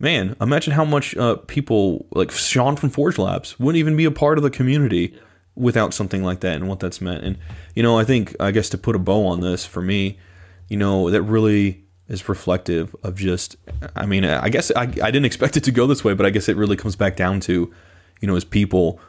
[0.00, 4.10] Man, imagine how much uh, people like Sean from Forge Labs wouldn't even be a
[4.10, 5.16] part of the community
[5.56, 7.24] without something like that and what that's meant.
[7.24, 7.38] And
[7.74, 10.18] you know, I think I guess to put a bow on this for me,
[10.68, 13.56] you know, that really is reflective of just.
[13.96, 16.30] I mean, I guess I, I didn't expect it to go this way, but I
[16.30, 17.72] guess it really comes back down to,
[18.20, 19.00] you know, as people,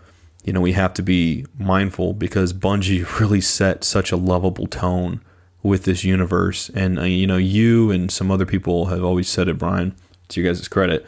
[0.43, 5.21] you know, we have to be mindful because Bungie really set such a lovable tone
[5.63, 9.47] with this universe, and uh, you know, you and some other people have always said
[9.47, 9.95] it, Brian,
[10.27, 11.07] to your guys' credit,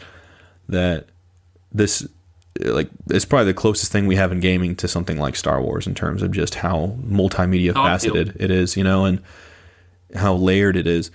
[0.67, 1.05] that
[1.71, 2.07] this
[2.61, 5.87] like it's probably the closest thing we have in gaming to something like Star Wars
[5.87, 9.21] in terms of just how multimedia faceted it is, you know, and
[10.15, 11.11] how layered it is.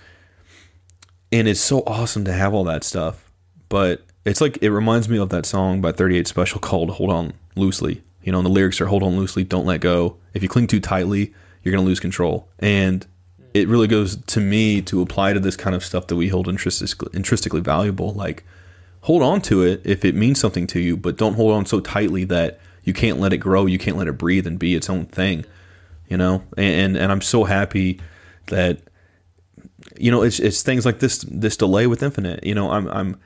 [1.31, 3.31] And it's so awesome to have all that stuff.
[3.69, 7.33] But it's like it reminds me of that song by 38 Special called Hold On
[7.55, 8.03] Loosely.
[8.23, 10.17] You know, and the lyrics are hold on loosely, don't let go.
[10.33, 12.47] If you cling too tightly, you're going to lose control.
[12.59, 13.05] And
[13.53, 16.47] it really goes to me to apply to this kind of stuff that we hold
[16.47, 18.13] intrinsic- intrinsically valuable.
[18.13, 18.43] Like,
[19.03, 21.79] hold on to it if it means something to you, but don't hold on so
[21.79, 24.89] tightly that you can't let it grow, you can't let it breathe and be its
[24.89, 25.45] own thing.
[26.07, 27.99] You know, and and I'm so happy
[28.47, 28.81] that
[29.97, 32.43] you know it's it's things like this this delay with Infinite.
[32.43, 33.19] You know, I'm I'm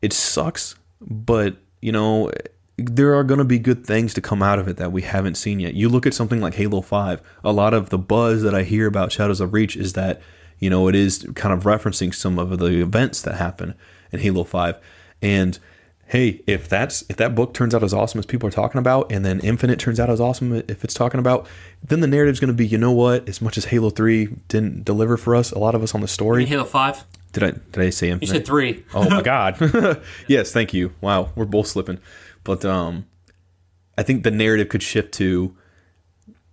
[0.00, 2.30] it sucks, but you know
[2.76, 5.36] there are going to be good things to come out of it that we haven't
[5.36, 5.74] seen yet.
[5.74, 8.86] You look at something like Halo 5, a lot of the buzz that I hear
[8.86, 10.20] about Shadows of Reach is that,
[10.58, 13.74] you know, it is kind of referencing some of the events that happen
[14.10, 14.76] in Halo 5.
[15.22, 15.58] And
[16.06, 19.10] hey, if that's if that book turns out as awesome as people are talking about
[19.10, 21.46] and then Infinite turns out as awesome if it's talking about,
[21.82, 24.84] then the narrative's going to be, you know what, as much as Halo 3 didn't
[24.84, 26.44] deliver for us, a lot of us on the story.
[26.44, 27.04] Halo Five.
[27.32, 28.84] Did I did I say You said three.
[28.92, 30.02] Oh my god.
[30.26, 30.92] yes, thank you.
[31.00, 31.98] Wow, we're both slipping.
[32.44, 33.06] But um
[33.96, 35.56] I think the narrative could shift to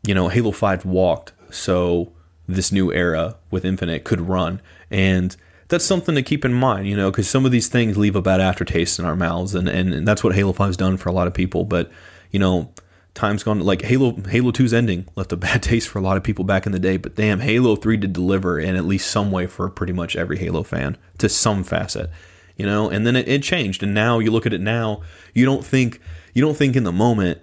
[0.04, 2.14] you know, Halo 5 walked, so
[2.48, 4.62] this new era with Infinite could run.
[4.90, 5.36] And
[5.70, 8.22] that's something to keep in mind, you know, because some of these things leave a
[8.22, 11.12] bad aftertaste in our mouths, and, and, and that's what Halo 5's done for a
[11.12, 11.64] lot of people.
[11.64, 11.92] But,
[12.32, 12.74] you know,
[13.14, 16.24] time's gone like Halo Halo 2's ending left a bad taste for a lot of
[16.24, 19.32] people back in the day, but damn, Halo 3 did deliver in at least some
[19.32, 22.10] way for pretty much every Halo fan to some facet.
[22.58, 25.02] You know, and then it, it changed, and now you look at it now,
[25.34, 26.02] you don't think
[26.34, 27.40] you don't think in the moment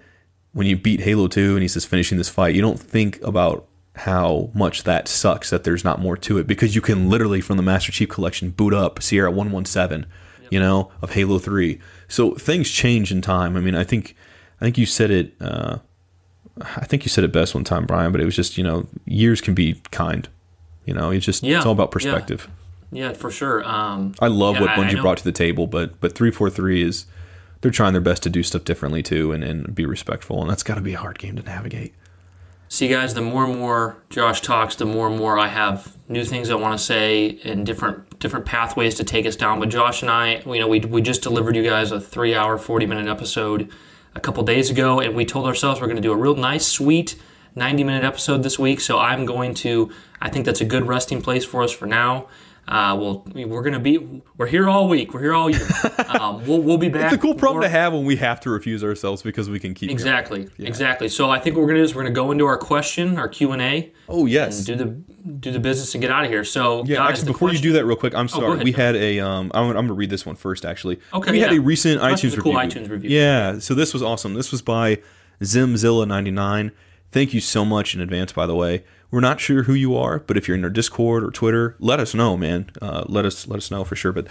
[0.51, 3.67] when you beat Halo 2 and he's just finishing this fight, you don't think about
[3.97, 7.57] how much that sucks that there's not more to it because you can literally from
[7.57, 10.05] the Master Chief collection boot up Sierra 117,
[10.49, 11.79] you know, of Halo 3.
[12.07, 13.57] So things change in time.
[13.57, 14.15] I mean, I think
[14.61, 15.77] I think you said it uh
[16.61, 18.87] I think you said it best one time, Brian, but it was just, you know,
[19.05, 20.27] years can be kind.
[20.85, 22.47] You know, it's just Yeah, it's all about perspective.
[22.91, 23.63] Yeah, for sure.
[23.67, 26.13] Um, I love yeah, what I- I Bungie know- brought to the table, but but
[26.15, 27.05] three four three is
[27.61, 30.63] they're trying their best to do stuff differently too, and, and be respectful, and that's
[30.63, 31.93] got to be a hard game to navigate.
[32.69, 36.25] See, guys, the more and more Josh talks, the more and more I have new
[36.25, 39.59] things I want to say and different different pathways to take us down.
[39.59, 42.57] But Josh and I, you know, we, we just delivered you guys a three hour,
[42.57, 43.71] 40 minute episode
[44.15, 46.65] a couple days ago, and we told ourselves we're going to do a real nice,
[46.65, 47.15] sweet
[47.55, 48.81] 90 minute episode this week.
[48.81, 49.91] So I'm going to,
[50.21, 52.27] I think that's a good resting place for us for now.
[52.67, 55.13] Uh, well, we're gonna be we're here all week.
[55.13, 55.67] We're here all year.
[56.07, 57.11] Um, we'll we'll be back.
[57.13, 59.73] It's a cool problem to have when we have to refuse ourselves because we can
[59.75, 59.95] keep going.
[59.95, 61.09] Exactly, exactly.
[61.09, 63.27] So I think what we're gonna do is we're gonna go into our question, our
[63.27, 64.63] Q and A, Oh yes.
[64.65, 66.43] do the do the business and get out of here.
[66.43, 68.53] So Yeah, guys, actually, before you do that, real quick, I'm sorry.
[68.53, 70.65] ahead, we had a um, I'm, I'm gonna read this one first.
[70.65, 71.57] Actually, Okay, we had yeah.
[71.59, 72.81] a recent iTunes a cool review.
[72.81, 73.09] iTunes review.
[73.11, 74.33] Yeah, so this was awesome.
[74.33, 74.97] This was by
[75.41, 76.71] Zimzilla99.
[77.11, 78.83] Thank you so much in advance, by the way.
[79.09, 81.99] We're not sure who you are, but if you're in our Discord or Twitter, let
[81.99, 82.69] us know, man.
[82.81, 84.11] Uh, let us let us know for sure.
[84.11, 84.27] But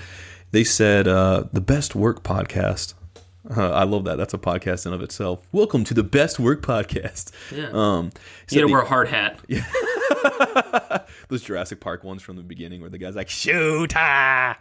[0.51, 2.93] they said uh, the best work podcast.
[3.57, 4.17] Uh, I love that.
[4.17, 5.47] That's a podcast in of itself.
[5.53, 7.31] Welcome to the best work podcast.
[7.55, 7.71] Yeah.
[7.73, 8.11] Um,
[8.51, 9.39] you gotta the- wear a hard hat.
[9.49, 9.65] Yeah.
[11.29, 14.59] those Jurassic Park ones from the beginning where the guy's like, shoot, ah.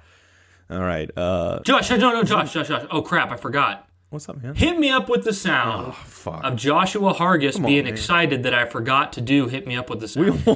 [0.69, 1.09] All right.
[1.17, 2.85] Uh, Josh, no, no, Josh, Josh, Josh.
[2.91, 3.87] Oh crap, I forgot.
[4.15, 4.55] What's up, man?
[4.55, 6.41] Hit me up with the sound oh, Fuck.
[6.43, 7.93] of Joshua Hargis being man.
[7.93, 9.47] excited that I forgot to do.
[9.47, 10.45] Hit me up with the sound.
[10.45, 10.55] we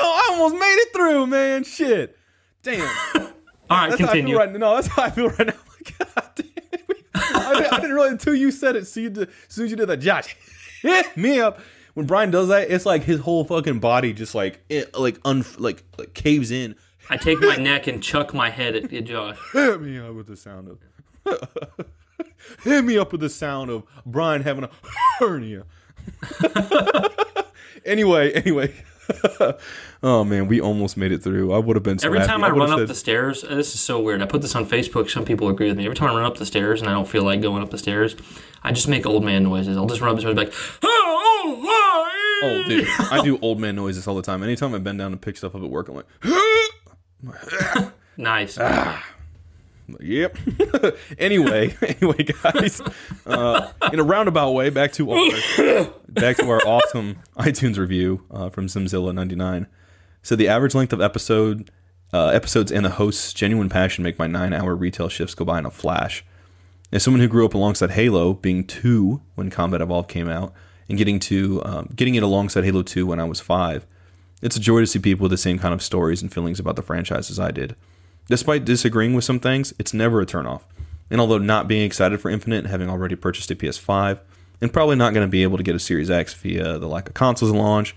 [0.00, 1.64] all almost made it through, man.
[1.64, 2.16] Shit.
[2.62, 2.80] Damn.
[3.70, 4.34] All right, That's how I continue.
[4.34, 5.54] feel right No, that's how I feel right now.
[5.64, 6.46] Oh God damn
[6.88, 7.06] it.
[7.14, 8.86] I, didn't- I didn't realize until you said it.
[8.86, 10.36] So you did, as soon as you did that, Josh,
[10.80, 11.60] hit me up.
[11.94, 15.44] When Brian does that, it's like his whole fucking body just like it, like un
[15.58, 16.76] like like caves in.
[17.10, 19.36] I take my neck and chuck my head at, at Josh.
[19.52, 20.78] Hit me up with the sound of.
[22.64, 24.70] hit me up with the sound of Brian having a
[25.18, 25.64] hernia.
[27.84, 28.74] anyway, anyway.
[30.02, 31.52] oh man, we almost made it through.
[31.52, 32.30] I would have been so Every happy.
[32.30, 34.22] time I, run would've up said- the stairs, uh, this is so weird.
[34.22, 35.10] I put this on Facebook.
[35.10, 35.84] Some people agree with me.
[35.84, 37.78] Every time I run up the stairs and I don't feel like going up the
[37.78, 38.16] stairs,
[38.62, 39.76] I just make old man noises.
[39.76, 42.10] I'll just run up the stairs and be like, oh, oh,
[42.44, 44.42] oh, dude, I do old man noises all the time.
[44.42, 46.06] Anytime I bend down to pick stuff up at work, I'm like,
[48.16, 48.58] Nice.
[48.60, 49.04] Ah.
[50.00, 50.38] Yep.
[51.18, 52.80] anyway, anyway, guys,
[53.26, 55.30] uh, in a roundabout way, back to our
[56.08, 59.66] back to our awesome iTunes review uh, from Zimzilla99.
[60.22, 61.70] So the average length of episode
[62.12, 65.66] uh, episodes and the host's genuine passion make my nine-hour retail shifts go by in
[65.66, 66.24] a flash.
[66.92, 70.52] As someone who grew up alongside Halo, being two when Combat Evolved came out,
[70.88, 73.86] and getting to um, getting it alongside Halo Two when I was five,
[74.42, 76.76] it's a joy to see people with the same kind of stories and feelings about
[76.76, 77.76] the franchise as I did.
[78.28, 80.62] Despite disagreeing with some things, it's never a turnoff.
[81.10, 84.20] And although not being excited for Infinite having already purchased a PS5,
[84.60, 87.08] and probably not going to be able to get a Series X via the lack
[87.08, 87.96] of consoles launch,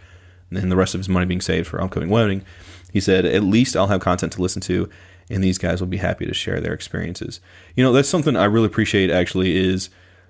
[0.52, 2.44] and the rest of his money being saved for upcoming wedding,
[2.92, 4.90] he said, at least I'll have content to listen to,
[5.30, 7.40] and these guys will be happy to share their experiences.
[7.76, 9.90] You know, that's something I really appreciate actually is,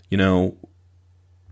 [0.09, 0.55] you know,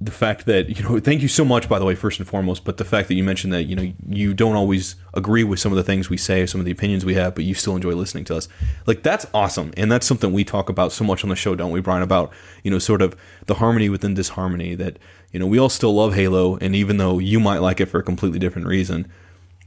[0.04, 2.66] the fact that you know thank you so much by the way first and foremost
[2.66, 5.72] but the fact that you mentioned that you know you don't always agree with some
[5.72, 7.94] of the things we say some of the opinions we have but you still enjoy
[7.94, 8.48] listening to us
[8.88, 11.72] like that's awesome and that's something we talk about so much on the show don't
[11.72, 12.32] we brian about
[12.64, 13.16] you know sort of
[13.46, 14.98] the harmony within disharmony that
[15.32, 18.00] you know we all still love halo and even though you might like it for
[18.00, 19.08] a completely different reason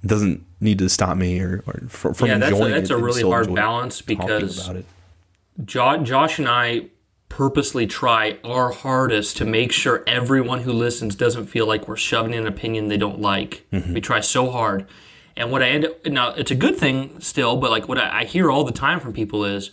[0.03, 2.97] it doesn't need to stop me or, or from, Yeah, that's a- that's it a
[2.99, 4.87] really hard balance because- about it.
[5.65, 6.87] Jo- Josh and I
[7.29, 12.33] purposely try our hardest to make sure everyone who listens doesn't feel like we're shoving
[12.33, 13.67] in an opinion they don't like.
[13.73, 13.95] Mm-hmm.
[13.95, 14.87] We try so hard.
[15.37, 18.21] And what I end up now, it's a good thing still, but like what I,
[18.21, 19.71] I hear all the time from people is,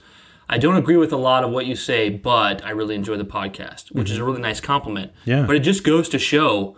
[0.50, 3.24] I don't agree with a lot of what you say, but I really enjoy the
[3.24, 4.24] podcast, which is mm-hmm.
[4.24, 5.14] a really nice compliment.
[5.24, 5.46] Yeah.
[5.46, 6.78] But it just goes to show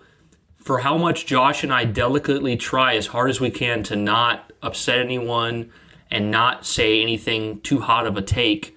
[0.58, 4.52] for how much Josh and I delicately try as hard as we can to not
[4.62, 5.72] upset anyone
[6.12, 8.75] and not say anything too hot of a take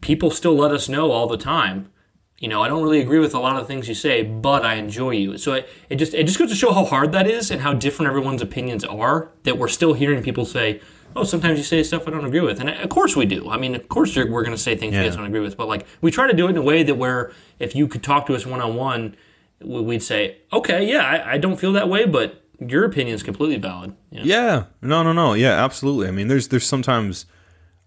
[0.00, 1.90] people still let us know all the time.
[2.38, 4.64] You know, I don't really agree with a lot of the things you say, but
[4.64, 5.38] I enjoy you.
[5.38, 7.72] So it, it just it just goes to show how hard that is and how
[7.74, 9.32] different everyone's opinions are.
[9.42, 10.80] That we're still hearing people say,
[11.16, 13.50] "Oh, sometimes you say stuff I don't agree with," and of course we do.
[13.50, 15.02] I mean, of course you're, we're going to say things Yeah.
[15.02, 16.94] guys don't agree with, but like we try to do it in a way that
[16.94, 19.16] where if you could talk to us one on one,
[19.60, 23.56] we'd say, "Okay, yeah, I, I don't feel that way, but your opinion is completely
[23.56, 24.24] valid." You know?
[24.24, 25.34] Yeah, no, no, no.
[25.34, 26.06] Yeah, absolutely.
[26.06, 27.26] I mean, there's there's sometimes.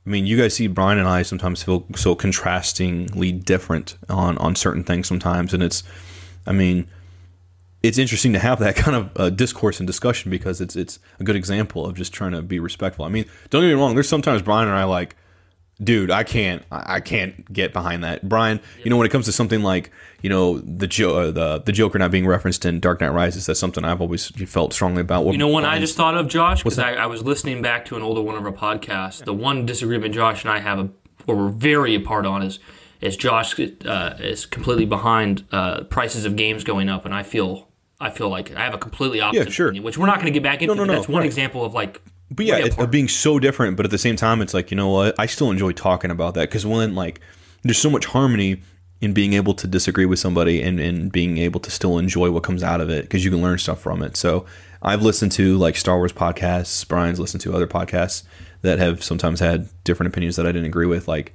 [0.06, 4.56] I mean, you guys see Brian and I sometimes feel so contrastingly different on on
[4.56, 5.84] certain things sometimes, and it's.
[6.48, 6.88] I mean,
[7.84, 11.24] it's interesting to have that kind of uh, discourse and discussion because it's it's a
[11.24, 13.06] good example of just trying to be respectful.
[13.06, 13.94] I mean, don't get me wrong.
[13.94, 15.16] There's sometimes Brian and I like,
[15.84, 18.28] dude, I can't, I can't get behind that.
[18.28, 19.92] Brian, you know, when it comes to something like,
[20.22, 23.46] you know, the jo- uh, the the Joker not being referenced in Dark Knight Rises,
[23.46, 25.26] that's something I've always felt strongly about.
[25.26, 27.86] What You know one I just thought of, Josh, because I, I was listening back
[27.86, 29.24] to an older one of our podcasts.
[29.24, 30.90] The one disagreement Josh and I have, a,
[31.28, 32.60] or we're very apart on, is
[33.02, 37.68] is Josh uh, is completely behind uh, prices of games going up, and I feel
[38.00, 39.68] I feel like I have a completely opposite sure.
[39.68, 40.76] opinion, which we're not going to get back into.
[40.76, 41.26] no, but no, that's one right.
[41.26, 42.02] example of like.
[42.32, 44.78] But yeah, way it, being so different, but at the same time, it's like you
[44.78, 45.16] know what?
[45.20, 47.20] I still enjoy talking about that because when like
[47.64, 48.62] there's so much harmony
[49.02, 52.44] in being able to disagree with somebody and, and being able to still enjoy what
[52.44, 54.16] comes out of it because you can learn stuff from it.
[54.16, 54.46] So
[54.82, 56.88] I've listened to like Star Wars podcasts.
[56.88, 58.24] Brian's listened to other podcasts
[58.62, 61.08] that have sometimes had different opinions that I didn't agree with.
[61.08, 61.34] Like,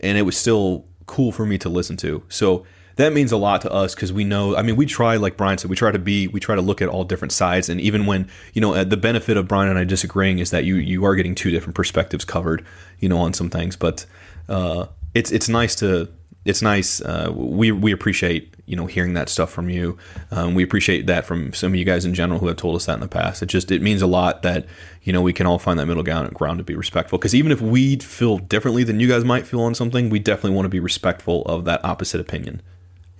[0.00, 2.22] and it was still cool for me to listen to.
[2.28, 2.66] So
[2.96, 4.56] that means a lot to us because we know.
[4.56, 6.82] I mean, we try, like Brian said, we try to be, we try to look
[6.82, 9.78] at all different sides, and even when you know, uh, the benefit of Brian and
[9.78, 12.64] I disagreeing is that you you are getting two different perspectives covered,
[12.98, 13.76] you know, on some things.
[13.76, 14.06] But
[14.48, 16.08] uh, it's it's nice to.
[16.46, 17.02] It's nice.
[17.02, 19.98] Uh, we we appreciate you know hearing that stuff from you.
[20.30, 22.86] Um, we appreciate that from some of you guys in general who have told us
[22.86, 23.42] that in the past.
[23.42, 24.64] It just it means a lot that
[25.02, 27.18] you know we can all find that middle ground ground to be respectful.
[27.18, 30.54] Because even if we feel differently than you guys might feel on something, we definitely
[30.56, 32.62] want to be respectful of that opposite opinion.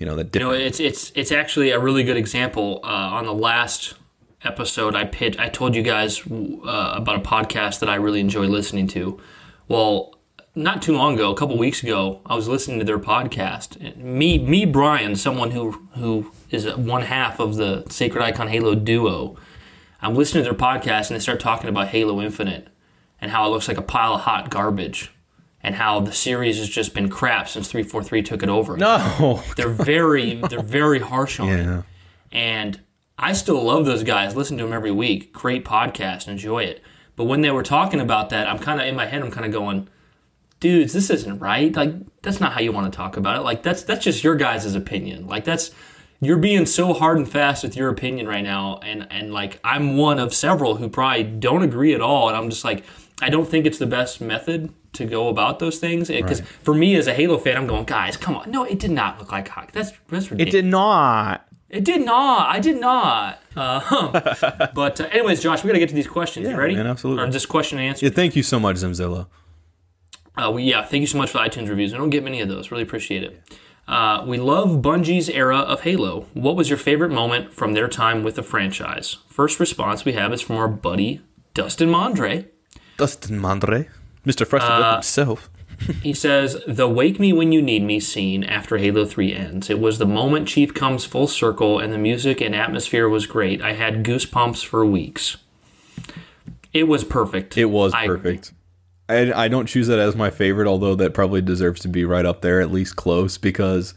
[0.00, 2.80] You know that You know, it's it's it's actually a really good example.
[2.82, 3.94] Uh, on the last
[4.42, 8.46] episode, I pitched, I told you guys uh, about a podcast that I really enjoy
[8.46, 9.20] listening to.
[9.68, 10.14] Well,
[10.54, 13.94] not too long ago, a couple weeks ago, I was listening to their podcast.
[13.96, 19.36] Me, me, Brian, someone who who is one half of the Sacred Icon Halo duo.
[20.00, 22.68] I'm listening to their podcast, and they start talking about Halo Infinite
[23.20, 25.12] and how it looks like a pile of hot garbage,
[25.62, 28.76] and how the series has just been crap since 343 took it over.
[28.76, 31.84] no, They're very they're very harsh on it.
[32.32, 32.80] And
[33.18, 34.34] I still love those guys.
[34.34, 35.32] Listen to them every week.
[35.32, 36.28] Great podcast.
[36.28, 36.82] Enjoy it.
[37.16, 39.20] But when they were talking about that, I'm kind of in my head.
[39.20, 39.88] I'm kind of going,
[40.60, 41.74] dudes, this isn't right.
[41.74, 43.40] Like that's not how you want to talk about it.
[43.42, 45.26] Like that's that's just your guys' opinion.
[45.26, 45.70] Like that's
[46.22, 49.96] you're being so hard and fast with your opinion right now, and and like I'm
[49.96, 52.84] one of several who probably don't agree at all, and I'm just like
[53.20, 56.96] I don't think it's the best method to go about those things because for me
[56.96, 59.48] as a Halo fan, I'm going, guys, come on, no, it did not look like
[59.48, 59.70] hockey.
[59.72, 60.54] That's that's ridiculous.
[60.54, 61.46] It did not.
[61.68, 62.48] It did not.
[62.48, 63.40] I did not.
[63.54, 66.44] Uh, but uh, anyways, Josh, we got to get to these questions.
[66.44, 66.74] Yeah, you ready?
[66.74, 67.22] man, absolutely.
[67.22, 68.06] Or this question and answer.
[68.06, 69.28] Yeah, thank you so much, Zimzilla.
[70.36, 71.94] Uh, we, yeah, thank you so much for the iTunes reviews.
[71.94, 72.72] I don't get many of those.
[72.72, 73.40] Really appreciate it.
[73.86, 76.26] Uh, we love Bungie's era of Halo.
[76.34, 79.18] What was your favorite moment from their time with the franchise?
[79.28, 81.20] First response we have is from our buddy
[81.54, 82.46] Dustin Mondre.
[82.96, 83.88] Dustin Mandre,
[84.24, 84.46] Mr.
[84.46, 85.50] Festival uh, himself.
[86.02, 89.70] He says, The Wake Me When You Need Me scene after Halo 3 ends.
[89.70, 93.62] It was the moment Chief comes full circle, and the music and atmosphere was great.
[93.62, 95.38] I had goosebumps for weeks.
[96.74, 97.56] It was perfect.
[97.56, 98.52] It was I perfect.
[99.08, 102.26] I, I don't choose that as my favorite, although that probably deserves to be right
[102.26, 103.94] up there, at least close, because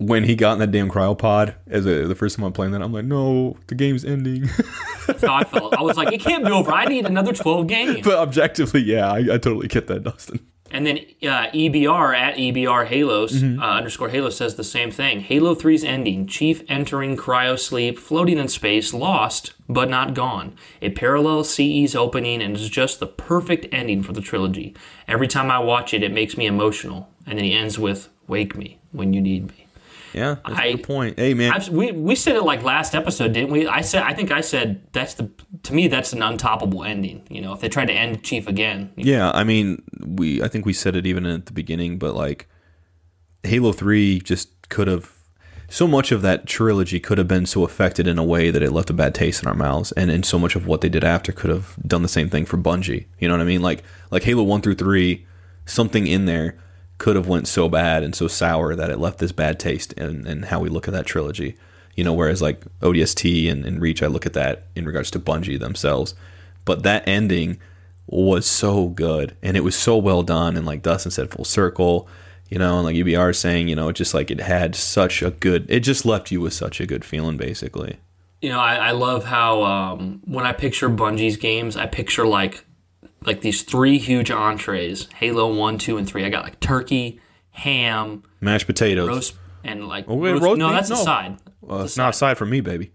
[0.00, 2.82] when he got in that damn cryopod, as a, the first time I'm playing that,
[2.82, 4.48] I'm like, no, the game's ending.
[5.20, 6.70] How I was like, it can't be over.
[6.72, 8.00] I need another 12 games.
[8.04, 10.40] but objectively, yeah, I, I totally get that, Dustin.
[10.70, 15.20] And then uh, EBR at EBR Halos uh, underscore Halo says the same thing.
[15.20, 20.54] Halo 3's ending, Chief entering cryo sleep, floating in space, lost but not gone.
[20.82, 24.76] It parallels CE's opening and is just the perfect ending for the trilogy.
[25.06, 27.08] Every time I watch it, it makes me emotional.
[27.26, 29.67] And then he ends with "Wake me when you need me."
[30.14, 31.18] Yeah, that's I- a good point.
[31.18, 33.66] Hey, man, I've, we we said it like last episode, didn't we?
[33.66, 35.30] I said I think I said that's the
[35.64, 37.26] to me that's an untoppable ending.
[37.30, 40.66] You know, if they tried to end Chief again, Yeah, I mean, we I think
[40.66, 42.48] we said it even at the beginning, but like
[43.42, 45.12] Halo 3 just could have
[45.70, 48.72] so much of that trilogy could have been so affected in a way that it
[48.72, 51.04] left a bad taste in our mouths and, and so much of what they did
[51.04, 53.04] after could have done the same thing for Bungie.
[53.20, 53.60] You know what I mean?
[53.62, 55.26] Like like Halo 1 through 3,
[55.66, 56.58] something in there
[56.98, 60.26] could have went so bad and so sour that it left this bad taste in,
[60.26, 61.56] in how we look at that trilogy.
[61.94, 65.20] You know, whereas like ODST and, and Reach, I look at that in regards to
[65.20, 66.14] Bungie themselves.
[66.64, 67.58] But that ending
[68.06, 72.08] was so good and it was so well done and like Dustin said full circle
[72.48, 75.30] you know and like UBR saying you know it just like it had such a
[75.30, 77.98] good it just left you with such a good feeling basically
[78.40, 82.64] you know, I, I love how um, when I picture Bungie's games, I picture like
[83.24, 86.24] like these three huge entrees: Halo One, Two, and Three.
[86.24, 87.20] I got like turkey,
[87.50, 89.34] ham, mashed potatoes roast,
[89.64, 90.76] and like oh, wait, roast- roast no, beef?
[90.76, 91.38] that's a side.
[91.60, 92.92] well, it's not aside from me baby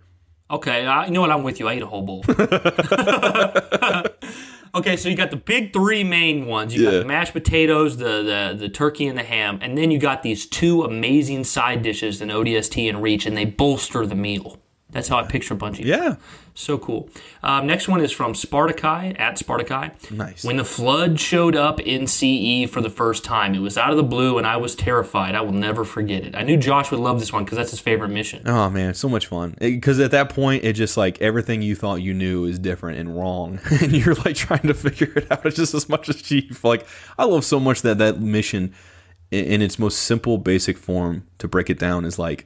[0.53, 1.31] Okay, I, you know what?
[1.31, 1.67] I'm with you.
[1.67, 2.23] I ate a whole bowl.
[4.75, 6.75] okay, so you got the big three main ones.
[6.75, 9.97] You got the mashed potatoes, the, the the turkey, and the ham, and then you
[9.97, 14.59] got these two amazing side dishes in ODST and Reach, and they bolster the meal.
[14.91, 15.85] That's how I picture Bungie.
[15.85, 16.17] yeah
[16.55, 17.09] So cool.
[17.41, 20.11] Um, next one is from Spartakai at Spartakai.
[20.11, 20.45] Nice.
[20.45, 23.97] When the flood showed up in CE for the first time, it was out of
[23.97, 25.33] the blue, and I was terrified.
[25.33, 26.35] I will never forget it.
[26.35, 28.43] I knew Josh would love this one because that's his favorite mission.
[28.45, 31.95] oh man so much fun because at that point it just like everything you thought
[32.01, 35.73] you knew is different and wrong and you're like trying to figure it out just
[35.73, 36.85] as much as chief like
[37.17, 38.73] I love so much that that mission
[39.31, 42.45] in its most simple basic form to break it down is like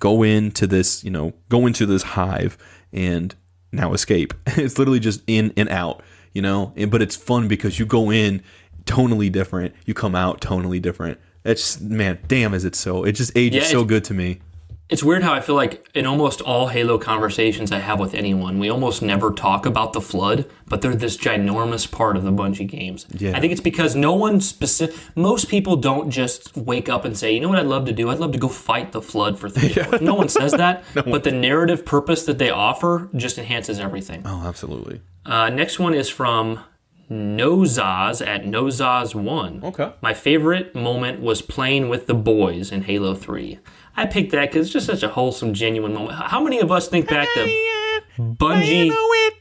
[0.00, 2.58] go into this you know go into this hive
[2.92, 3.34] and
[3.74, 4.34] now escape.
[4.56, 6.02] It's literally just in and out
[6.34, 6.72] you know?
[6.76, 8.42] And, but it's fun because you go in
[8.84, 11.18] tonally different you come out tonally different.
[11.44, 14.40] It's man damn is it so it just ages Yeah, so good to me
[14.90, 18.58] It's weird how I feel like in almost all Halo conversations I have with anyone,
[18.58, 22.68] we almost never talk about the flood, but they're this ginormous part of the Bungie
[22.68, 23.06] games.
[23.10, 23.34] Yeah.
[23.34, 27.32] I think it's because no one specific, most people don't just wake up and say,
[27.32, 28.10] you know what I'd love to do?
[28.10, 30.02] I'd love to go fight the flood for three hours.
[30.02, 34.22] No one says that, but the narrative purpose that they offer just enhances everything.
[34.26, 36.60] oh absolutely Uh, next one is from
[37.10, 39.62] Nozaz at Nozaz1.
[39.64, 39.92] Okay.
[40.02, 43.58] My favorite moment was playing with the boys in Halo 3.
[43.96, 46.12] I picked that because it's just such a wholesome, genuine moment.
[46.18, 48.92] How many of us think back to Bungie?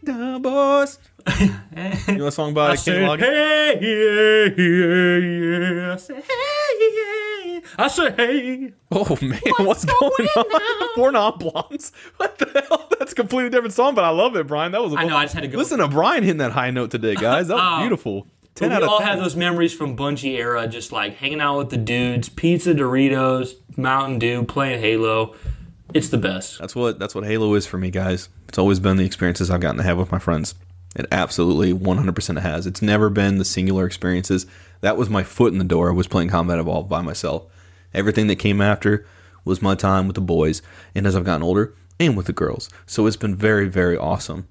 [0.04, 1.00] the
[2.08, 3.22] you know a song by Kenny Loggins?
[3.22, 5.94] hey, yeah, yeah, yeah.
[5.94, 7.60] I said, hey, yeah.
[7.78, 8.74] I say, hey.
[8.92, 10.90] Oh man, what's, going, on?
[10.96, 11.92] Four non blondes.
[12.18, 12.90] What the hell?
[13.00, 14.74] That's a completely different song, but I love it, Brian.
[14.74, 15.58] That was a I know, I just had to go.
[15.58, 17.48] Listen to Brian hitting that high note today, guys.
[17.48, 18.28] That was oh, beautiful.
[18.56, 19.08] Ten we out of all ten.
[19.08, 23.56] have those memories from Bungie era, just like hanging out with the dudes, pizza, Doritos,
[23.78, 25.36] Mountain Dew, playing Halo.
[25.94, 26.60] It's the best.
[26.60, 28.30] That's what that's what Halo is for me, guys.
[28.48, 30.56] It's always been the experiences I've gotten to have with my friends.
[30.96, 32.68] It absolutely 100% has.
[32.68, 34.46] It's never been the singular experiences.
[34.82, 35.90] That was my foot in the door.
[35.90, 37.46] I was playing Combat Evolved by myself.
[37.94, 39.06] Everything that came after
[39.44, 40.62] was my time with the boys,
[40.94, 42.70] and as I've gotten older, and with the girls.
[42.86, 44.48] So it's been very, very awesome.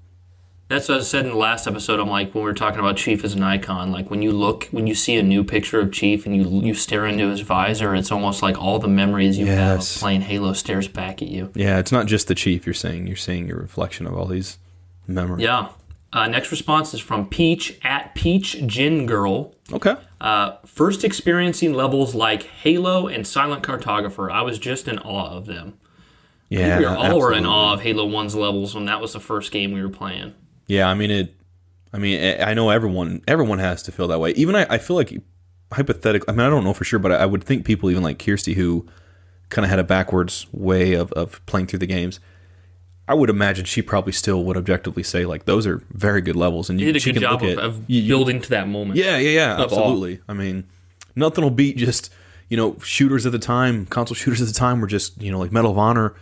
[0.73, 1.99] That's what I said in the last episode.
[1.99, 3.91] I'm like when we were talking about Chief as an icon.
[3.91, 6.73] Like when you look, when you see a new picture of Chief and you you
[6.73, 9.95] stare into his visor, it's almost like all the memories you have Yes.
[9.95, 11.51] of playing Halo stares back at you.
[11.53, 13.05] Yeah, it's not just the chief you're saying.
[13.05, 14.57] You're seeing your reflection of all these
[15.05, 15.43] memories.
[15.43, 15.69] Yeah.
[16.11, 19.53] Uh, next response is from Peach at Peach Gin Girl.
[19.71, 19.95] Okay.
[20.21, 25.45] Uh, first experiencing levels like Halo and Silent Cartographer, I was just in awe of
[25.45, 25.77] them.
[26.49, 26.77] Yeah.
[26.79, 29.71] we all were in awe of Halo 1's levels when that was the first game
[29.71, 30.33] we were playing.
[30.67, 31.35] Yeah, I mean it.
[31.93, 33.21] I mean, I I know everyone.
[33.27, 34.31] Everyone has to feel that way.
[34.31, 35.21] Even I, I feel like
[35.71, 36.27] hypothetically.
[36.29, 38.19] I mean, I don't know for sure, but I, I would think people even like
[38.23, 38.85] Kirsty, who
[39.49, 42.19] kind of had a backwards way of, of playing through the games.
[43.07, 46.69] I would imagine she probably still would objectively say like those are very good levels,
[46.69, 48.49] and you, You did a good can job look of, at of you- building to
[48.51, 48.97] that moment.
[48.97, 49.79] Yeah, yeah, yeah, Of all.
[49.79, 50.21] absolutely.
[50.27, 50.63] I mean,
[51.15, 52.11] nothing will beat just
[52.49, 53.85] you know shooters at the time.
[53.85, 56.15] Console shooters at the time were just you know like Medal of Honor,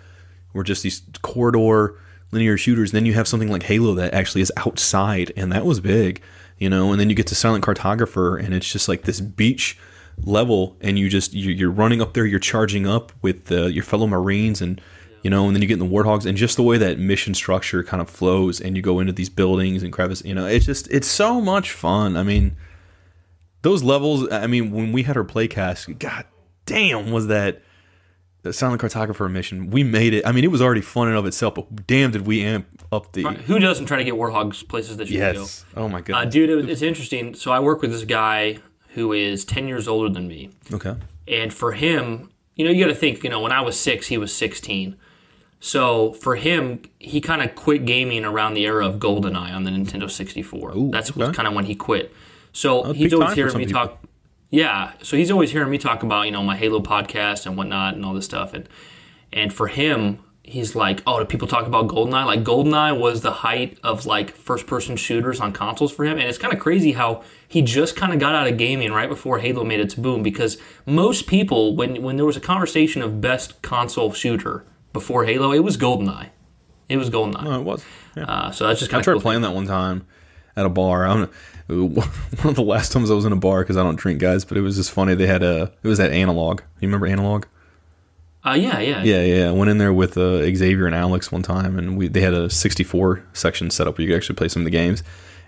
[0.54, 1.96] were just these corridor
[2.32, 2.92] linear shooters.
[2.92, 6.22] Then you have something like Halo that actually is outside, and that was big,
[6.58, 6.92] you know.
[6.92, 9.78] And then you get to Silent Cartographer, and it's just like this beach
[10.24, 13.84] level, and you just you- you're running up there, you're charging up with uh, your
[13.84, 14.82] fellow Marines, and
[15.24, 17.34] you know, and then you get in the Warthogs, and just the way that mission
[17.36, 20.66] structure kind of flows, and you go into these buildings and crevices, you know, it's
[20.66, 22.16] just it's so much fun.
[22.18, 22.56] I mean
[23.64, 26.26] those levels i mean when we had our playcast god
[26.66, 27.62] damn was that
[28.44, 31.26] the silent cartographer mission we made it i mean it was already fun in of
[31.26, 34.98] itself but damn did we amp up the Who doesn't try to get Warthogs places
[34.98, 35.32] that you go?
[35.32, 37.34] yes oh my Uh, goodness dude, it, it's interesting.
[37.36, 38.58] So I work with this guy
[38.96, 40.50] who is 10 years older than me.
[40.74, 40.96] okay
[41.28, 44.08] And for him, you know, you got to think, you know, when I was six,
[44.08, 44.98] he was 16.
[45.60, 49.72] So for him, he kind of quit gaming around the era of GoldenEye on the
[49.72, 50.72] Nintendo 64.
[50.78, 51.32] Ooh, That's okay.
[51.32, 52.14] kind of when he quit.
[52.52, 53.88] So he's always hearing me people.
[53.88, 54.01] talk.
[54.52, 57.96] Yeah, so he's always hearing me talk about you know my Halo podcast and whatnot
[57.96, 58.68] and all this stuff, and
[59.32, 62.26] and for him, he's like, oh, do people talk about GoldenEye?
[62.26, 66.28] Like GoldenEye was the height of like first person shooters on consoles for him, and
[66.28, 69.40] it's kind of crazy how he just kind of got out of gaming right before
[69.40, 73.62] Halo made its boom because most people when when there was a conversation of best
[73.62, 76.30] console shooter before Halo, it was GoldenEye.
[76.90, 77.46] It was GoldenEye.
[77.46, 77.86] oh it was
[78.18, 78.26] yeah.
[78.26, 79.22] Uh, so that's just i kind of tried cool.
[79.22, 80.06] playing that one time
[80.58, 81.30] at a bar i don't know
[81.86, 82.08] one
[82.44, 84.58] of the last times i was in a bar because i don't drink guys but
[84.58, 87.46] it was just funny they had a it was that analog you remember analog
[88.44, 89.50] Uh, yeah, yeah, Yeah, yeah.
[89.50, 92.34] I went in there with uh, Xavier and Alex one time, and we they had
[92.34, 95.04] a 64 section set up where you could actually play some of the games.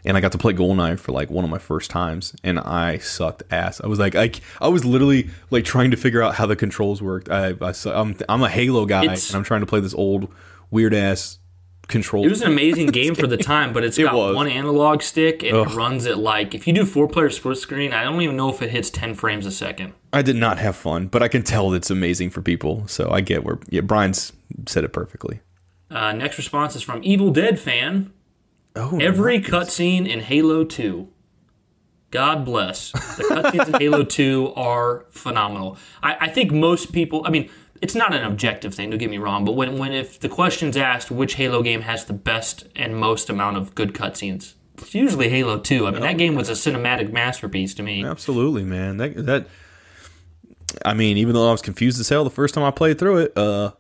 [0.06, 3.00] And I got to play Goldeneye for like one of my first times, and I
[3.00, 3.82] sucked ass.
[3.84, 4.30] I was like, I,
[4.62, 7.30] I was literally like trying to figure out how the controls worked.
[7.32, 9.96] I, I su- I'm, I'm a Halo guy, It's- and I'm trying to play this
[9.96, 10.32] old
[10.70, 11.40] weird ass
[11.88, 12.26] control.
[12.26, 14.36] It was an amazing game for the time, but it's It got was.
[14.36, 17.94] one analog stick and it runs it like if you do four player split screen,
[17.94, 19.94] I don't even know if it hits ten frames a second.
[20.12, 22.88] I did not have fun, but I can tell it's amazing for people.
[22.88, 24.34] So I get where yeah, Brian's
[24.68, 25.42] said it perfectly.
[25.92, 28.12] Uh, next response is from Evil Dead fan.
[28.76, 31.08] Oh, Every cutscene in Halo 2.
[32.10, 32.92] God bless.
[32.92, 35.78] The cutscenes in Halo 2 are phenomenal.
[36.02, 37.50] I, I think most people, I mean,
[37.84, 40.76] it's not an objective thing, don't get me wrong, but when, when if the question's
[40.78, 45.30] asked which Halo game has the best and most amount of good cutscenes, it's usually
[45.30, 45.86] Halo 2.
[45.88, 48.04] I mean, that game was a cinematic masterpiece to me.
[48.06, 48.98] Absolutely, man.
[48.98, 49.48] That that
[50.86, 53.18] I mean, even though I was confused as hell the first time I played through
[53.18, 53.72] it, uh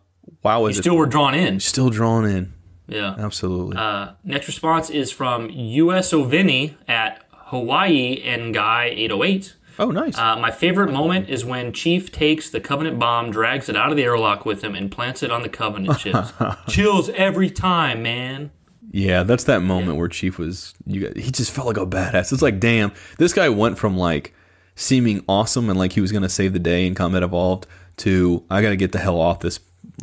[0.44, 1.60] wow is You it still were drawn in.
[1.60, 2.54] still drawn in.
[2.88, 3.16] Yeah.
[3.18, 3.78] Absolutely.
[3.78, 9.56] Uh, next response is from USO Vinny at Hawaii and Guy 808.
[9.80, 10.18] Oh, nice.
[10.18, 13.98] Uh, my favorite moment is when Chief takes the Covenant bomb, drags it out of
[13.98, 16.32] the airlock with him, and plants it on the Covenant ships.
[16.70, 18.52] Chills every time, man.
[18.92, 22.32] yeah, that's that moment where Chief was you got, he just felt like a badass.
[22.32, 24.34] It's like, damn, this guy went from like
[24.76, 27.68] seeming awesome and like he was going to save the day in Combat Evolved
[27.98, 29.60] to I got to get the hell off this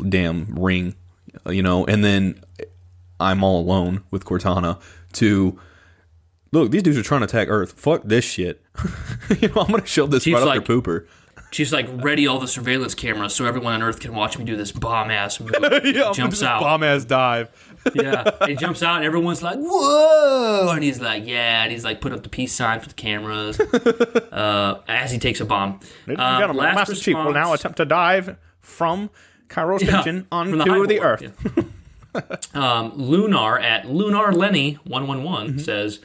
[0.09, 0.95] damn ring,
[1.49, 2.43] you know, and then
[3.19, 4.81] I'm all alone with Cortana
[5.15, 5.59] to
[6.53, 7.73] look, these dudes are trying to attack Earth.
[7.73, 8.63] Fuck this shit.
[9.41, 11.07] you know, I'm gonna shove this Chief's right like- up your pooper.
[11.53, 14.55] She's like, ready all the surveillance cameras so everyone on Earth can watch me do
[14.55, 15.51] this bomb ass move.
[15.85, 16.61] Yeah, jumps out.
[16.61, 17.49] bomb ass dive.
[17.97, 18.23] yeah.
[18.41, 20.71] And he jumps out, and everyone's like, whoa.
[20.73, 21.65] And he's like, yeah.
[21.65, 25.41] And he's like, put up the peace sign for the cameras uh, as he takes
[25.41, 25.81] a bomb.
[26.07, 29.11] Ladies Uh, and last Master Chief will now attempt to dive from
[29.49, 31.23] Cairo Yeah, Station from onto the, board, Earth.
[31.57, 32.23] yeah.
[32.55, 35.99] um, Lunar at Lunar Lenny one one one says,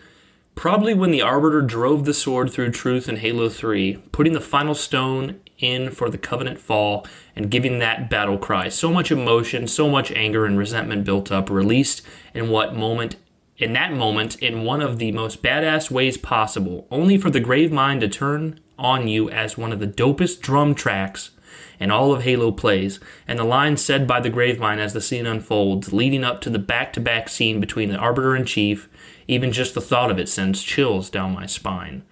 [0.56, 4.74] probably when the Arbiter drove the sword through truth in Halo Three, putting the final
[4.74, 7.06] stone in for the Covenant fall
[7.36, 8.70] and giving that battle cry.
[8.70, 12.02] So much emotion, so much anger and resentment built up, released
[12.34, 13.18] in what moment.
[13.58, 17.72] In that moment, in one of the most badass ways possible, only for the Grave
[17.72, 21.32] Mind to turn on you as one of the dopest drum tracks
[21.80, 25.02] in all of Halo plays, and the line said by the Grave Mind as the
[25.02, 28.90] scene unfolds, leading up to the back to back scene between the Arbiter and Chief,
[29.28, 32.04] even just the thought of it sends chills down my spine.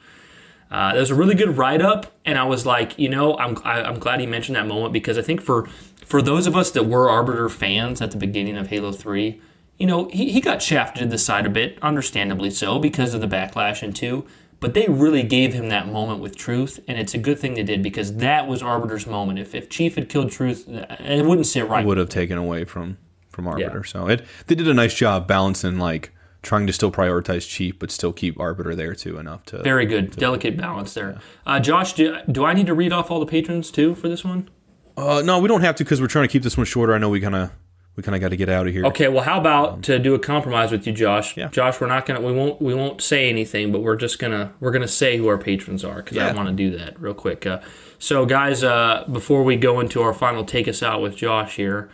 [0.71, 3.83] Uh, there's a really good write up, and I was like, you know, I'm I,
[3.83, 5.67] I'm glad he mentioned that moment because I think for
[6.05, 9.39] for those of us that were Arbiter fans at the beginning of Halo Three,
[9.77, 13.21] you know, he, he got shafted to the side a bit, understandably so, because of
[13.21, 14.25] the backlash and two.
[14.59, 17.63] But they really gave him that moment with Truth, and it's a good thing they
[17.63, 19.37] did because that was Arbiter's moment.
[19.37, 21.85] If, if Chief had killed Truth, it wouldn't sit right.
[21.85, 22.97] would have taken away from
[23.29, 23.83] from Arbiter.
[23.83, 26.12] So it they did a nice job balancing like
[26.43, 29.63] trying to still prioritize cheap, but still keep Arbiter there too enough to.
[29.63, 31.19] Very good, delicate balance there.
[31.45, 34.23] Uh, Josh, do, do I need to read off all the patrons too for this
[34.23, 34.49] one?
[34.95, 36.93] Uh, no, we don't have to because we're trying to keep this one shorter.
[36.93, 37.51] I know we kind of
[37.95, 38.85] we kind of got to get out of here.
[38.87, 41.37] Okay, well, how about to do a compromise with you, Josh?
[41.37, 41.49] Yeah.
[41.49, 44.71] Josh, we're not gonna, we won't, we won't say anything, but we're just gonna, we're
[44.71, 47.45] gonna say who our patrons are because I want to do that real quick.
[47.45, 47.61] Uh,
[47.99, 51.89] so, guys, uh, before we go into our final take us out with Josh here,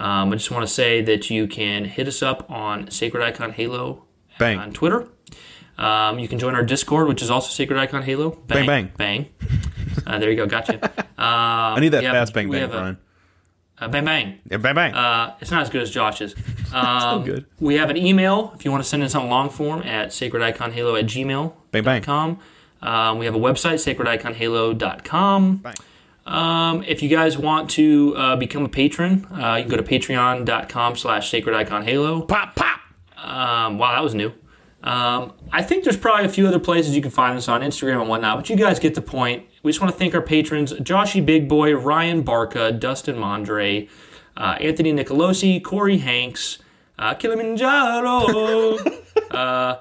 [0.00, 3.52] um, I just want to say that you can hit us up on Sacred Icon
[3.52, 4.04] Halo
[4.38, 4.58] Bang.
[4.58, 5.06] on Twitter.
[5.78, 8.30] Um, you can join our Discord, which is also Sacred Icon Halo.
[8.46, 8.92] Bang, bang.
[8.98, 9.26] bang.
[10.06, 10.82] Uh, there you go, gotcha.
[10.84, 12.98] Uh, I need that have- fast bang bang, have a- Brian.
[13.78, 14.38] uh, bang bang.
[14.50, 14.94] Yeah, bang bang.
[14.94, 16.34] Uh, it's not as good as Josh's.
[16.72, 17.46] Um, good.
[17.58, 20.96] We have an email if you want to send us something long form at sacrediconhalo
[21.00, 21.52] at gmail.
[21.72, 22.38] Bang, bang.
[22.80, 25.62] Um, we have a website, sacrediconhalo.com.
[26.30, 29.82] Um, if you guys want to uh, become a patron, uh, you can go to
[29.82, 32.26] patreon.com slash sacrediconhalo.
[32.28, 32.80] pop pop.
[33.16, 34.32] Um, wow, that was new.
[34.82, 38.00] Um, I think there's probably a few other places you can find us on Instagram
[38.00, 39.46] and whatnot, but you guys get the point.
[39.62, 43.88] We just want to thank our patrons Joshy Big Boy, Ryan Barca, Dustin Mondre,
[44.36, 46.58] uh, Anthony Nicolosi, Corey Hanks,
[46.98, 48.78] uh, Kilimanjaro,
[49.32, 49.80] uh,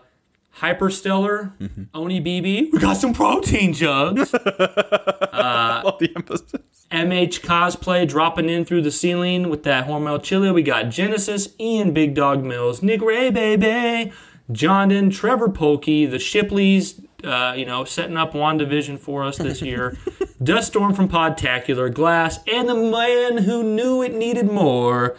[0.59, 1.51] Hyperstellar,
[1.93, 2.71] Oni BB.
[2.71, 4.33] We got some protein jugs.
[5.33, 6.53] All the emphasis.
[6.91, 10.51] MH Cosplay dropping in through the ceiling with that Hormel chili.
[10.51, 14.11] We got Genesis, Ian Big Dog Mills, Nick Ray Baby,
[14.51, 19.97] Jondon, Trevor Pokey, the Shipleys, uh, you know, setting up WandaVision for us this year.
[20.43, 25.15] Duststorm from Podtacular, Glass, and the man who knew it needed more,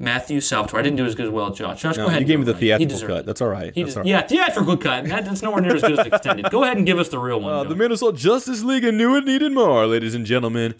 [0.00, 0.80] Matthew Salvatore.
[0.80, 1.82] I didn't do as good as well, Josh.
[1.82, 2.22] Josh, go ahead.
[2.22, 3.18] You gave me the theatrical cut.
[3.18, 3.26] it.
[3.26, 3.72] That's all right.
[3.74, 4.08] That's all right.
[4.08, 5.04] Yeah, theatrical cut.
[5.04, 6.50] That, that's nowhere near as good as extended.
[6.50, 7.52] Go ahead and give us the real one.
[7.52, 10.74] Uh, the Minnesota Justice League and knew it needed more, ladies and gentlemen.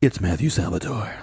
[0.00, 1.14] It's Matthew Salvatore.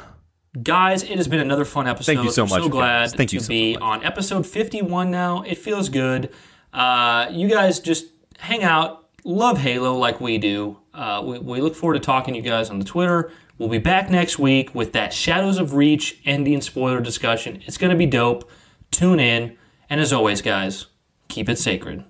[0.61, 2.13] Guys, it has been another fun episode.
[2.13, 3.09] Thank you so I'm much, So glad.
[3.11, 3.81] Thank to you so be much.
[3.81, 5.41] on episode 51 now.
[5.41, 6.31] It feels good.
[6.71, 8.05] Uh, you guys just
[8.37, 10.77] hang out, love Halo like we do.
[10.93, 13.31] Uh, we, we look forward to talking to you guys on the Twitter.
[13.57, 17.63] We'll be back next week with that Shadows of Reach ending spoiler discussion.
[17.65, 18.49] It's going to be dope.
[18.91, 19.57] Tune in.
[19.89, 20.87] And as always, guys,
[21.27, 22.03] keep it sacred.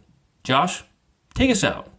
[0.43, 0.83] Josh,
[1.35, 1.89] take us out.